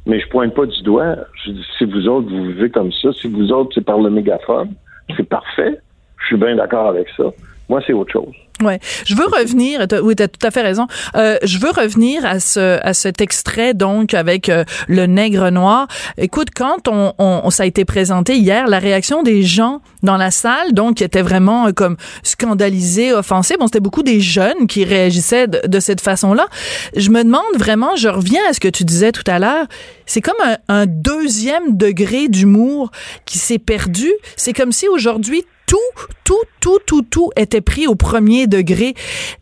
Mais 0.07 0.19
je 0.19 0.27
pointe 0.29 0.53
pas 0.53 0.67
du 0.67 0.83
doigt. 0.83 1.15
Je 1.43 1.51
dis 1.51 1.65
si 1.79 1.85
vous 1.85 2.07
autres 2.07 2.29
vous 2.29 2.45
vivez 2.45 2.69
comme 2.69 2.91
ça 2.91 3.11
si 3.13 3.27
vous 3.27 3.51
autres 3.51 3.71
c'est 3.73 3.85
par 3.85 3.99
le 3.99 4.09
mégaphone 4.09 4.73
c'est 5.15 5.27
parfait. 5.27 5.79
Je 6.19 6.27
suis 6.27 6.37
bien 6.37 6.55
d'accord 6.55 6.87
avec 6.87 7.07
ça. 7.17 7.23
Moi 7.69 7.81
c'est 7.85 7.93
autre 7.93 8.11
chose 8.13 8.33
Ouais, 8.63 8.79
je 9.05 9.15
veux 9.15 9.25
revenir. 9.25 9.85
Oui, 10.01 10.15
t'as 10.15 10.29
tout 10.29 10.45
à 10.45 10.49
fait 10.49 10.61
raison. 10.61 10.87
Euh, 11.15 11.37
je 11.43 11.57
veux 11.59 11.71
revenir 11.71 12.25
à 12.25 12.39
ce 12.39 12.79
à 12.81 12.93
cet 12.93 13.19
extrait 13.19 13.73
donc 13.73 14.13
avec 14.13 14.47
euh, 14.47 14.63
le 14.87 15.07
nègre 15.07 15.49
noir. 15.49 15.87
Écoute, 16.17 16.49
quand 16.55 16.87
on, 16.87 17.13
on, 17.17 17.49
ça 17.49 17.63
a 17.63 17.65
été 17.65 17.83
présenté 17.83 18.37
hier, 18.37 18.67
la 18.67 18.79
réaction 18.79 19.23
des 19.23 19.43
gens 19.43 19.81
dans 20.03 20.15
la 20.15 20.31
salle, 20.31 20.71
donc 20.71 20.97
qui 20.97 21.03
étaient 21.03 21.21
vraiment 21.21 21.67
euh, 21.67 21.71
comme 21.73 21.97
scandalisés, 22.23 23.11
offensés. 23.11 23.57
Bon, 23.59 23.67
c'était 23.67 23.81
beaucoup 23.81 24.03
des 24.03 24.21
jeunes 24.21 24.67
qui 24.67 24.85
réagissaient 24.85 25.47
de, 25.47 25.79
cette 25.81 25.99
façon-là. 25.99 26.47
Je 26.95 27.09
me 27.09 27.23
demande 27.23 27.43
vraiment. 27.57 27.97
Je 27.97 28.07
reviens 28.07 28.41
à 28.49 28.53
ce 28.53 28.61
que 28.61 28.69
tu 28.69 28.85
disais 28.85 29.11
tout 29.11 29.29
à 29.29 29.37
l'heure. 29.37 29.65
C'est 30.05 30.21
comme 30.21 30.35
un, 30.45 30.57
un 30.69 30.85
deuxième 30.85 31.75
degré 31.75 32.29
d'humour 32.29 32.91
qui 33.25 33.37
s'est 33.37 33.59
perdu. 33.59 34.09
C'est 34.37 34.53
comme 34.53 34.71
si 34.71 34.87
aujourd'hui 34.87 35.43
tout, 35.65 35.77
tout, 36.23 36.33
tout, 36.59 36.79
tout, 36.85 37.01
tout 37.01 37.31
était 37.35 37.61
pris 37.61 37.87
au 37.87 37.95
premier 37.95 38.44
degré. 38.47 38.93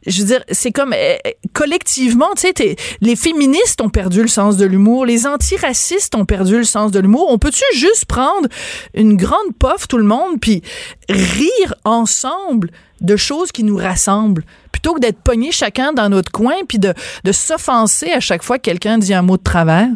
Je 0.06 0.22
veux 0.22 0.28
dire, 0.28 0.44
c'est 0.50 0.72
comme 0.72 0.94
euh, 0.94 1.16
collectivement, 1.54 2.30
tu 2.36 2.48
sais, 2.56 2.76
les 3.02 3.16
féministes 3.16 3.82
ont 3.82 3.90
perdu 3.90 4.22
le 4.22 4.28
sens 4.28 4.58
de 4.58 4.66
l'humour, 4.66 5.06
les 5.06 5.28
antiracistes 5.28 6.16
ont 6.16 6.26
perdu 6.26 6.58
le 6.58 6.64
sens 6.64 6.92
de 6.92 7.00
l'humour. 7.00 7.28
On 7.30 7.38
peut-tu 7.38 7.64
juste 7.76 8.06
prendre 8.06 8.48
une 8.94 9.16
grande 9.16 9.56
pof, 9.60 9.88
tout 9.88 9.98
le 9.98 10.04
monde, 10.04 10.40
puis 10.40 10.62
rire 11.10 11.76
ensemble 11.84 12.70
de 13.02 13.16
choses 13.16 13.52
qui 13.52 13.64
nous 13.64 13.76
rassemblent, 13.76 14.44
plutôt 14.72 14.94
que 14.94 15.00
d'être 15.00 15.22
pognés 15.22 15.52
chacun 15.52 15.94
dans 15.94 16.10
notre 16.10 16.32
coin, 16.32 16.56
puis 16.68 16.80
de, 16.80 16.94
s'offenser 17.32 18.12
à 18.12 18.20
chaque 18.20 18.44
fois 18.44 18.58
que 18.58 18.64
quelqu'un 18.64 18.98
dit 18.98 19.14
un 19.14 19.22
mot 19.22 19.38
de 19.38 19.44
travers? 19.44 19.90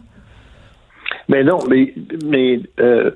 Mais 1.29 1.43
non, 1.43 1.59
mais, 1.69 2.61
euh, 2.79 3.11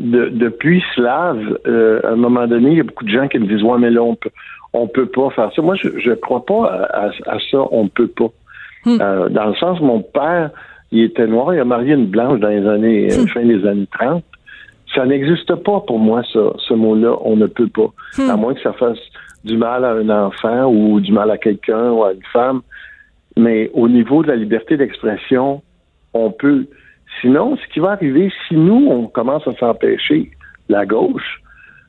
de, 0.00 0.28
depuis 0.28 0.82
Slave, 0.94 1.58
euh, 1.66 2.00
à 2.04 2.10
un 2.10 2.16
moment 2.16 2.46
donné, 2.46 2.70
il 2.70 2.76
y 2.78 2.80
a 2.80 2.84
beaucoup 2.84 3.04
de 3.04 3.10
gens 3.10 3.28
qui 3.28 3.38
me 3.38 3.46
disent 3.46 3.62
Ouais, 3.62 3.78
mais 3.78 3.90
là, 3.90 4.02
on 4.02 4.14
peut, 4.14 4.30
on 4.72 4.86
peut 4.86 5.06
pas 5.06 5.30
faire 5.30 5.52
ça. 5.54 5.62
Moi, 5.62 5.76
je 5.76 6.10
ne 6.10 6.14
crois 6.14 6.44
pas 6.44 6.88
à, 6.92 7.38
ça, 7.50 7.58
on 7.70 7.88
peut 7.88 8.08
pas. 8.08 8.30
Hmm. 8.84 8.98
Euh, 9.00 9.28
dans 9.28 9.46
le 9.46 9.54
sens, 9.54 9.80
mon 9.80 10.02
père, 10.02 10.50
il 10.92 11.02
était 11.04 11.26
noir, 11.26 11.54
il 11.54 11.60
a 11.60 11.64
marié 11.64 11.94
une 11.94 12.06
blanche 12.06 12.40
dans 12.40 12.48
les 12.48 12.66
années, 12.66 13.08
hmm. 13.08 13.28
fin 13.28 13.44
des 13.44 13.66
années 13.66 13.88
30. 13.98 14.24
Ça 14.94 15.04
n'existe 15.04 15.54
pas 15.54 15.80
pour 15.80 15.98
moi, 15.98 16.22
ça, 16.32 16.40
ce 16.66 16.74
mot-là, 16.74 17.16
on 17.22 17.36
ne 17.36 17.46
peut 17.46 17.68
pas. 17.68 17.90
Hmm. 18.16 18.30
À 18.30 18.36
moins 18.36 18.54
que 18.54 18.62
ça 18.62 18.72
fasse 18.72 18.98
du 19.44 19.56
mal 19.56 19.84
à 19.84 19.92
un 19.92 20.08
enfant 20.08 20.66
ou 20.66 21.00
du 21.00 21.12
mal 21.12 21.30
à 21.30 21.38
quelqu'un 21.38 21.90
ou 21.90 22.04
à 22.04 22.12
une 22.12 22.24
femme. 22.32 22.62
Mais 23.36 23.70
au 23.72 23.88
niveau 23.88 24.22
de 24.22 24.28
la 24.28 24.36
liberté 24.36 24.76
d'expression, 24.76 25.62
on 26.12 26.30
peut. 26.30 26.66
Sinon, 27.20 27.56
ce 27.56 27.72
qui 27.72 27.80
va 27.80 27.92
arriver, 27.92 28.30
si 28.46 28.54
nous, 28.54 28.88
on 28.90 29.06
commence 29.06 29.46
à 29.46 29.54
s'empêcher, 29.54 30.30
la 30.68 30.84
gauche, 30.84 31.40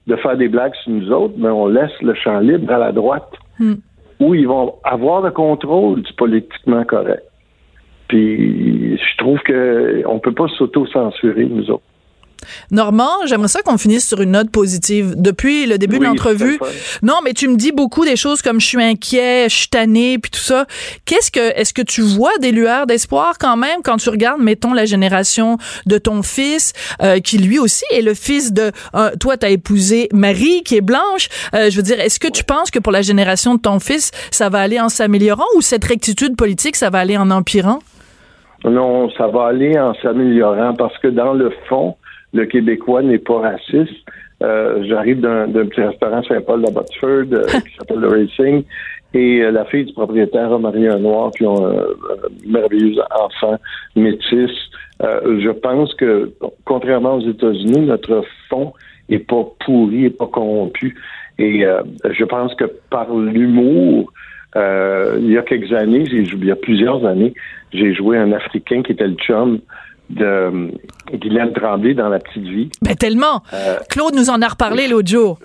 de 0.10 0.15
faire 0.17 0.36
des 0.36 0.48
blagues 0.50 0.74
sur 0.84 0.91
nous 0.91 1.12
autres, 1.12 1.36
mais 1.38 1.50
on 1.50 1.67
laisse 1.67 2.02
le 2.02 2.13
champ 2.15 2.39
libre 2.39 2.74
à 2.74 2.80
la 2.80 2.91
droite, 2.91 3.32
hmm. 3.60 3.76
où 4.19 4.34
ils 4.34 4.48
vont 4.48 4.76
avoir 4.84 5.22
le 5.22 5.32
contrôle 5.32 6.02
du 6.02 6.12
politiquement 6.13 6.84
correct. 6.84 7.24
Puis 8.08 8.98
je 8.98 9.17
trouve 9.17 9.39
qu'on 9.43 10.15
ne 10.15 10.19
peut 10.19 10.34
pas 10.34 10.48
s'auto-censurer, 10.58 11.45
nous 11.45 11.69
autres. 11.69 11.84
Normand, 12.71 13.25
j'aimerais 13.25 13.47
ça 13.47 13.62
qu'on 13.62 13.78
finisse 13.78 14.08
sur 14.08 14.21
une 14.21 14.32
note 14.32 14.52
positive. 14.52 15.15
Depuis 15.17 15.65
le 15.65 15.78
début 15.78 15.99
de 15.99 16.04
l'entrevue, 16.04 16.60
non, 17.04 17.15
mais 17.23 17.34
tu 17.34 17.47
me 17.47 17.56
dis 17.56 17.71
beaucoup 17.71 18.06
des 18.06 18.15
choses 18.15 18.41
comme 18.41 18.60
je 18.60 18.65
suis 18.65 18.84
inquiet, 18.84 19.49
je 19.49 19.56
suis 19.56 19.67
tanné, 19.67 20.19
puis 20.19 20.32
tout 20.32 20.39
ça. 20.39 20.65
Qu'est-ce 21.06 21.32
que, 21.32 21.39
est-ce 21.39 21.73
que 21.73 21.82
tu 21.82 22.02
vois 22.02 22.38
des 22.39 22.52
lueurs 22.52 22.86
d'espoir 22.88 23.38
quand 23.39 23.58
même 23.58 23.82
quand 23.84 23.97
tu 23.97 24.10
regardes, 24.10 24.41
mettons, 24.41 24.73
la 24.73 24.86
génération 24.86 25.58
de 25.86 25.97
ton 25.97 26.23
fils, 26.23 26.73
euh, 27.02 27.19
qui 27.19 27.38
lui 27.38 27.60
aussi 27.60 27.86
est 27.91 28.02
le 28.02 28.13
fils 28.13 28.54
de, 28.54 28.71
euh, 28.95 29.12
toi, 29.19 29.38
t'as 29.38 29.49
épousé 29.49 30.10
Marie, 30.13 30.63
qui 30.63 30.75
est 30.75 30.82
blanche? 30.82 31.30
Euh, 31.54 31.69
je 31.69 31.75
veux 31.75 31.84
dire, 31.84 31.99
est-ce 31.99 32.19
que 32.19 32.28
tu 32.30 32.43
penses 32.43 32.71
que 32.71 32.80
pour 32.80 32.91
la 32.91 33.02
génération 33.02 33.56
de 33.56 33.60
ton 33.60 33.80
fils, 33.80 34.12
ça 34.32 34.49
va 34.49 34.60
aller 34.60 34.80
en 34.80 34.89
s'améliorant 34.89 35.45
ou 35.56 35.62
cette 35.62 35.86
rectitude 35.86 36.36
politique, 36.36 36.75
ça 36.75 36.89
va 36.89 36.99
aller 36.99 37.17
en 37.17 37.32
empirant? 37.32 37.80
Non, 38.65 39.10
ça 39.12 39.28
va 39.28 39.47
aller 39.47 39.80
en 39.80 39.93
s'améliorant 40.02 40.73
parce 40.75 40.97
que 40.97 41.08
dans 41.08 41.34
le 41.34 41.52
fond, 41.69 41.95
le 42.34 42.46
Québécois 42.46 43.02
n'est 43.02 43.20
pas 43.20 43.39
raciste. 43.39 44.06
Euh, 44.42 44.84
j'arrive 44.88 45.20
d'un 45.20 45.48
petit 45.52 45.82
restaurant 45.82 46.24
Saint-Paul 46.24 46.63
de 46.63 46.72
Botsford 46.72 47.34
euh, 47.34 47.44
qui 47.65 47.76
s'appelle 47.78 48.00
le 48.00 48.08
Racing 48.08 48.63
et 49.13 49.42
euh, 49.42 49.52
la 49.52 49.65
fille 49.65 49.84
du 49.84 49.94
propriétaire 49.94 50.54
a 50.54 50.58
marié 50.58 50.88
un 50.88 51.00
noir 51.00 51.32
puis 51.34 51.46
ont 51.46 51.68
un, 51.68 51.84
merveilleux 52.48 53.02
enfant 53.12 53.58
métis. 53.98 54.52
je 55.02 55.50
pense 55.50 55.94
que 55.96 56.32
contrairement 56.63 57.15
aux 57.15 57.28
États-Unis, 57.28 57.82
notre 57.82 58.24
fond 58.48 58.74
est 59.10 59.20
pas 59.20 59.46
pourri, 59.65 60.06
est 60.06 60.18
pas 60.18 60.28
corrompu. 60.28 60.96
Et 61.38 61.65
je 62.12 62.24
pense 62.26 62.54
que 62.56 62.65
par 62.89 63.13
l'humour, 63.13 64.12
il 64.56 65.32
y 65.32 65.38
a 65.38 65.42
quelques 65.42 65.74
années, 65.74 66.04
il 66.12 66.46
y 66.46 66.52
a 66.52 66.56
plusieurs 66.56 67.06
années, 67.06 67.34
j'ai 67.74 67.94
joué 67.94 68.18
un 68.18 68.32
Africain 68.34 68.84
qui 68.84 68.92
était 68.92 69.08
le 69.08 69.15
chum 69.15 69.60
de 70.10 70.72
Guylaine 71.13 71.54
Tremblay 71.54 71.93
dans 71.93 72.10
La 72.10 72.19
Petite 72.19 72.43
Vie. 72.43 72.69
Ben 72.82 72.95
tellement. 72.95 73.43
Euh, 73.54 73.78
Claude 73.89 74.15
nous 74.15 74.30
en 74.30 74.41
a 74.41 74.48
reparlé 74.48 74.88
l'autre 74.88 75.08
jour. 75.08 75.39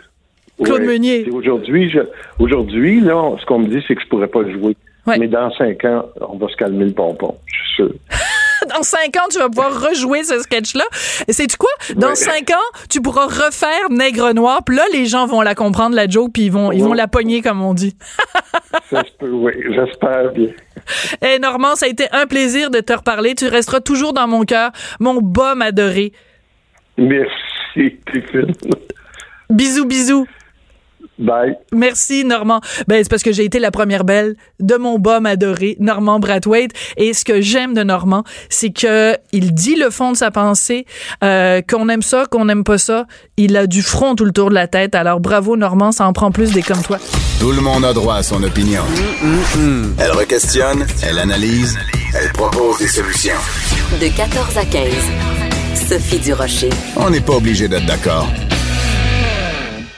Claude 0.63 0.83
Meunier. 0.83 1.29
Aujourd'hui, 1.31 1.93
aujourd'hui, 2.39 3.01
là, 3.01 3.37
ce 3.41 3.47
qu'on 3.47 3.59
me 3.59 3.67
dit, 3.67 3.85
c'est 3.89 3.95
que 3.95 4.03
je 4.03 4.09
pourrais 4.09 4.29
pas 4.29 4.49
jouer. 4.51 4.77
Mais 5.07 5.29
dans 5.29 5.51
cinq 5.53 5.85
ans, 5.85 6.07
on 6.21 6.39
va 6.39 6.49
se 6.49 6.57
calmer 6.57 6.87
le 6.87 6.93
pompon, 6.93 7.35
je 7.47 7.55
suis 7.55 7.75
sûr. 7.77 7.91
dans 8.75 8.83
cinq 8.83 9.17
ans, 9.17 9.27
tu 9.31 9.39
vas 9.39 9.49
pouvoir 9.49 9.89
rejouer 9.89 10.23
ce 10.23 10.39
sketch-là. 10.39 10.85
Et 11.29 11.33
sais-tu 11.33 11.57
quoi? 11.57 11.71
Dans 11.97 12.15
cinq 12.15 12.51
ans, 12.51 12.79
tu 12.89 13.03
pourras 13.03 13.27
refaire 13.27 13.91
Nègre 13.91 14.33
Noir. 14.33 14.63
Puis 14.65 14.77
là, 14.77 14.85
les 14.93 15.05
gens 15.07 15.27
vont 15.27 15.43
la 15.43 15.55
comprendre, 15.55 15.95
la 15.95 16.09
joke, 16.09 16.33
puis 16.33 16.45
ils 16.45 16.53
vont, 16.53 16.73
ils 16.73 16.83
vont 16.83 16.95
la 16.95 17.09
pogner, 17.09 17.43
comme 17.43 17.63
on 17.63 17.75
dit. 17.75 17.97
ça 18.91 19.03
se 19.05 19.13
peut, 19.19 19.31
oui. 19.31 19.53
J'espère 19.71 20.33
bien. 20.33 20.49
Eh, 21.23 21.39
Normand, 21.39 21.77
ça 21.77 21.87
a 21.87 21.89
été 21.89 22.07
un 22.13 22.27
plaisir 22.27 22.71
de 22.71 22.81
te 22.81 22.93
reparler. 22.93 23.35
Tu 23.35 23.47
resteras 23.47 23.81
toujours 23.81 24.13
dans 24.13 24.27
mon 24.27 24.45
cœur, 24.45 24.73
mon 25.01 25.21
bum 25.21 25.63
adoré. 25.63 26.13
Merci, 26.99 27.99
Tiffany. 28.13 28.55
Bisous, 29.51 29.87
bisous. 29.87 30.27
Bye. 31.19 31.57
Merci, 31.73 32.25
Normand. 32.25 32.61
Ben, 32.89 33.03
c'est 33.03 33.09
parce 33.09 33.23
que 33.23 33.33
j'ai 33.33 33.45
été 33.45 33.59
la 33.59 33.71
première 33.71 34.05
belle 34.05 34.35
de 34.61 34.75
mon 34.77 34.99
bum 34.99 35.27
adoré, 35.27 35.77
Normand 35.79 36.19
Brathwaite. 36.19 36.73
Et 36.97 37.13
ce 37.13 37.25
que 37.25 37.41
j'aime 37.41 37.75
de 37.75 37.83
Normand, 37.83 38.25
c'est 38.49 38.71
que 38.71 39.17
il 39.33 39.55
dit 39.55 39.77
le 39.77 39.91
fond 39.91 40.13
de 40.13 40.17
sa 40.17 40.31
pensée, 40.31 40.87
euh, 41.23 41.63
qu'on 41.63 41.89
aime 41.89 42.03
ça, 42.03 42.25
qu'on 42.31 42.47
n'aime 42.47 42.65
pas 42.65 42.79
ça. 42.79 43.07
Il 43.37 43.57
a 43.57 43.67
du 43.67 43.83
front 43.83 44.15
tout 44.15 44.25
le 44.25 44.33
tour 44.33 44.49
de 44.49 44.55
la 44.55 44.67
tête. 44.67 44.95
Alors, 44.95 45.21
bravo, 45.21 45.57
Normand, 45.57 45.93
ça 45.93 46.07
en 46.07 46.13
prend 46.13 46.31
plus 46.33 46.53
des 46.53 46.63
comme 46.63 46.83
toi. 46.83 46.99
Tout 47.41 47.53
le 47.53 47.61
monde 47.61 47.85
a 47.85 47.93
droit 47.93 48.17
à 48.17 48.23
son 48.23 48.43
opinion. 48.43 48.83
Elle 49.99 50.13
requestionne, 50.13 50.85
elle 51.07 51.19
analyse, 51.19 51.79
elle 52.15 52.33
propose 52.33 52.79
des 52.79 52.89
solutions. 52.89 53.35
De 54.01 54.09
14 54.17 54.57
à 54.57 54.65
15. 54.65 54.85
Sophie 55.89 56.19
Durocher. 56.19 56.71
On 56.97 57.11
n'est 57.11 57.21
pas 57.21 57.35
obligé 57.35 57.69
d'être 57.69 57.87
d'accord. 57.87 58.27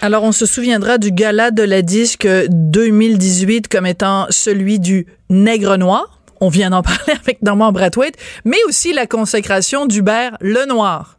Alors, 0.07 0.23
on 0.23 0.31
se 0.31 0.47
souviendra 0.47 0.99
du 0.99 1.11
gala 1.11 1.51
de 1.51 1.65
la 1.65 1.83
disque 1.83 2.29
2018 2.49 3.67
comme 3.67 3.87
étant 3.87 4.29
celui 4.31 4.79
du 4.79 5.09
nègre 5.31 5.77
noir. 5.79 6.21
On 6.41 6.49
vient 6.49 6.71
d'en 6.71 6.83
parler 6.85 7.15
avec 7.21 7.43
Normand 7.43 7.73
Brathwaite, 7.73 8.15
mais 8.45 8.63
aussi 8.69 8.93
la 8.93 9.09
consécration 9.09 9.85
d'Hubert 9.85 10.37
Lenoir. 10.41 11.19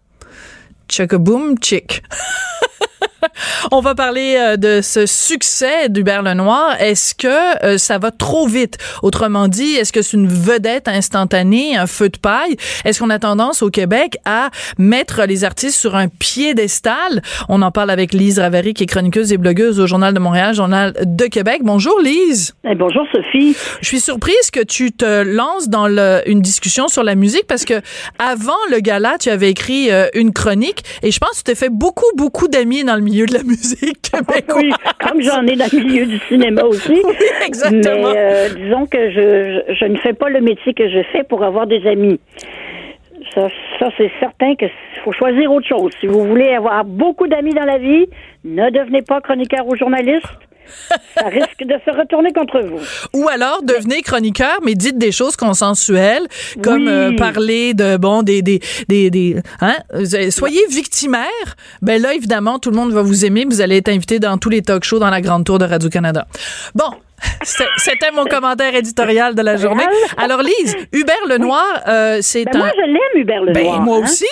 Chuck-a-boom, 0.88 1.58
chick. 1.62 2.02
On 3.72 3.82
va 3.82 3.96
parler 3.96 4.36
euh, 4.38 4.58
de 4.58 4.82
ce 4.82 5.06
succès 5.06 5.90
d'Hubert 5.90 6.22
Lenoir. 6.22 6.76
Est-ce 6.80 7.16
que 7.16 7.66
euh, 7.66 7.78
ça 7.78 7.98
va 7.98 8.12
trop 8.12 8.48
vite? 8.48 8.78
Autrement 9.04 9.48
dit, 9.48 9.74
est-ce 9.74 9.94
que 9.94 10.02
c'est 10.02 10.18
une 10.18 10.28
vedette 10.28 10.88
instantanée, 10.88 11.76
un 11.76 11.88
feu 11.88 12.10
de 12.10 12.18
paille? 12.18 12.56
Est-ce 12.86 13.00
qu'on 13.00 13.10
a 13.10 13.20
tendance 13.20 13.62
au 13.62 13.70
Québec 13.70 14.18
à 14.26 14.50
mettre 14.78 15.24
les 15.24 15.44
artistes 15.44 15.80
sur 15.80 15.96
un 15.96 16.08
piédestal? 16.08 17.22
On 17.50 17.62
en 17.62 17.72
parle 17.72 17.90
avec 17.90 18.14
Lise 18.14 18.40
Ravary, 18.40 18.74
qui 18.74 18.84
est 18.84 18.88
chroniqueuse 18.88 19.34
et 19.34 19.38
blogueuse 19.38 19.80
au 19.80 19.88
Journal 19.88 20.14
de 20.14 20.20
Montréal, 20.20 20.54
Journal 20.54 20.94
de 21.04 21.26
Québec. 21.26 21.62
Bonjour 21.64 22.00
Lise. 22.00 22.56
Eh, 22.64 22.76
bonjour 22.76 23.04
Sophie. 23.12 23.56
Je 23.82 23.88
suis 23.88 24.00
surprise 24.00 24.52
que 24.52 24.64
tu 24.64 24.92
te 24.92 25.24
lances 25.24 25.70
dans 25.70 25.88
le, 25.88 26.22
une 26.26 26.42
discussion 26.42 26.88
sur 26.88 27.04
la 27.04 27.16
musique 27.16 27.48
parce 27.48 27.66
que 27.66 27.82
avant 28.20 28.54
le 28.72 28.80
gala, 28.80 29.18
tu 29.20 29.30
avais 29.30 29.50
écrit 29.50 29.92
euh, 29.92 30.08
une 30.14 30.34
chronique 30.34 30.84
et 31.04 31.12
je 31.12 31.20
pense 31.20 31.32
que 31.32 31.38
tu 31.38 31.44
t'es 31.44 31.56
fait 31.56 31.70
beaucoup, 31.70 32.06
beaucoup 32.16 32.48
d'amis 32.48 32.84
dans 32.88 32.96
le 32.96 33.02
milieu 33.02 33.26
de 33.26 33.34
la 33.34 33.44
musique 33.44 34.02
québécoise. 34.02 34.64
Oui, 34.64 34.72
comme 35.00 35.22
j'en 35.22 35.46
ai 35.46 35.56
dans 35.56 35.70
le 35.72 35.84
milieu 35.84 36.06
du 36.06 36.20
cinéma 36.28 36.64
aussi. 36.64 37.02
Oui, 37.06 37.14
exactement. 37.46 38.12
Mais 38.12 38.18
euh, 38.18 38.50
disons 38.56 38.86
que 38.86 39.12
je, 39.12 39.62
je, 39.70 39.74
je 39.76 39.86
ne 39.86 39.98
fais 39.98 40.14
pas 40.14 40.30
le 40.30 40.42
métier 40.42 40.74
que 40.74 40.90
je 40.90 41.04
fais 41.12 41.24
pour 41.24 41.44
avoir 41.44 41.68
des 41.68 41.86
amis. 41.86 42.20
Ça, 43.34 43.48
ça 43.80 43.90
c'est 43.98 44.12
certain 44.20 44.56
qu'il 44.56 44.72
faut 45.04 45.12
choisir 45.12 45.52
autre 45.52 45.68
chose. 45.68 45.92
Si 46.00 46.08
vous 46.08 46.26
voulez 46.26 46.50
avoir 46.54 46.84
beaucoup 46.86 47.28
d'amis 47.28 47.54
dans 47.54 47.66
la 47.66 47.78
vie, 47.78 48.08
ne 48.44 48.70
devenez 48.70 49.02
pas 49.02 49.22
chroniqueur 49.22 49.68
ou 49.68 49.76
journaliste. 49.76 50.26
Ça 51.18 51.28
risque 51.28 51.64
de 51.64 51.76
se 51.86 51.98
retourner 51.98 52.32
contre 52.34 52.60
vous. 52.62 52.80
Ou 53.14 53.28
alors 53.30 53.62
devenez 53.64 54.02
chroniqueur, 54.02 54.60
mais 54.64 54.74
dites 54.76 54.98
des 54.98 55.12
choses 55.12 55.36
consensuelles, 55.36 56.28
comme 56.64 56.84
Oui. 56.84 56.90
euh, 56.90 57.16
parler 57.16 57.74
de 57.74 57.98
bon 57.98 58.24
des 58.24 58.42
des 58.42 58.60
des, 58.88 59.10
des 59.10 59.38
hein, 59.62 59.76
euh, 59.94 60.30
soyez 60.32 60.66
victimaire. 60.70 61.26
Ben 61.82 62.02
là 62.02 62.14
évidemment 62.14 62.60
tout 62.60 62.70
le 62.72 62.76
monde 62.78 62.92
va 62.92 63.02
vous 63.02 63.26
aimer, 63.26 63.46
vous 63.46 63.62
allez 63.62 63.78
être 63.78 63.90
invité 63.90 64.20
dans 64.20 64.38
tous 64.38 64.50
les 64.50 64.62
talk 64.62 64.84
shows 64.84 65.00
dans 65.00 65.10
la 65.10 65.22
grande 65.22 65.46
tour 65.46 65.60
de 65.60 65.66
Radio 65.66 65.90
Canada. 65.90 66.28
Bon. 66.76 66.92
C'était 67.42 68.12
mon 68.12 68.26
commentaire 68.26 68.76
éditorial 68.76 69.34
de 69.36 69.42
la 69.42 69.58
journée. 69.58 69.84
Alors 70.18 70.42
Lise, 70.42 70.76
Hubert 70.94 71.26
Lenoir, 71.28 71.66
euh, 71.88 72.18
c'est 72.22 72.46
Ben, 72.46 72.56
un. 72.56 72.60
moi, 72.60 72.72
je 72.76 72.82
l'aime, 72.82 73.22
Hubert 73.22 73.44
Lenoir. 73.44 73.78
ben 73.80 73.84
moi 73.84 73.98
hein. 73.98 74.02
aussi. 74.04 74.26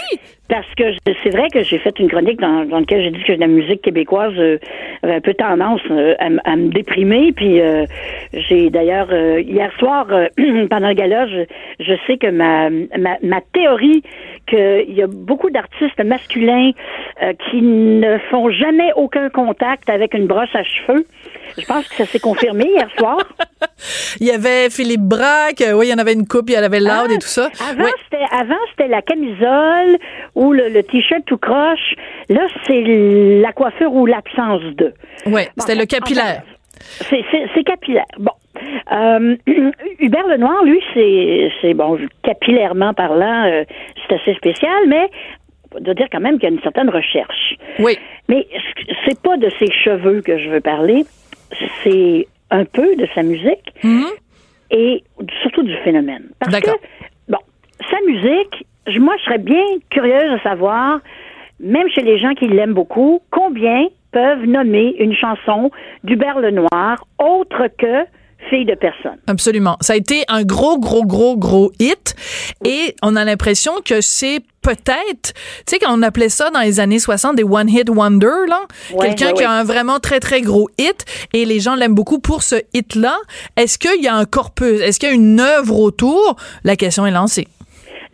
Parce 0.48 0.68
que 0.78 0.84
c'est 1.24 1.32
vrai 1.32 1.48
que 1.52 1.64
j'ai 1.64 1.80
fait 1.80 1.98
une 2.00 2.08
chronique 2.08 2.40
dans, 2.40 2.66
dans 2.66 2.80
laquelle 2.80 3.02
j'ai 3.02 3.10
dit 3.10 3.24
que 3.24 3.34
la 3.34 3.48
musique 3.48 3.82
québécoise 3.82 4.34
euh, 4.38 4.60
avait 5.02 5.16
un 5.16 5.22
peu 5.22 5.34
tendance 5.34 5.82
euh, 5.90 6.14
à, 6.20 6.56
me 6.56 6.70
déprimer. 6.70 7.32
Puis 7.32 7.60
euh, 7.60 7.86
j'ai 8.32 8.70
d'ailleurs 8.70 9.12
hier 9.12 9.72
soir 9.80 10.06
pendant 10.70 10.90
le 10.90 10.94
gala, 10.94 11.28
je, 11.28 11.46
je 11.80 11.94
sais 12.06 12.18
que 12.18 12.28
ma, 12.28 12.70
ma, 12.70 13.18
ma 13.24 13.42
théorie 13.54 14.04
qu'il 14.48 14.94
y 14.94 15.02
a 15.02 15.08
beaucoup 15.08 15.50
d'artistes 15.50 16.04
masculins 16.04 16.72
qui 17.50 17.62
ne 17.64 18.20
font 18.30 18.52
jamais 18.52 18.92
aucun 18.96 19.30
contact 19.30 19.90
avec 19.90 20.14
une 20.14 20.28
brosse 20.28 20.54
à 20.54 20.64
cheveux. 20.64 21.06
Je 21.58 21.66
pense 21.66 21.88
que 21.88 21.96
ça 21.96 22.06
s'est 22.06 22.20
confirmé 22.20 22.66
hier 22.66 22.88
soir. 22.98 23.18
Il 24.20 24.28
y 24.28 24.32
avait 24.32 24.70
Philippe 24.70 25.02
Braque, 25.02 25.62
euh, 25.62 25.74
oui, 25.74 25.88
il 25.88 25.90
y 25.90 25.94
en 25.94 25.98
avait 25.98 26.14
une 26.14 26.28
coupe, 26.28 26.50
il 26.50 26.54
y 26.54 26.56
avait 26.56 26.80
Loud 26.80 27.08
Ah, 27.10 27.14
et 27.14 27.18
tout 27.18 27.28
ça. 27.28 27.50
Avant, 27.70 27.84
Ouais. 27.84 27.92
c'était 28.04 28.24
avant 28.32 28.56
c'était 28.72 28.88
la 28.88 29.02
camisole 29.02 29.98
ou 30.36 30.54
le, 30.54 30.70
le 30.70 30.84
t-shirt 30.84 31.24
tout 31.26 31.38
croche. 31.38 31.94
Là, 32.30 32.42
c'est 32.66 32.82
la 33.42 33.52
coiffure 33.54 33.94
ou 33.94 34.06
l'absence 34.06 34.62
de. 34.78 34.94
Bon, 35.26 35.38
c'était 35.58 35.76
le 35.76 35.86
capillaire. 35.86 36.44
C'est 37.10 37.24
c'est- 37.32 37.48
c'est 37.54 37.64
capillaire. 37.64 38.06
Bon. 38.20 38.32
Euh, 38.92 39.36
Hubert 40.00 40.28
Lenoir, 40.28 40.64
lui, 40.64 40.82
c'est 40.94 41.52
c'est 41.62 41.74
bon, 41.74 41.98
capillairement 42.24 42.94
parlant, 42.94 43.46
euh, 43.46 43.64
c'est 44.08 44.16
assez 44.16 44.34
spécial, 44.36 44.88
mais 44.88 45.10
doit 45.82 45.94
dire 45.94 46.08
quand 46.10 46.22
même 46.22 46.36
qu'il 46.40 46.48
y 46.48 46.52
a 46.52 46.56
une 46.56 46.62
certaine 46.62 46.90
recherche. 46.90 47.56
Oui. 47.80 47.98
Mais 48.30 48.48
c'est 49.06 49.20
pas 49.22 49.36
de 49.36 49.50
ses 49.60 49.70
cheveux 49.72 50.22
que 50.22 50.38
je 50.38 50.50
veux 50.50 50.62
parler, 50.62 51.04
c'est 51.84 52.28
un 52.52 52.66
peu 52.66 52.96
de 52.96 53.08
sa 53.16 53.24
musique 53.24 53.74
Mhm. 53.84 54.06
et 54.72 55.04
surtout 55.42 55.64
du 55.64 55.76
phénomène. 55.84 56.30
Parce 56.40 56.60
que, 56.60 56.72
bon, 57.28 57.40
sa 57.90 57.98
musique, 58.08 58.66
je- 58.88 59.00
moi, 59.00 59.16
je 59.20 59.24
serais 59.26 59.38
bien 59.40 59.64
curieuse 59.90 60.32
de 60.34 60.40
savoir, 60.40 61.00
même 61.60 61.90
chez 61.90 62.02
les 62.02 62.18
gens 62.20 62.34
qui 62.34 62.48
l'aiment 62.48 62.74
beaucoup, 62.74 63.22
combien 63.32 63.88
peuvent 64.12 64.46
nommer 64.46 64.96
une 65.00 65.14
chanson 65.14 65.72
d'Hubert 66.04 66.40
Lenoir 66.40 67.06
autre 67.20 67.68
que 67.78 68.06
Fille 68.50 68.66
de 68.66 68.76
personne. 68.76 69.18
Absolument. 69.28 69.78
Ça 69.82 69.94
a 69.94 69.96
été 69.96 70.24
un 70.28 70.44
gros, 70.44 70.78
gros, 70.78 71.04
gros, 71.06 71.36
gros 71.36 71.72
hit. 71.80 72.16
Et 72.64 72.96
on 73.02 73.16
a 73.16 73.26
l'impression 73.26 73.74
que 73.84 74.02
c'est 74.02 74.40
peut-être, 74.62 75.34
tu 75.34 75.64
sais, 75.68 75.80
quand 75.80 75.98
on 75.98 76.02
appelait 76.02 76.30
ça 76.30 76.50
dans 76.50 76.60
les 76.60 76.80
années 76.80 77.00
60 77.00 77.36
des 77.36 77.44
One 77.44 77.70
Hit 77.70 77.90
Wonder, 77.90 78.48
là. 78.48 78.62
Ouais, 78.94 79.08
Quelqu'un 79.08 79.28
ouais, 79.28 79.34
qui 79.34 79.44
a 79.44 79.52
un 79.52 79.64
vraiment 79.64 80.00
très, 80.00 80.20
très 80.20 80.42
gros 80.42 80.70
hit 80.78 81.06
et 81.34 81.46
les 81.46 81.60
gens 81.60 81.76
l'aiment 81.76 81.96
beaucoup 81.96 82.20
pour 82.20 82.44
ce 82.44 82.56
hit-là. 82.74 83.18
Est-ce 83.58 83.78
qu'il 83.78 84.04
y 84.04 84.08
a 84.08 84.16
un 84.16 84.26
corpus? 84.26 84.82
Est-ce 84.82 85.00
qu'il 85.00 85.10
y 85.10 85.12
a 85.12 85.16
une 85.16 85.40
œuvre 85.40 85.80
autour? 85.80 86.36
La 86.64 86.76
question 86.76 87.06
est 87.06 87.12
lancée. 87.12 87.48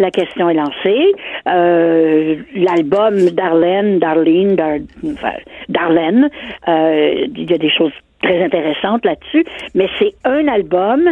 La 0.02 0.10
question 0.10 0.50
est 0.50 0.56
lancée. 0.56 1.14
Euh, 1.48 2.38
L'album 2.56 3.30
Darlene, 3.30 4.00
Darlene, 4.00 4.56
Dar, 4.56 4.78
enfin, 5.06 5.34
Darlene, 5.70 6.28
euh, 6.68 7.28
il 7.36 7.50
y 7.50 7.54
a 7.54 7.60
des 7.60 7.70
choses 7.70 7.92
très 8.24 8.44
intéressantes 8.44 9.06
là-dessus, 9.06 9.46
mais 9.76 9.88
c'est 10.00 10.16
un 10.26 10.48
album, 10.48 11.08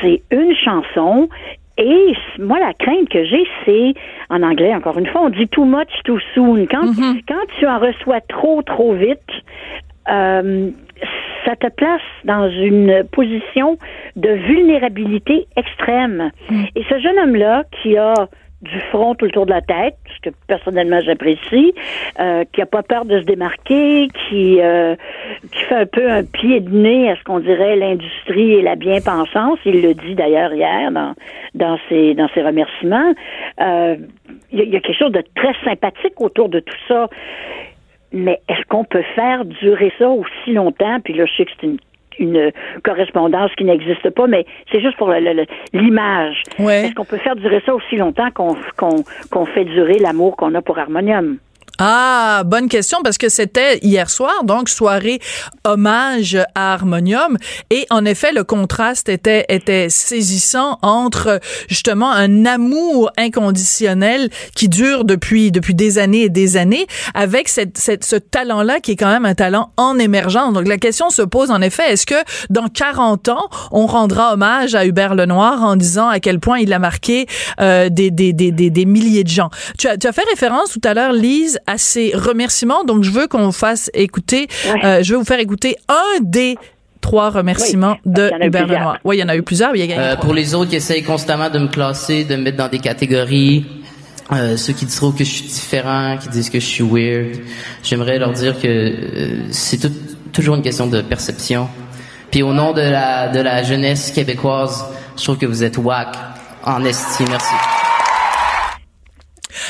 c'est 0.00 0.20
une 0.32 0.52
chanson. 0.56 1.28
Et 1.78 2.12
moi, 2.40 2.58
la 2.58 2.74
crainte 2.74 3.08
que 3.08 3.24
j'ai, 3.24 3.46
c'est, 3.64 3.94
en 4.30 4.42
anglais, 4.42 4.74
encore 4.74 4.98
une 4.98 5.06
fois, 5.06 5.20
on 5.22 5.30
dit 5.30 5.46
too 5.46 5.64
much 5.64 5.92
too 6.04 6.18
soon. 6.34 6.66
Quand, 6.68 6.92
quand 7.28 7.46
tu 7.56 7.66
en 7.68 7.78
reçois 7.78 8.20
trop, 8.22 8.62
trop 8.62 8.94
vite, 8.94 9.30
euh, 10.08 10.70
ça 11.44 11.56
te 11.56 11.66
place 11.68 12.00
dans 12.24 12.48
une 12.50 13.04
position 13.10 13.76
de 14.16 14.28
vulnérabilité 14.30 15.46
extrême. 15.56 16.30
Et 16.76 16.82
ce 16.88 16.98
jeune 17.00 17.18
homme-là, 17.18 17.64
qui 17.82 17.96
a 17.96 18.14
du 18.62 18.78
front 18.92 19.16
tout 19.16 19.24
le 19.24 19.32
tour 19.32 19.44
de 19.44 19.50
la 19.50 19.60
tête, 19.60 19.96
ce 20.14 20.30
que 20.30 20.34
personnellement 20.46 21.00
j'apprécie, 21.00 21.74
euh, 22.20 22.44
qui 22.52 22.62
a 22.62 22.66
pas 22.66 22.84
peur 22.84 23.04
de 23.06 23.18
se 23.20 23.24
démarquer, 23.24 24.06
qui 24.28 24.60
euh, 24.60 24.94
qui 25.50 25.64
fait 25.64 25.74
un 25.74 25.86
peu 25.86 26.08
un 26.08 26.22
pied 26.22 26.60
de 26.60 26.70
nez 26.70 27.10
à 27.10 27.16
ce 27.16 27.24
qu'on 27.24 27.40
dirait 27.40 27.74
l'industrie 27.74 28.52
et 28.52 28.62
la 28.62 28.76
bien-pensance. 28.76 29.58
Il 29.64 29.82
le 29.82 29.94
dit 29.94 30.14
d'ailleurs 30.14 30.54
hier 30.54 30.92
dans 30.92 31.14
dans 31.54 31.76
ses 31.88 32.14
dans 32.14 32.28
ses 32.34 32.42
remerciements. 32.42 33.12
Euh, 33.60 33.96
Il 34.52 34.58
y, 34.58 34.62
a- 34.62 34.64
il 34.64 34.70
y 34.72 34.76
a 34.76 34.80
quelque 34.80 34.96
chose 34.98 35.10
de 35.12 35.24
très 35.34 35.54
sympathique 35.64 36.20
autour 36.20 36.48
de 36.48 36.60
tout 36.60 36.78
ça. 36.86 37.08
Mais 38.12 38.40
est-ce 38.48 38.64
qu'on 38.68 38.84
peut 38.84 39.04
faire 39.14 39.44
durer 39.44 39.92
ça 39.98 40.08
aussi 40.08 40.52
longtemps? 40.52 41.00
Puis 41.00 41.14
là, 41.14 41.24
je 41.26 41.32
sais 41.34 41.44
que 41.44 41.50
c'est 41.60 41.66
une, 41.66 41.78
une 42.18 42.52
correspondance 42.84 43.50
qui 43.56 43.64
n'existe 43.64 44.10
pas, 44.10 44.26
mais 44.26 44.44
c'est 44.70 44.80
juste 44.80 44.96
pour 44.96 45.10
l'image. 45.72 46.42
Ouais. 46.58 46.86
Est-ce 46.86 46.94
qu'on 46.94 47.04
peut 47.04 47.18
faire 47.18 47.36
durer 47.36 47.62
ça 47.64 47.74
aussi 47.74 47.96
longtemps 47.96 48.30
qu'on 48.30 48.56
qu'on 48.76 49.04
qu'on 49.30 49.46
fait 49.46 49.64
durer 49.64 49.98
l'amour 49.98 50.36
qu'on 50.36 50.54
a 50.54 50.62
pour 50.62 50.78
Harmonium? 50.78 51.38
Ah, 51.84 52.44
bonne 52.46 52.68
question 52.68 52.98
parce 53.02 53.18
que 53.18 53.28
c'était 53.28 53.78
hier 53.78 54.08
soir, 54.08 54.44
donc 54.44 54.68
soirée 54.68 55.18
hommage 55.64 56.38
à 56.54 56.74
Harmonium 56.74 57.36
et 57.70 57.86
en 57.90 58.04
effet 58.04 58.30
le 58.30 58.44
contraste 58.44 59.08
était 59.08 59.46
était 59.48 59.88
saisissant 59.88 60.78
entre 60.82 61.40
justement 61.68 62.12
un 62.12 62.46
amour 62.46 63.10
inconditionnel 63.18 64.30
qui 64.54 64.68
dure 64.68 65.04
depuis 65.04 65.50
depuis 65.50 65.74
des 65.74 65.98
années 65.98 66.22
et 66.22 66.28
des 66.28 66.56
années 66.56 66.86
avec 67.14 67.48
cette, 67.48 67.76
cette 67.76 68.04
ce 68.04 68.14
talent 68.14 68.62
là 68.62 68.78
qui 68.78 68.92
est 68.92 68.96
quand 68.96 69.10
même 69.10 69.26
un 69.26 69.34
talent 69.34 69.72
en 69.76 69.98
émergence. 69.98 70.52
Donc 70.52 70.68
la 70.68 70.78
question 70.78 71.10
se 71.10 71.22
pose 71.22 71.50
en 71.50 71.60
effet 71.60 71.90
est-ce 71.90 72.06
que 72.06 72.22
dans 72.48 72.68
40 72.68 73.28
ans 73.28 73.48
on 73.72 73.86
rendra 73.86 74.34
hommage 74.34 74.76
à 74.76 74.86
Hubert 74.86 75.16
Lenoir 75.16 75.64
en 75.64 75.74
disant 75.74 76.06
à 76.06 76.20
quel 76.20 76.38
point 76.38 76.60
il 76.60 76.72
a 76.72 76.78
marqué 76.78 77.26
euh, 77.60 77.88
des, 77.88 78.12
des, 78.12 78.32
des, 78.32 78.52
des, 78.52 78.70
des 78.70 78.84
milliers 78.84 79.24
de 79.24 79.30
gens? 79.30 79.50
Tu 79.80 79.88
as, 79.88 79.96
tu 79.96 80.06
as 80.06 80.12
fait 80.12 80.22
référence 80.30 80.70
tout 80.70 80.80
à 80.84 80.94
l'heure 80.94 81.12
Lise 81.12 81.58
ses 81.78 82.12
remerciements. 82.14 82.84
Donc, 82.84 83.02
je 83.04 83.10
veux 83.10 83.26
qu'on 83.26 83.52
fasse 83.52 83.90
écouter, 83.94 84.48
Ouais. 84.72 84.84
euh, 84.84 85.02
je 85.02 85.12
vais 85.14 85.18
vous 85.18 85.24
faire 85.24 85.38
écouter 85.40 85.76
un 85.88 86.20
des 86.20 86.56
trois 87.00 87.30
remerciements 87.30 87.96
Oui, 88.06 88.12
de 88.12 88.30
Hubert. 88.46 88.66
Lenoir. 88.66 88.98
Oui, 89.04 89.16
il 89.16 89.20
y 89.20 89.22
en 89.24 89.28
a 89.28 89.36
eu 89.36 89.42
plusieurs, 89.42 89.72
mais 89.72 89.78
il 89.78 89.80
y 89.80 89.92
a 89.92 89.96
gagné 89.96 90.08
Euh, 90.12 90.16
pour 90.16 90.34
les 90.34 90.54
autres 90.54 90.70
qui 90.70 90.76
essayent 90.76 91.02
constamment 91.02 91.50
de 91.50 91.58
me 91.58 91.68
classer, 91.68 92.24
de 92.24 92.36
me 92.36 92.42
mettre 92.42 92.58
dans 92.58 92.68
des 92.68 92.78
catégories, 92.78 93.66
euh, 94.32 94.56
ceux 94.56 94.72
qui 94.72 94.86
trouvent 94.86 95.14
que 95.16 95.24
je 95.24 95.30
suis 95.30 95.44
différent, 95.46 96.16
qui 96.22 96.28
disent 96.28 96.48
que 96.48 96.60
je 96.60 96.64
suis 96.66 96.84
weird, 96.84 97.38
j'aimerais 97.82 98.18
leur 98.18 98.32
dire 98.32 98.54
que 98.60 98.68
euh, 98.68 99.36
c'est 99.50 99.78
tout- 99.78 99.92
toujours 100.32 100.54
une 100.54 100.62
question 100.62 100.86
de 100.86 101.02
perception. 101.02 101.68
Puis 102.30 102.42
au 102.42 102.52
nom 102.54 102.72
de 102.72 102.80
la, 102.80 103.28
de 103.28 103.40
la 103.40 103.62
jeunesse 103.64 104.10
québécoise, 104.12 104.84
je 105.18 105.22
trouve 105.24 105.36
que 105.38 105.46
vous 105.46 105.64
êtes 105.64 105.76
whack 105.78 106.14
en 106.64 106.84
esti. 106.84 107.24
Merci. 107.28 107.81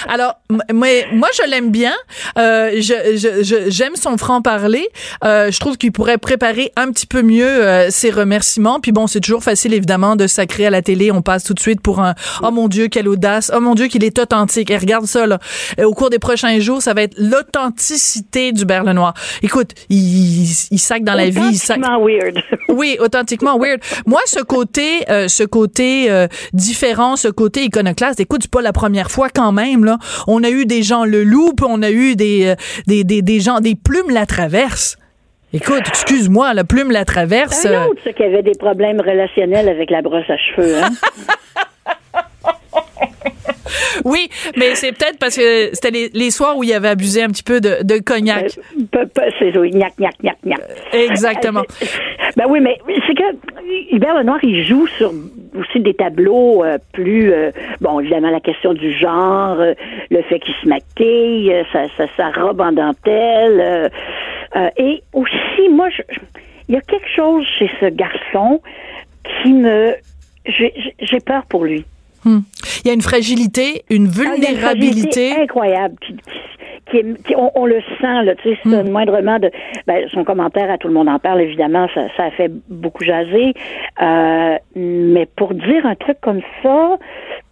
Alors, 0.09 0.35
mais 0.73 1.07
moi, 1.13 1.29
je 1.37 1.49
l'aime 1.51 1.71
bien. 1.71 1.93
Euh, 2.39 2.73
je, 2.77 3.17
je, 3.17 3.43
je- 3.43 3.71
j'aime 3.71 3.97
son 3.97 4.17
franc-parler. 4.17 4.89
Euh, 5.25 5.51
je 5.51 5.59
trouve 5.61 5.77
qu'il 5.77 5.93
pourrait 5.93 6.19
préparer 6.19 6.73
un 6.77 6.91
petit 6.93 7.07
peu 7.07 7.23
mieux 7.23 7.47
euh, 7.47 7.91
ses 7.91 8.11
remerciements. 8.11 8.81
Puis 8.81 8.93
bon, 8.93 9.07
c'est 9.07 9.21
toujours 9.21 9.43
facile, 9.43 9.75
évidemment, 9.75 10.17
de 10.17 10.27
sacrer 10.27 10.67
à 10.67 10.71
la 10.71 10.83
télé. 10.83 11.11
On 11.11 11.23
passe 11.23 11.45
tout 11.45 11.55
de 11.55 11.61
suite 11.61 11.81
pour 11.81 12.01
un 12.01 12.15
«Oh 12.43 12.51
mon 12.51 12.69
Dieu, 12.69 12.89
quelle 12.89 13.09
audace! 13.09 13.51
Oh 13.55 13.61
mon 13.61 13.75
Dieu, 13.75 13.87
qu'il 13.87 14.05
est 14.05 14.19
authentique!» 14.19 14.71
Et 14.73 14.77
regarde 14.79 15.07
ça, 15.07 15.27
là. 15.27 15.39
Euh, 15.79 15.85
Au 15.85 15.95
cours 15.95 16.11
des 16.11 16.19
prochains 16.19 16.59
jours, 16.61 16.83
ça 16.83 16.95
va 16.95 17.03
être 17.03 17.15
l'authenticité 17.19 18.53
du 18.53 18.65
Berle 18.65 18.91
Noir. 18.93 19.15
Écoute, 19.43 19.71
il, 19.89 20.45
il 20.71 20.79
sac 20.79 21.05
dans 21.05 21.15
la 21.15 21.29
vie. 21.31 21.41
Il 21.53 21.59
sac... 21.59 21.79
Authentiquement 21.79 22.05
weird. 22.05 22.37
Oui, 22.69 22.97
authentiquement 23.01 23.59
weird. 23.59 23.81
Moi, 24.07 24.21
ce 24.25 24.41
côté, 24.41 25.05
euh, 25.11 25.29
ce 25.29 25.43
côté 25.43 26.11
euh, 26.11 26.27
différent, 26.55 27.17
ce 27.17 27.29
côté 27.29 27.65
iconoclaste, 27.65 28.19
écoute, 28.19 28.41
c'est 28.45 28.51
pas 28.51 28.63
la 28.63 28.73
première 28.73 29.11
fois 29.11 29.29
quand 29.29 29.53
même 29.53 29.72
là. 29.81 29.99
On 30.27 30.43
a 30.45 30.51
eu 30.51 30.67
des 30.67 30.83
gens 30.83 31.05
le 31.05 31.25
loup, 31.25 31.53
on 31.67 31.83
a 31.83 31.91
eu 31.91 32.17
des, 32.17 32.47
euh, 32.47 32.55
des, 32.87 33.05
des 33.05 33.23
des 33.23 33.41
gens 33.41 33.61
des 33.61 33.75
plumes 33.75 34.11
la 34.11 34.27
traverse. 34.27 34.97
Écoute, 35.55 35.83
excuse-moi, 35.87 36.55
la 36.55 36.65
plume 36.65 36.91
la 36.91 37.05
traverse. 37.05 37.67
Un 37.67 37.87
autre, 37.87 38.01
ça, 38.03 38.13
qui 38.13 38.23
avait 38.23 38.43
des 38.43 38.55
problèmes 38.59 39.01
relationnels 39.01 39.69
avec 39.69 39.91
la 39.91 40.01
brosse 40.01 40.29
à 40.29 40.37
cheveux. 40.39 40.83
Hein? 40.83 40.89
oui, 44.05 44.29
mais 44.57 44.75
c'est 44.75 44.93
peut-être 44.93 45.19
parce 45.19 45.37
que 45.37 45.71
c'était 45.73 45.91
les, 45.91 46.11
les 46.13 46.31
soirs 46.31 46.57
où 46.57 46.65
il 46.65 46.73
avait 46.73 46.89
abusé 46.89 47.23
un 47.23 47.29
petit 47.29 47.43
peu 47.43 47.61
de, 47.61 47.83
de 47.83 47.99
cognac. 47.99 48.59
Euh, 48.95 49.05
c'est 49.39 49.57
oui, 49.57 49.71
gnac, 49.71 49.95
gnac, 49.99 50.15
gnac, 50.23 50.37
gnac. 50.45 50.61
Exactement. 50.93 51.61
Euh, 51.61 51.87
Ben 52.37 52.47
oui, 52.49 52.61
mais 52.61 52.79
c'est 53.07 53.15
que 53.15 53.95
Hubert 53.95 54.15
Lenoir, 54.15 54.39
il 54.43 54.65
joue 54.65 54.87
sur 54.87 55.13
aussi 55.59 55.81
des 55.81 55.95
tableaux 55.95 56.65
euh, 56.65 56.79
plus, 56.93 57.33
bon, 57.81 58.01
évidemment, 58.01 58.31
la 58.31 58.41
question 58.41 58.73
du 58.73 58.93
genre, 58.93 59.57
le 60.11 60.23
fait 60.23 60.39
qu'il 60.41 60.55
se 60.63 60.69
maquille, 60.69 61.53
sa, 61.73 61.89
sa, 61.97 62.07
sa 62.17 62.31
robe 62.31 62.61
en 62.61 62.73
dentelle, 62.73 63.91
et 64.77 65.03
aussi, 65.13 65.69
moi, 65.71 65.89
il 66.69 66.75
y 66.75 66.79
a 66.79 66.81
quelque 66.81 67.09
chose 67.15 67.45
chez 67.59 67.71
ce 67.81 67.87
garçon 67.87 68.61
qui 69.43 69.53
me, 69.53 69.95
j'ai 70.47 71.21
peur 71.25 71.45
pour 71.49 71.65
lui. 71.65 71.85
Hmm. 72.25 72.41
Il 72.85 72.89
y 72.89 72.91
a 72.91 72.95
une 72.95 73.03
fragilité, 73.03 73.85
une 73.91 74.05
Ah, 74.05 74.05
une 74.05 74.07
vulnérabilité. 74.09 75.31
fragilité 75.31 75.41
incroyable. 75.41 75.95
Qui, 76.01 76.17
qui 76.91 76.97
est- 76.99 77.23
qui- 77.27 77.35
on, 77.37 77.51
on 77.55 77.67
le 77.67 77.81
sent, 78.01 78.23
là, 78.25 78.35
tu 78.37 78.51
sais, 78.51 78.59
c'est 78.65 78.85
moindrement 78.85 79.39
de. 79.39 79.51
Ben, 79.87 80.07
son 80.13 80.25
commentaire 80.25 80.71
à 80.71 80.79
tout 80.79 80.89
le 80.89 80.95
monde 80.95 81.09
en 81.09 81.19
parle, 81.19 81.41
évidemment, 81.41 81.89
ça, 81.95 82.03
ça 82.17 82.25
a 82.25 82.31
fait 82.31 82.51
beaucoup 82.69 83.03
jaser. 83.05 83.55
Euh, 84.03 84.57
mais 84.77 85.27
pour 85.37 85.55
dire 85.55 85.87
un 85.87 85.95
truc 85.95 86.19
comme 86.21 86.41
ça, 86.63 86.99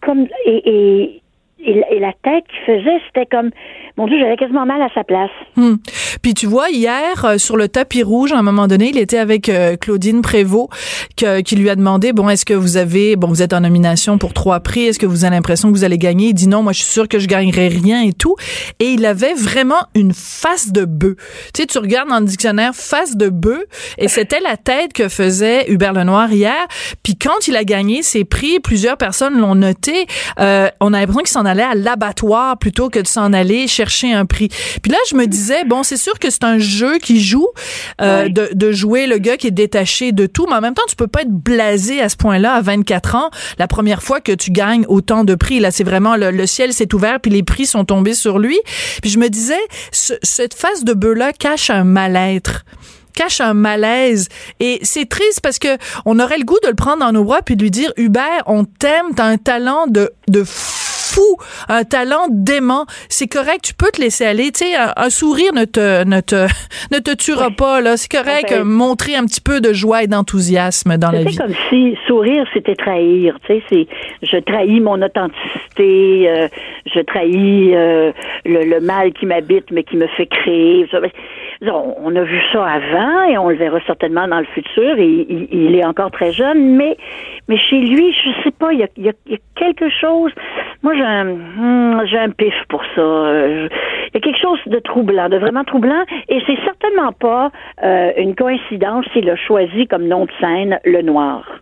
comme 0.02 0.26
et, 0.46 0.62
et, 0.70 1.22
et, 1.64 1.74
la- 1.74 1.90
et 1.92 1.98
la 1.98 2.12
tête 2.22 2.44
qu'il 2.48 2.60
faisait, 2.74 2.98
c'était 3.06 3.26
comme, 3.26 3.50
mon 3.96 4.06
Dieu, 4.06 4.18
j'avais 4.18 4.36
quasiment 4.36 4.66
mal 4.66 4.82
à 4.82 4.88
sa 4.94 5.04
place. 5.04 5.30
Hmm. 5.56 5.74
Puis 6.22 6.34
tu 6.34 6.46
vois, 6.46 6.70
hier, 6.70 7.24
euh, 7.24 7.38
sur 7.38 7.56
le 7.56 7.68
tapis 7.68 8.02
rouge, 8.02 8.32
à 8.32 8.38
un 8.38 8.42
moment 8.42 8.66
donné, 8.66 8.90
il 8.90 8.98
était 8.98 9.18
avec 9.18 9.48
euh, 9.48 9.76
Claudine 9.76 10.22
Prévost, 10.22 10.68
qui 11.16 11.56
lui 11.56 11.68
a 11.70 11.76
demandé, 11.76 12.12
bon, 12.12 12.28
est-ce 12.28 12.44
que 12.44 12.54
vous 12.54 12.76
avez, 12.76 13.16
bon, 13.16 13.28
vous 13.28 13.42
êtes 13.42 13.52
en 13.52 13.61
nomination 13.61 14.18
pour 14.18 14.32
trois 14.32 14.61
prix, 14.61 14.86
est-ce 14.86 14.98
que 14.98 15.06
vous 15.06 15.24
avez 15.24 15.34
l'impression 15.34 15.70
que 15.70 15.76
vous 15.76 15.84
allez 15.84 15.98
gagner? 15.98 16.28
Il 16.28 16.34
dit 16.34 16.48
non, 16.48 16.62
moi, 16.62 16.72
je 16.72 16.82
suis 16.82 16.92
sûr 16.92 17.08
que 17.08 17.18
je 17.18 17.26
gagnerai 17.26 17.68
rien 17.68 18.02
et 18.02 18.12
tout. 18.12 18.36
Et 18.78 18.92
il 18.92 19.04
avait 19.04 19.34
vraiment 19.34 19.82
une 19.94 20.12
face 20.14 20.72
de 20.72 20.84
bœuf. 20.84 21.16
Tu 21.54 21.62
sais, 21.62 21.66
tu 21.66 21.78
regardes 21.78 22.08
dans 22.08 22.20
le 22.20 22.26
dictionnaire 22.26 22.74
face 22.74 23.16
de 23.16 23.28
bœuf, 23.28 23.64
et 23.98 24.08
c'était 24.08 24.40
la 24.40 24.56
tête 24.56 24.92
que 24.92 25.08
faisait 25.08 25.70
Hubert 25.70 25.92
Lenoir 25.92 26.32
hier. 26.32 26.66
Puis 27.02 27.16
quand 27.16 27.48
il 27.48 27.56
a 27.56 27.64
gagné 27.64 28.02
ses 28.02 28.24
prix, 28.24 28.61
plusieurs 28.61 28.96
personnes 28.96 29.38
l'ont 29.38 29.54
noté, 29.54 30.06
euh, 30.38 30.68
on 30.80 30.92
a 30.92 31.00
l'impression 31.00 31.20
qu'il 31.20 31.28
s'en 31.28 31.44
allait 31.44 31.62
à 31.62 31.74
l'abattoir 31.74 32.58
plutôt 32.58 32.88
que 32.88 32.98
de 32.98 33.06
s'en 33.06 33.32
aller 33.32 33.68
chercher 33.68 34.12
un 34.12 34.26
prix. 34.26 34.48
Puis 34.82 34.90
là, 34.90 34.98
je 35.11 35.16
me 35.16 35.26
disais, 35.26 35.64
bon, 35.64 35.82
c'est 35.82 35.96
sûr 36.01 36.18
que 36.18 36.30
c'est 36.30 36.44
un 36.44 36.59
jeu 36.59 36.98
qui 36.98 37.22
joue, 37.22 37.48
euh, 38.01 38.28
de, 38.28 38.51
de 38.53 38.72
jouer 38.72 39.07
le 39.07 39.18
gars 39.18 39.36
qui 39.36 39.46
est 39.46 39.53
détaché 39.53 40.12
de 40.12 40.26
tout, 40.26 40.46
mais 40.48 40.55
en 40.57 40.61
même 40.61 40.74
temps, 40.74 40.82
tu 40.88 40.96
peux 40.96 41.07
pas 41.07 41.22
être 41.22 41.30
blasé 41.30 42.01
à 42.01 42.09
ce 42.09 42.16
point-là 42.16 42.55
à 42.55 42.61
24 42.61 43.14
ans, 43.14 43.30
la 43.59 43.66
première 43.68 44.03
fois 44.03 44.20
que 44.20 44.32
tu 44.32 44.51
gagnes 44.51 44.84
autant 44.88 45.24
de 45.24 45.34
prix. 45.34 45.61
Là, 45.61 45.70
c'est 45.70 45.84
vraiment 45.84 46.16
le, 46.16 46.30
le 46.30 46.46
ciel 46.46 46.72
s'est 46.72 46.92
ouvert 46.94 47.20
puis 47.20 47.30
les 47.30 47.42
prix 47.42 47.66
sont 47.66 47.84
tombés 47.84 48.14
sur 48.14 48.38
lui. 48.38 48.59
Puis 49.03 49.11
je 49.11 49.18
me 49.18 49.28
disais, 49.28 49.61
ce- 49.92 50.14
cette 50.22 50.55
face 50.55 50.84
de 50.84 50.94
bœuf-là 50.94 51.32
cache 51.32 51.70
un 51.70 51.84
mal-être 51.84 52.64
cache 53.12 53.40
un 53.40 53.55
malaise 53.55 54.28
et 54.61 54.78
c'est 54.82 55.09
triste 55.09 55.40
parce 55.42 55.59
que 55.59 55.76
on 56.07 56.20
aurait 56.20 56.38
le 56.38 56.44
goût 56.44 56.57
de 56.62 56.68
le 56.68 56.76
prendre 56.76 57.01
dans 57.01 57.11
nos 57.11 57.24
bras 57.24 57.42
puis 57.42 57.57
de 57.57 57.62
lui 57.62 57.70
dire 57.72 57.92
Hubert 57.96 58.44
on 58.46 58.64
t'aime 58.64 59.07
t'as 59.16 59.24
un 59.24 59.36
talent 59.36 59.86
de 59.88 60.12
de 60.28 60.44
fou 60.44 60.80
un 61.68 61.84
talent 61.84 62.26
dément. 62.30 62.86
C'est 63.08 63.26
correct 63.28 63.62
tu 63.62 63.74
peux 63.74 63.90
te 63.92 64.00
laisser 64.00 64.24
aller. 64.24 64.50
Tu 64.52 64.64
sais 64.64 64.74
un, 64.74 64.92
un 64.96 65.11
sourire 65.11 65.52
ne 65.54 65.64
te 65.64 66.04
ne 66.04 66.20
te 66.20 66.46
ne 66.92 66.98
te 66.98 67.14
tuera 67.14 67.50
pas 67.50 67.80
là. 67.80 67.96
C'est 67.96 68.11
correct 68.11 68.50
Enfin, 68.52 68.64
montrer 68.64 69.14
un 69.16 69.24
petit 69.24 69.40
peu 69.40 69.61
de 69.61 69.72
joie 69.72 70.02
et 70.02 70.06
d'enthousiasme 70.06 70.96
dans 70.96 71.11
la 71.11 71.18
C'était 71.18 71.30
vie. 71.30 71.36
comme 71.38 71.54
si 71.68 71.96
sourire, 72.06 72.44
c'était 72.52 72.74
trahir. 72.76 73.36
Tu 73.46 73.54
sais, 73.54 73.62
c'est 73.68 73.86
je 74.22 74.36
trahis 74.38 74.80
mon 74.80 75.00
authenticité, 75.02 76.28
euh, 76.28 76.48
je 76.92 77.00
trahis 77.00 77.74
euh, 77.74 78.12
le, 78.44 78.64
le 78.64 78.80
mal 78.80 79.12
qui 79.12 79.26
m'habite, 79.26 79.70
mais 79.72 79.82
qui 79.84 79.96
me 79.96 80.06
fait 80.08 80.26
créer. 80.26 80.86
On, 81.62 82.16
a 82.16 82.22
vu 82.22 82.40
ça 82.52 82.64
avant 82.64 83.24
et 83.24 83.36
on 83.36 83.50
le 83.50 83.56
verra 83.56 83.80
certainement 83.86 84.26
dans 84.26 84.38
le 84.38 84.46
futur. 84.46 84.98
Et 84.98 85.26
il, 85.50 85.74
est 85.74 85.84
encore 85.84 86.11
très 86.11 86.32
jeune, 86.32 86.76
mais 86.76 86.96
mais 87.48 87.58
chez 87.58 87.80
lui, 87.80 88.12
je 88.12 88.42
sais 88.42 88.50
pas, 88.50 88.72
il 88.72 88.78
y 88.78 88.82
a, 88.82 88.88
y 88.96 89.08
a- 89.08 89.12
y 89.26 89.38
quelque 89.56 89.90
chose. 89.90 90.32
Moi, 90.82 90.94
j'ai 90.94 91.02
un, 91.02 91.24
hmm, 91.24 92.06
j'ai 92.06 92.18
un 92.18 92.30
pif 92.30 92.54
pour 92.68 92.82
ça. 92.94 93.02
Il 93.02 94.14
y 94.14 94.16
a 94.16 94.20
quelque 94.20 94.40
chose 94.40 94.61
de 94.66 94.78
troublant, 94.78 95.28
de 95.28 95.36
vraiment 95.36 95.64
troublant, 95.64 96.04
et 96.28 96.40
c'est 96.46 96.58
certainement 96.64 97.12
pas 97.12 97.50
euh, 97.82 98.12
une 98.16 98.34
coïncidence 98.34 99.04
s'il 99.12 99.28
a 99.28 99.36
choisi 99.36 99.86
comme 99.86 100.06
nom 100.08 100.24
de 100.24 100.30
scène 100.40 100.78
le 100.84 101.02
noir. 101.02 101.59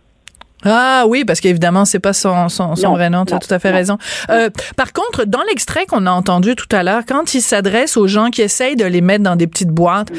Ah 0.65 1.05
oui, 1.07 1.23
parce 1.25 1.39
qu'évidemment, 1.39 1.85
c'est 1.85 1.99
pas 1.99 2.13
son, 2.13 2.49
son, 2.49 2.75
son 2.75 2.89
Non, 2.89 2.93
vrai 2.95 3.09
nom, 3.09 3.23
tu 3.25 3.33
as 3.33 3.39
tout 3.39 3.53
à 3.53 3.59
fait 3.59 3.69
non. 3.71 3.77
raison. 3.77 3.97
Euh, 4.29 4.49
par 4.75 4.91
contre, 4.93 5.25
dans 5.25 5.41
l'extrait 5.49 5.85
qu'on 5.85 6.05
a 6.05 6.11
entendu 6.11 6.55
tout 6.55 6.67
à 6.75 6.83
l'heure, 6.83 7.03
quand 7.07 7.33
il 7.33 7.41
s'adresse 7.41 7.95
aux 7.97 8.07
gens 8.07 8.29
qui 8.29 8.41
essayent 8.41 8.75
de 8.75 8.85
les 8.85 9.01
mettre 9.01 9.23
dans 9.23 9.35
des 9.37 9.47
petites 9.47 9.69
boîtes, 9.69 10.09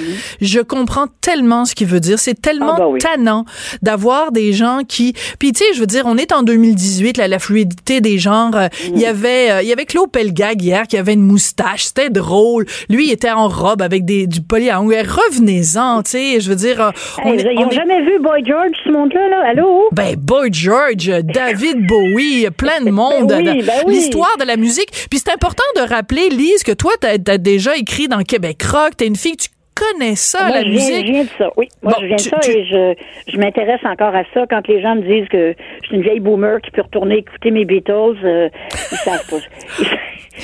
je 0.41 0.61
comprends 0.61 1.07
tellement 1.21 1.65
ce 1.67 1.75
qu'il 1.75 1.87
veut 1.89 2.01
dire. 2.01 2.19
C'est 2.19 2.41
tellement 2.41 2.67
Mhm. 2.67 2.73
Ah 2.77 2.79
bah 2.81 2.89
oui. 2.89 2.99
tannant 3.01 3.45
d'avoir 3.83 4.33
des 4.33 4.53
gens 4.53 4.81
qui... 4.87 5.13
Puis 5.39 5.53
tu 5.53 5.59
sais, 5.65 5.75
je 5.75 5.81
veux 5.81 5.87
dire, 5.87 6.05
on 6.07 6.17
est 6.17 6.33
en 6.33 6.43
2018, 6.43 7.17
là, 7.19 7.29
la 7.29 7.39
fluidité 7.39 8.01
des 8.01 8.19
genres. 8.19 8.55
euh, 8.55 8.69
Mhm. 8.89 8.93
Il 8.95 9.01
y 9.01 9.07
avait 9.07 9.51
euh, 9.51 9.63
il 9.63 9.69
y 9.69 9.73
avait 9.73 9.85
Claude 9.85 10.11
Pelgag 10.11 10.63
hier 10.63 10.87
qui 10.87 10.97
avait 10.97 11.13
une 11.15 11.23
moustache, 11.27 11.85
c'était 11.85 12.11
drôle. 12.11 12.65
Lui, 12.89 13.09
il 13.09 13.13
était 13.13 13.31
en 13.31 13.49
robe 13.49 13.83
avec 13.83 14.05
des, 14.05 14.27
du 14.27 14.41
poly 14.41 14.71
à 14.71 14.81
ongles. 14.81 14.95
Revenez-en, 15.07 16.03
tu 16.03 16.11
sais, 16.13 16.41
je 16.41 16.49
veux 16.49 16.57
dire... 16.57 16.81
euh, 16.81 16.91
on 17.25 17.33
Hey, 17.33 17.41
est- 17.41 17.53
ils 17.55 17.59
on 17.59 17.63
n'ont 17.63 17.71
est- 17.71 17.75
jamais 17.75 18.01
vu 18.03 18.19
Boy 18.21 18.43
George, 18.47 18.71
ce 18.85 18.91
monde-là, 18.91 19.29
là? 19.29 19.49
Allô? 19.51 19.89
ben, 19.93 20.17
Boy 20.31 20.51
George, 20.53 21.11
David 21.25 21.89
Bowie, 21.89 22.47
plein 22.57 22.81
de 22.85 22.91
monde. 22.91 23.27
Ben 23.27 23.39
oui, 23.45 23.45
dans 23.63 23.67
ben 23.67 23.73
oui. 23.85 23.95
L'histoire 23.95 24.37
de 24.39 24.45
la 24.45 24.57
musique. 24.57 24.91
Puis 25.11 25.19
c'est 25.19 25.33
important 25.33 25.65
de 25.75 25.81
rappeler, 25.81 26.29
Lise, 26.31 26.63
que 26.63 26.71
toi, 26.71 26.93
t'as 27.01 27.15
as 27.15 27.39
déjà 27.39 27.77
écrit 27.77 28.07
dans 28.07 28.23
Québec 28.23 28.63
Rock. 28.63 28.97
T'es 28.97 29.09
une 29.09 29.17
fille, 29.17 29.37
tu 29.37 29.49
connais 29.75 30.15
ça, 30.15 30.47
Moi, 30.47 30.57
la 30.59 30.63
je 30.63 30.69
viens, 30.69 30.73
musique. 30.89 31.07
je 31.07 31.13
viens 31.13 31.25
de 31.25 31.29
ça, 31.37 31.51
oui. 31.57 31.67
Moi, 31.83 31.93
Bon, 31.95 32.01
je 32.03 32.07
viens 32.07 32.17
de 32.17 32.21
ça 32.21 32.39
tu- 32.43 32.51
et 32.53 32.65
je, 32.65 32.95
je 33.33 33.37
m'intéresse 33.39 33.81
encore 33.83 34.15
à 34.15 34.23
ça. 34.33 34.45
Quand 34.49 34.65
les 34.69 34.81
gens 34.81 34.95
me 34.95 35.03
disent 35.03 35.29
que 35.29 35.53
je 35.83 35.87
suis 35.89 35.97
une 35.97 36.03
vieille 36.03 36.21
boomer 36.21 36.61
qui 36.61 36.71
peut 36.71 36.83
retourner 36.83 37.17
écouter 37.19 37.51
mes 37.51 37.65
Beatles, 37.65 37.91
euh, 38.25 38.49
ils 38.93 38.99
savent 38.99 39.27
pas. 39.29 39.37
Ils, 39.81 39.87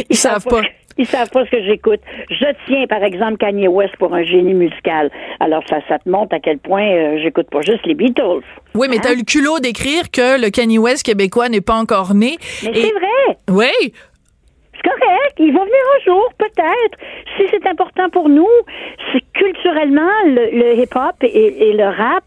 Ils 0.11 0.17
savent 0.17 0.45
pas. 0.45 0.63
Ils 0.99 1.07
savent 1.07 1.31
pas 1.31 1.45
ce 1.45 1.51
que 1.51 1.63
j'écoute. 1.63 2.01
Je 2.31 2.47
tiens, 2.67 2.87
par 2.87 3.03
exemple, 3.03 3.37
Kanye 3.37 3.69
West 3.69 3.97
pour 3.99 4.15
un 4.15 4.25
génie 4.25 4.55
musical. 4.55 5.11
Alors, 5.41 5.63
ça, 5.69 5.79
ça 5.89 5.99
te 5.99 6.09
montre 6.09 6.35
à 6.35 6.41
quel 6.41 6.59
point 6.59 6.87
euh, 6.89 7.19
j'écoute 7.23 7.49
pas 7.51 7.61
juste 7.61 7.85
les 7.87 7.95
Beatles. 7.95 8.43
Oui, 8.75 8.87
mais 8.91 8.99
t'as 8.99 9.13
eu 9.13 9.19
le 9.19 9.25
culot 9.25 9.59
d'écrire 9.61 10.11
que 10.11 10.41
le 10.41 10.51
Kanye 10.51 10.79
West 10.79 11.05
québécois 11.05 11.49
n'est 11.49 11.61
pas 11.61 11.75
encore 11.75 12.15
né. 12.15 12.37
Mais 12.63 12.71
Et- 12.71 12.83
c'est 12.83 12.93
vrai! 12.93 13.37
Oui, 13.51 13.93
C'est 14.77 14.91
correct, 14.91 15.35
il 15.39 15.53
va 15.53 15.61
venir 15.61 15.85
un 15.97 16.05
jour, 16.05 16.33
peut-être. 16.39 16.99
Si 17.37 17.45
c'est 17.51 17.67
important 17.67 18.09
pour 18.11 18.29
nous, 18.29 18.49
c'est 19.13 19.23
culturellement 19.33 20.11
le, 20.27 20.51
le 20.53 20.83
hip-hop 20.83 21.17
et, 21.23 21.69
et 21.69 21.73
le 21.73 21.85
rap, 21.85 22.25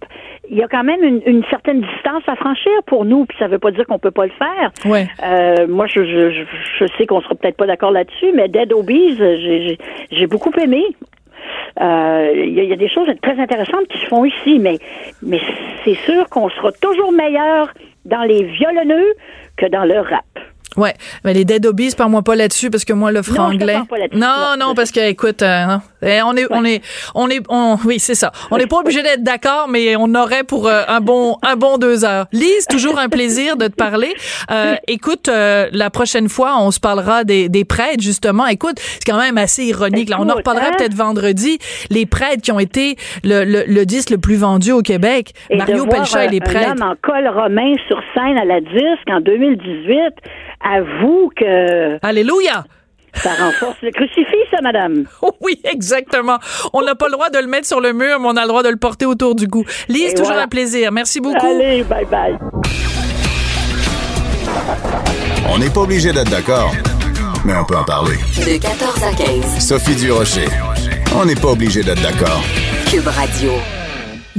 il 0.50 0.58
y 0.58 0.64
a 0.64 0.68
quand 0.68 0.84
même 0.84 1.04
une, 1.04 1.22
une, 1.26 1.44
certaine 1.50 1.82
distance 1.82 2.24
à 2.28 2.36
franchir 2.36 2.72
pour 2.88 3.06
nous, 3.06 3.26
puis 3.26 3.38
ça 3.38 3.48
veut 3.48 3.60
pas 3.60 3.72
dire 3.72 3.86
qu'on 3.86 4.00
peut 4.00 4.12
pas 4.12 4.26
le 4.26 4.32
faire. 4.32 4.72
Ouais. 4.86 5.08
Euh, 5.24 5.68
moi, 5.68 5.86
je, 5.86 6.04
je, 6.04 6.44
je, 6.80 6.86
sais 6.98 7.06
qu'on 7.06 7.22
sera 7.22 7.36
peut-être 7.36 7.58
pas 7.58 7.68
d'accord 7.68 7.92
là-dessus, 7.92 8.32
mais 8.34 8.48
Dead 8.48 8.74
Obese, 8.74 9.78
j'ai 10.12 10.28
beaucoup 10.28 10.52
aimé. 10.60 10.84
Euh, 11.80 12.32
il 12.36 12.58
y, 12.58 12.66
y, 12.66 12.74
a 12.74 12.76
des 12.76 12.90
choses 12.90 13.08
très 13.22 13.40
intéressantes 13.40 13.88
qui 13.90 14.00
se 14.00 14.06
font 14.08 14.26
ici, 14.26 14.60
mais, 14.60 14.78
mais 15.22 15.40
c'est 15.86 15.96
sûr 15.96 16.28
qu'on 16.30 16.50
sera 16.50 16.72
toujours 16.72 17.12
meilleur 17.12 17.72
dans 18.06 18.24
les 18.24 18.44
violonneux 18.44 19.14
que 19.56 19.68
dans 19.68 19.86
le 19.86 20.00
rap. 20.00 20.26
Ouais, 20.78 20.94
mais 21.24 21.34
les 21.34 21.46
Dead 21.46 21.66
Obies, 21.66 21.94
parle-moi 21.98 22.22
pas 22.22 22.36
là-dessus 22.36 22.70
parce 22.70 22.86
que 22.86 22.94
moi 22.94 23.12
le 23.12 23.22
franglais. 23.22 23.80
Non, 24.14 24.28
non, 24.28 24.68
non, 24.68 24.76
parce 24.76 24.92
que 24.92 25.00
écoute, 25.00 25.42
euh, 25.42 25.78
eh, 26.02 26.22
on 26.24 26.36
est, 26.36 26.46
on 26.52 26.64
est, 26.64 26.82
on 27.16 27.30
est, 27.30 27.42
on, 27.50 27.78
oui, 27.86 28.00
c'est 28.00 28.16
ça. 28.16 28.32
On 28.52 28.58
n'est 28.58 28.68
pas 28.68 28.78
obligé 28.78 29.02
d'être 29.02 29.24
d'accord, 29.24 29.68
mais 29.68 29.96
on 29.98 30.14
aurait 30.16 30.44
pour 30.44 30.68
euh, 30.68 30.84
un 30.88 31.02
bon, 31.02 31.38
un 31.42 31.56
bon 31.56 31.78
deux 31.78 32.06
heures. 32.06 32.28
Lise, 32.32 32.66
toujours 32.70 33.00
un 33.00 33.10
plaisir 33.10 33.58
de 33.58 33.68
te 33.68 33.76
parler. 33.76 34.14
Euh, 34.52 34.76
écoute, 34.88 35.28
euh, 35.28 35.68
la 35.72 35.90
prochaine 35.90 36.30
fois, 36.30 36.58
on 36.62 36.72
se 36.72 36.80
parlera 36.80 37.24
des, 37.24 37.50
des 37.50 37.66
prêtres 37.66 38.02
justement. 38.02 38.46
Écoute, 38.46 38.76
c'est 38.78 39.06
quand 39.06 39.20
même 39.20 39.38
assez 39.38 39.66
ironique. 39.66 40.10
Là, 40.10 40.18
on 40.20 40.30
en 40.30 40.36
reparlera 40.36 40.68
hein? 40.68 40.72
peut-être 40.78 40.94
vendredi. 40.94 41.58
Les 41.90 42.06
prêtres 42.06 42.42
qui 42.42 42.52
ont 42.52 42.60
été 42.60 42.96
le, 43.24 43.44
le, 43.44 43.64
le, 43.68 43.86
disque 43.86 44.12
le 44.12 44.20
plus 44.20 44.38
vendu 44.38 44.72
au 44.72 44.82
Québec. 44.82 45.34
Et 45.50 45.58
Mario 45.58 45.86
Pelcha 45.86 46.26
et 46.26 46.30
les 46.30 46.40
prêtres. 46.40 46.70
Un 46.70 46.82
homme 46.82 46.92
en 46.92 46.96
col 47.02 47.28
romain 47.28 47.74
sur 47.88 48.00
scène 48.14 48.38
à 48.38 48.46
la 48.46 48.62
disque 48.62 49.10
en 49.10 49.20
2018 49.20 49.98
avoue 50.64 51.32
que... 51.36 52.06
Alléluia! 52.06 52.64
Ça 53.16 53.32
renforce 53.32 53.78
le 53.82 53.92
crucifix, 53.92 54.38
ça, 54.52 54.62
madame. 54.62 55.06
oui, 55.42 55.60
exactement. 55.64 56.38
On 56.74 56.82
n'a 56.82 56.96
pas 56.96 57.08
le 57.08 57.14
droit 57.14 57.30
de 57.30 57.40
le 57.40 57.48
mettre 57.48 57.68
sur 57.68 57.82
le 57.82 57.92
mur, 57.92 58.20
mais 58.20 58.28
on 58.28 58.38
a 58.38 58.44
le 58.44 58.48
droit 58.48 58.64
de 58.64 58.70
le 58.70 58.78
porter 58.78 59.06
autour 59.06 59.36
du 59.36 59.48
cou. 59.48 59.66
Lise, 59.88 60.14
toujours 60.14 60.38
un 60.38 60.48
plaisir. 60.48 60.92
Merci 60.92 61.20
beaucoup. 61.20 61.48
Allez, 61.48 61.84
bye 61.84 62.06
bye. 62.06 62.38
On 65.50 65.58
n'est 65.58 65.70
pas 65.70 65.82
obligé 65.82 66.12
d'être 66.12 66.30
d'accord, 66.30 66.72
mais 67.44 67.54
on 67.56 67.66
peut 67.66 67.78
en 67.78 67.84
parler. 67.84 68.18
De 68.38 68.62
14 68.62 69.04
à 69.04 69.12
15. 69.12 69.60
Sophie 69.60 69.96
Durocher. 69.96 70.46
On 71.16 71.26
n'est 71.26 71.36
pas 71.36 71.50
obligé 71.50 71.82
d'être 71.82 72.02
d'accord. 72.02 72.44
Cube 72.90 73.08
Radio. 73.08 73.52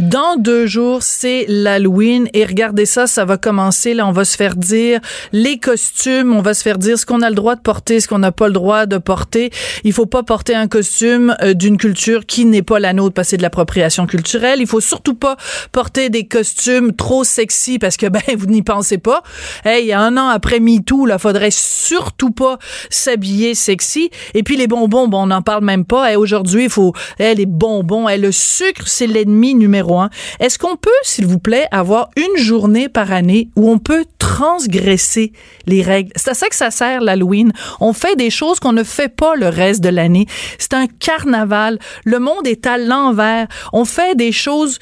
Dans 0.01 0.37
deux 0.37 0.65
jours, 0.65 1.03
c'est 1.03 1.45
l'Halloween 1.47 2.27
et 2.33 2.47
regardez 2.47 2.87
ça, 2.87 3.07
ça 3.07 3.27
va 3.27 3.37
commencer. 3.37 3.93
Là, 3.93 4.07
on 4.07 4.13
va 4.13 4.25
se 4.25 4.35
faire 4.35 4.57
dire 4.57 4.99
les 5.33 5.59
costumes, 5.59 6.33
on 6.35 6.41
va 6.41 6.55
se 6.55 6.63
faire 6.63 6.79
dire 6.79 6.99
ce 6.99 7.05
qu'on 7.05 7.21
a 7.21 7.29
le 7.29 7.35
droit 7.35 7.55
de 7.55 7.61
porter, 7.61 8.01
ce 8.01 8.09
qu'on 8.09 8.19
n'a 8.19 8.33
pas 8.33 8.47
le 8.47 8.55
droit 8.55 8.87
de 8.87 8.97
porter. 8.97 9.51
Il 9.85 9.93
faut 9.93 10.07
pas 10.07 10.23
porter 10.23 10.55
un 10.55 10.69
costume 10.69 11.37
euh, 11.43 11.53
d'une 11.53 11.77
culture 11.77 12.25
qui 12.25 12.47
n'est 12.47 12.63
pas 12.63 12.79
la 12.79 12.95
nôtre, 12.95 13.13
passer 13.13 13.37
de 13.37 13.43
l'appropriation 13.43 14.07
culturelle. 14.07 14.61
Il 14.63 14.67
faut 14.67 14.81
surtout 14.81 15.13
pas 15.13 15.37
porter 15.71 16.09
des 16.09 16.27
costumes 16.27 16.95
trop 16.95 17.23
sexy 17.23 17.79
parce 17.79 17.99
que 17.99 18.07
ben 18.09 18.23
vous 18.39 18.47
n'y 18.47 18.63
pensez 18.63 18.97
pas. 18.97 19.23
Hey, 19.67 19.93
un 19.93 20.17
an 20.17 20.29
après 20.29 20.61
MeToo, 20.61 21.05
là, 21.05 21.19
faudrait 21.19 21.51
surtout 21.51 22.31
pas 22.31 22.59
s'habiller 22.89 23.55
sexy. 23.55 24.09
Et 24.33 24.43
puis 24.43 24.57
les 24.57 24.67
bonbons, 24.67 25.09
bon, 25.09 25.25
on 25.25 25.27
n'en 25.27 25.43
parle 25.43 25.63
même 25.63 25.85
pas. 25.85 26.11
Hey, 26.11 26.17
aujourd'hui, 26.17 26.65
il 26.65 26.71
faut 26.71 26.95
hey, 27.19 27.35
les 27.35 27.45
bonbons. 27.45 28.09
Hey, 28.09 28.19
le 28.19 28.33
sucre, 28.33 28.85
c'est 28.87 29.07
l'ennemi 29.07 29.55
numéro 29.55 29.90
est-ce 30.39 30.59
qu'on 30.59 30.77
peut, 30.77 30.91
s'il 31.03 31.27
vous 31.27 31.39
plaît, 31.39 31.67
avoir 31.71 32.11
une 32.17 32.43
journée 32.43 32.89
par 32.89 33.13
année 33.13 33.49
où 33.57 33.71
on 33.71 33.79
peut 33.79 34.05
transgresser 34.19 35.33
les 35.67 35.83
règles? 35.83 36.13
C'est 36.17 36.31
à 36.31 36.35
ça 36.35 36.49
que 36.49 36.57
ça 36.57 36.71
sert 36.71 37.01
l'Halloween. 37.01 37.53
On 37.81 37.93
fait 37.93 38.17
des 38.17 38.31
choses 38.31 38.61
qu'on 38.61 38.73
ne 38.73 38.85
fait 38.85 39.09
pas 39.09 39.35
le 39.37 39.49
reste 39.49 39.83
de 39.83 39.89
l'année. 39.89 40.27
C'est 40.59 40.75
un 40.75 40.87
carnaval. 40.87 41.79
Le 42.05 42.19
monde 42.19 42.47
est 42.47 42.67
à 42.67 42.79
l'envers. 42.79 43.47
On 43.73 43.85
fait 43.85 44.15
des 44.15 44.33
choses 44.33 44.79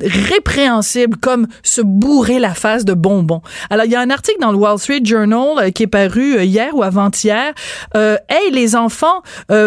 répréhensibles 0.00 1.16
comme 1.16 1.46
se 1.62 1.80
bourrer 1.80 2.38
la 2.38 2.54
face 2.54 2.84
de 2.84 2.94
bonbons. 2.94 3.42
Alors 3.70 3.84
il 3.84 3.92
y 3.92 3.96
a 3.96 4.00
un 4.00 4.10
article 4.10 4.38
dans 4.40 4.52
le 4.52 4.58
Wall 4.58 4.78
Street 4.78 5.00
Journal 5.04 5.58
euh, 5.58 5.70
qui 5.70 5.84
est 5.84 5.88
paru 5.88 6.36
euh, 6.36 6.44
hier 6.44 6.74
ou 6.74 6.82
avant-hier. 6.82 7.52
Euh, 7.96 8.16
hey 8.28 8.50
les 8.52 8.76
enfants, 8.76 9.22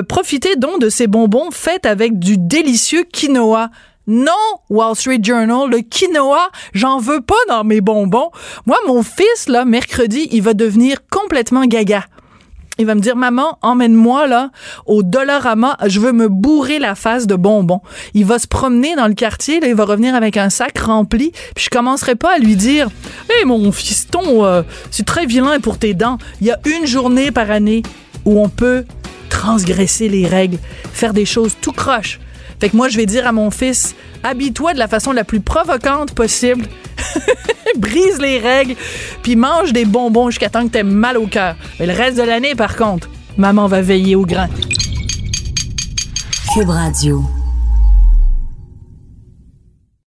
profitez 0.07 0.55
donc 0.55 0.79
de 0.81 0.89
ces 0.89 1.07
bonbons 1.07 1.51
faits 1.51 1.85
avec 1.85 2.19
du 2.19 2.37
délicieux 2.37 3.03
quinoa. 3.11 3.69
Non, 4.05 4.31
Wall 4.69 4.95
Street 4.97 5.19
Journal, 5.23 5.69
le 5.69 5.79
quinoa, 5.79 6.49
j'en 6.73 6.99
veux 6.99 7.21
pas 7.21 7.35
dans 7.47 7.63
mes 7.63 7.79
bonbons. 7.79 8.31
Moi, 8.65 8.77
mon 8.85 9.01
fils, 9.01 9.47
là, 9.47 9.63
mercredi, 9.63 10.27
il 10.31 10.41
va 10.41 10.53
devenir 10.53 10.97
complètement 11.09 11.65
gaga. 11.65 12.03
Il 12.79 12.85
va 12.85 12.95
me 12.95 12.99
dire, 12.99 13.15
maman, 13.15 13.59
emmène-moi, 13.61 14.27
là, 14.27 14.49
au 14.87 15.03
Dollarama, 15.03 15.77
je 15.85 16.01
veux 16.01 16.11
me 16.11 16.27
bourrer 16.27 16.79
la 16.79 16.95
face 16.95 17.27
de 17.27 17.35
bonbons. 17.35 17.79
Il 18.13 18.25
va 18.25 18.39
se 18.39 18.47
promener 18.47 18.95
dans 18.95 19.07
le 19.07 19.13
quartier, 19.13 19.61
il 19.63 19.75
va 19.75 19.85
revenir 19.85 20.15
avec 20.15 20.35
un 20.35 20.49
sac 20.49 20.79
rempli, 20.79 21.31
puis 21.55 21.65
je 21.65 21.69
commencerai 21.69 22.15
pas 22.15 22.35
à 22.35 22.39
lui 22.39 22.57
dire, 22.57 22.89
hé, 23.29 23.45
mon 23.45 23.71
fiston, 23.71 24.43
euh, 24.43 24.63
c'est 24.91 25.05
très 25.05 25.25
vilain 25.25 25.61
pour 25.61 25.77
tes 25.77 25.93
dents. 25.93 26.17
Il 26.41 26.47
y 26.47 26.51
a 26.51 26.59
une 26.65 26.85
journée 26.85 27.31
par 27.31 27.51
année 27.51 27.83
où 28.25 28.41
on 28.41 28.49
peut 28.49 28.83
transgresser 29.29 30.09
les 30.09 30.27
règles, 30.27 30.57
faire 30.91 31.13
des 31.13 31.25
choses 31.25 31.55
tout 31.61 31.71
croche 31.71 32.19
fait 32.59 32.69
que 32.69 32.77
moi, 32.77 32.89
je 32.89 32.97
vais 32.97 33.05
dire 33.05 33.27
à 33.27 33.31
mon 33.31 33.51
fils, 33.51 33.95
habille-toi 34.23 34.73
de 34.73 34.79
la 34.79 34.87
façon 34.87 35.11
la 35.11 35.23
plus 35.23 35.39
provocante 35.39 36.13
possible. 36.13 36.65
Brise 37.77 38.19
les 38.19 38.37
règles, 38.39 38.75
puis 39.23 39.35
mange 39.35 39.73
des 39.73 39.85
bonbons 39.85 40.29
jusqu'à 40.29 40.49
temps 40.49 40.63
que 40.63 40.71
t'aies 40.71 40.83
mal 40.83 41.17
au 41.17 41.27
cœur. 41.27 41.55
Mais 41.79 41.87
le 41.87 41.93
reste 41.93 42.17
de 42.17 42.23
l'année, 42.23 42.55
par 42.55 42.75
contre, 42.75 43.09
maman 43.37 43.67
va 43.67 43.81
veiller 43.81 44.15
au 44.15 44.25
grain. 44.25 44.47
Cube 46.53 46.69
Radio. 46.69 47.23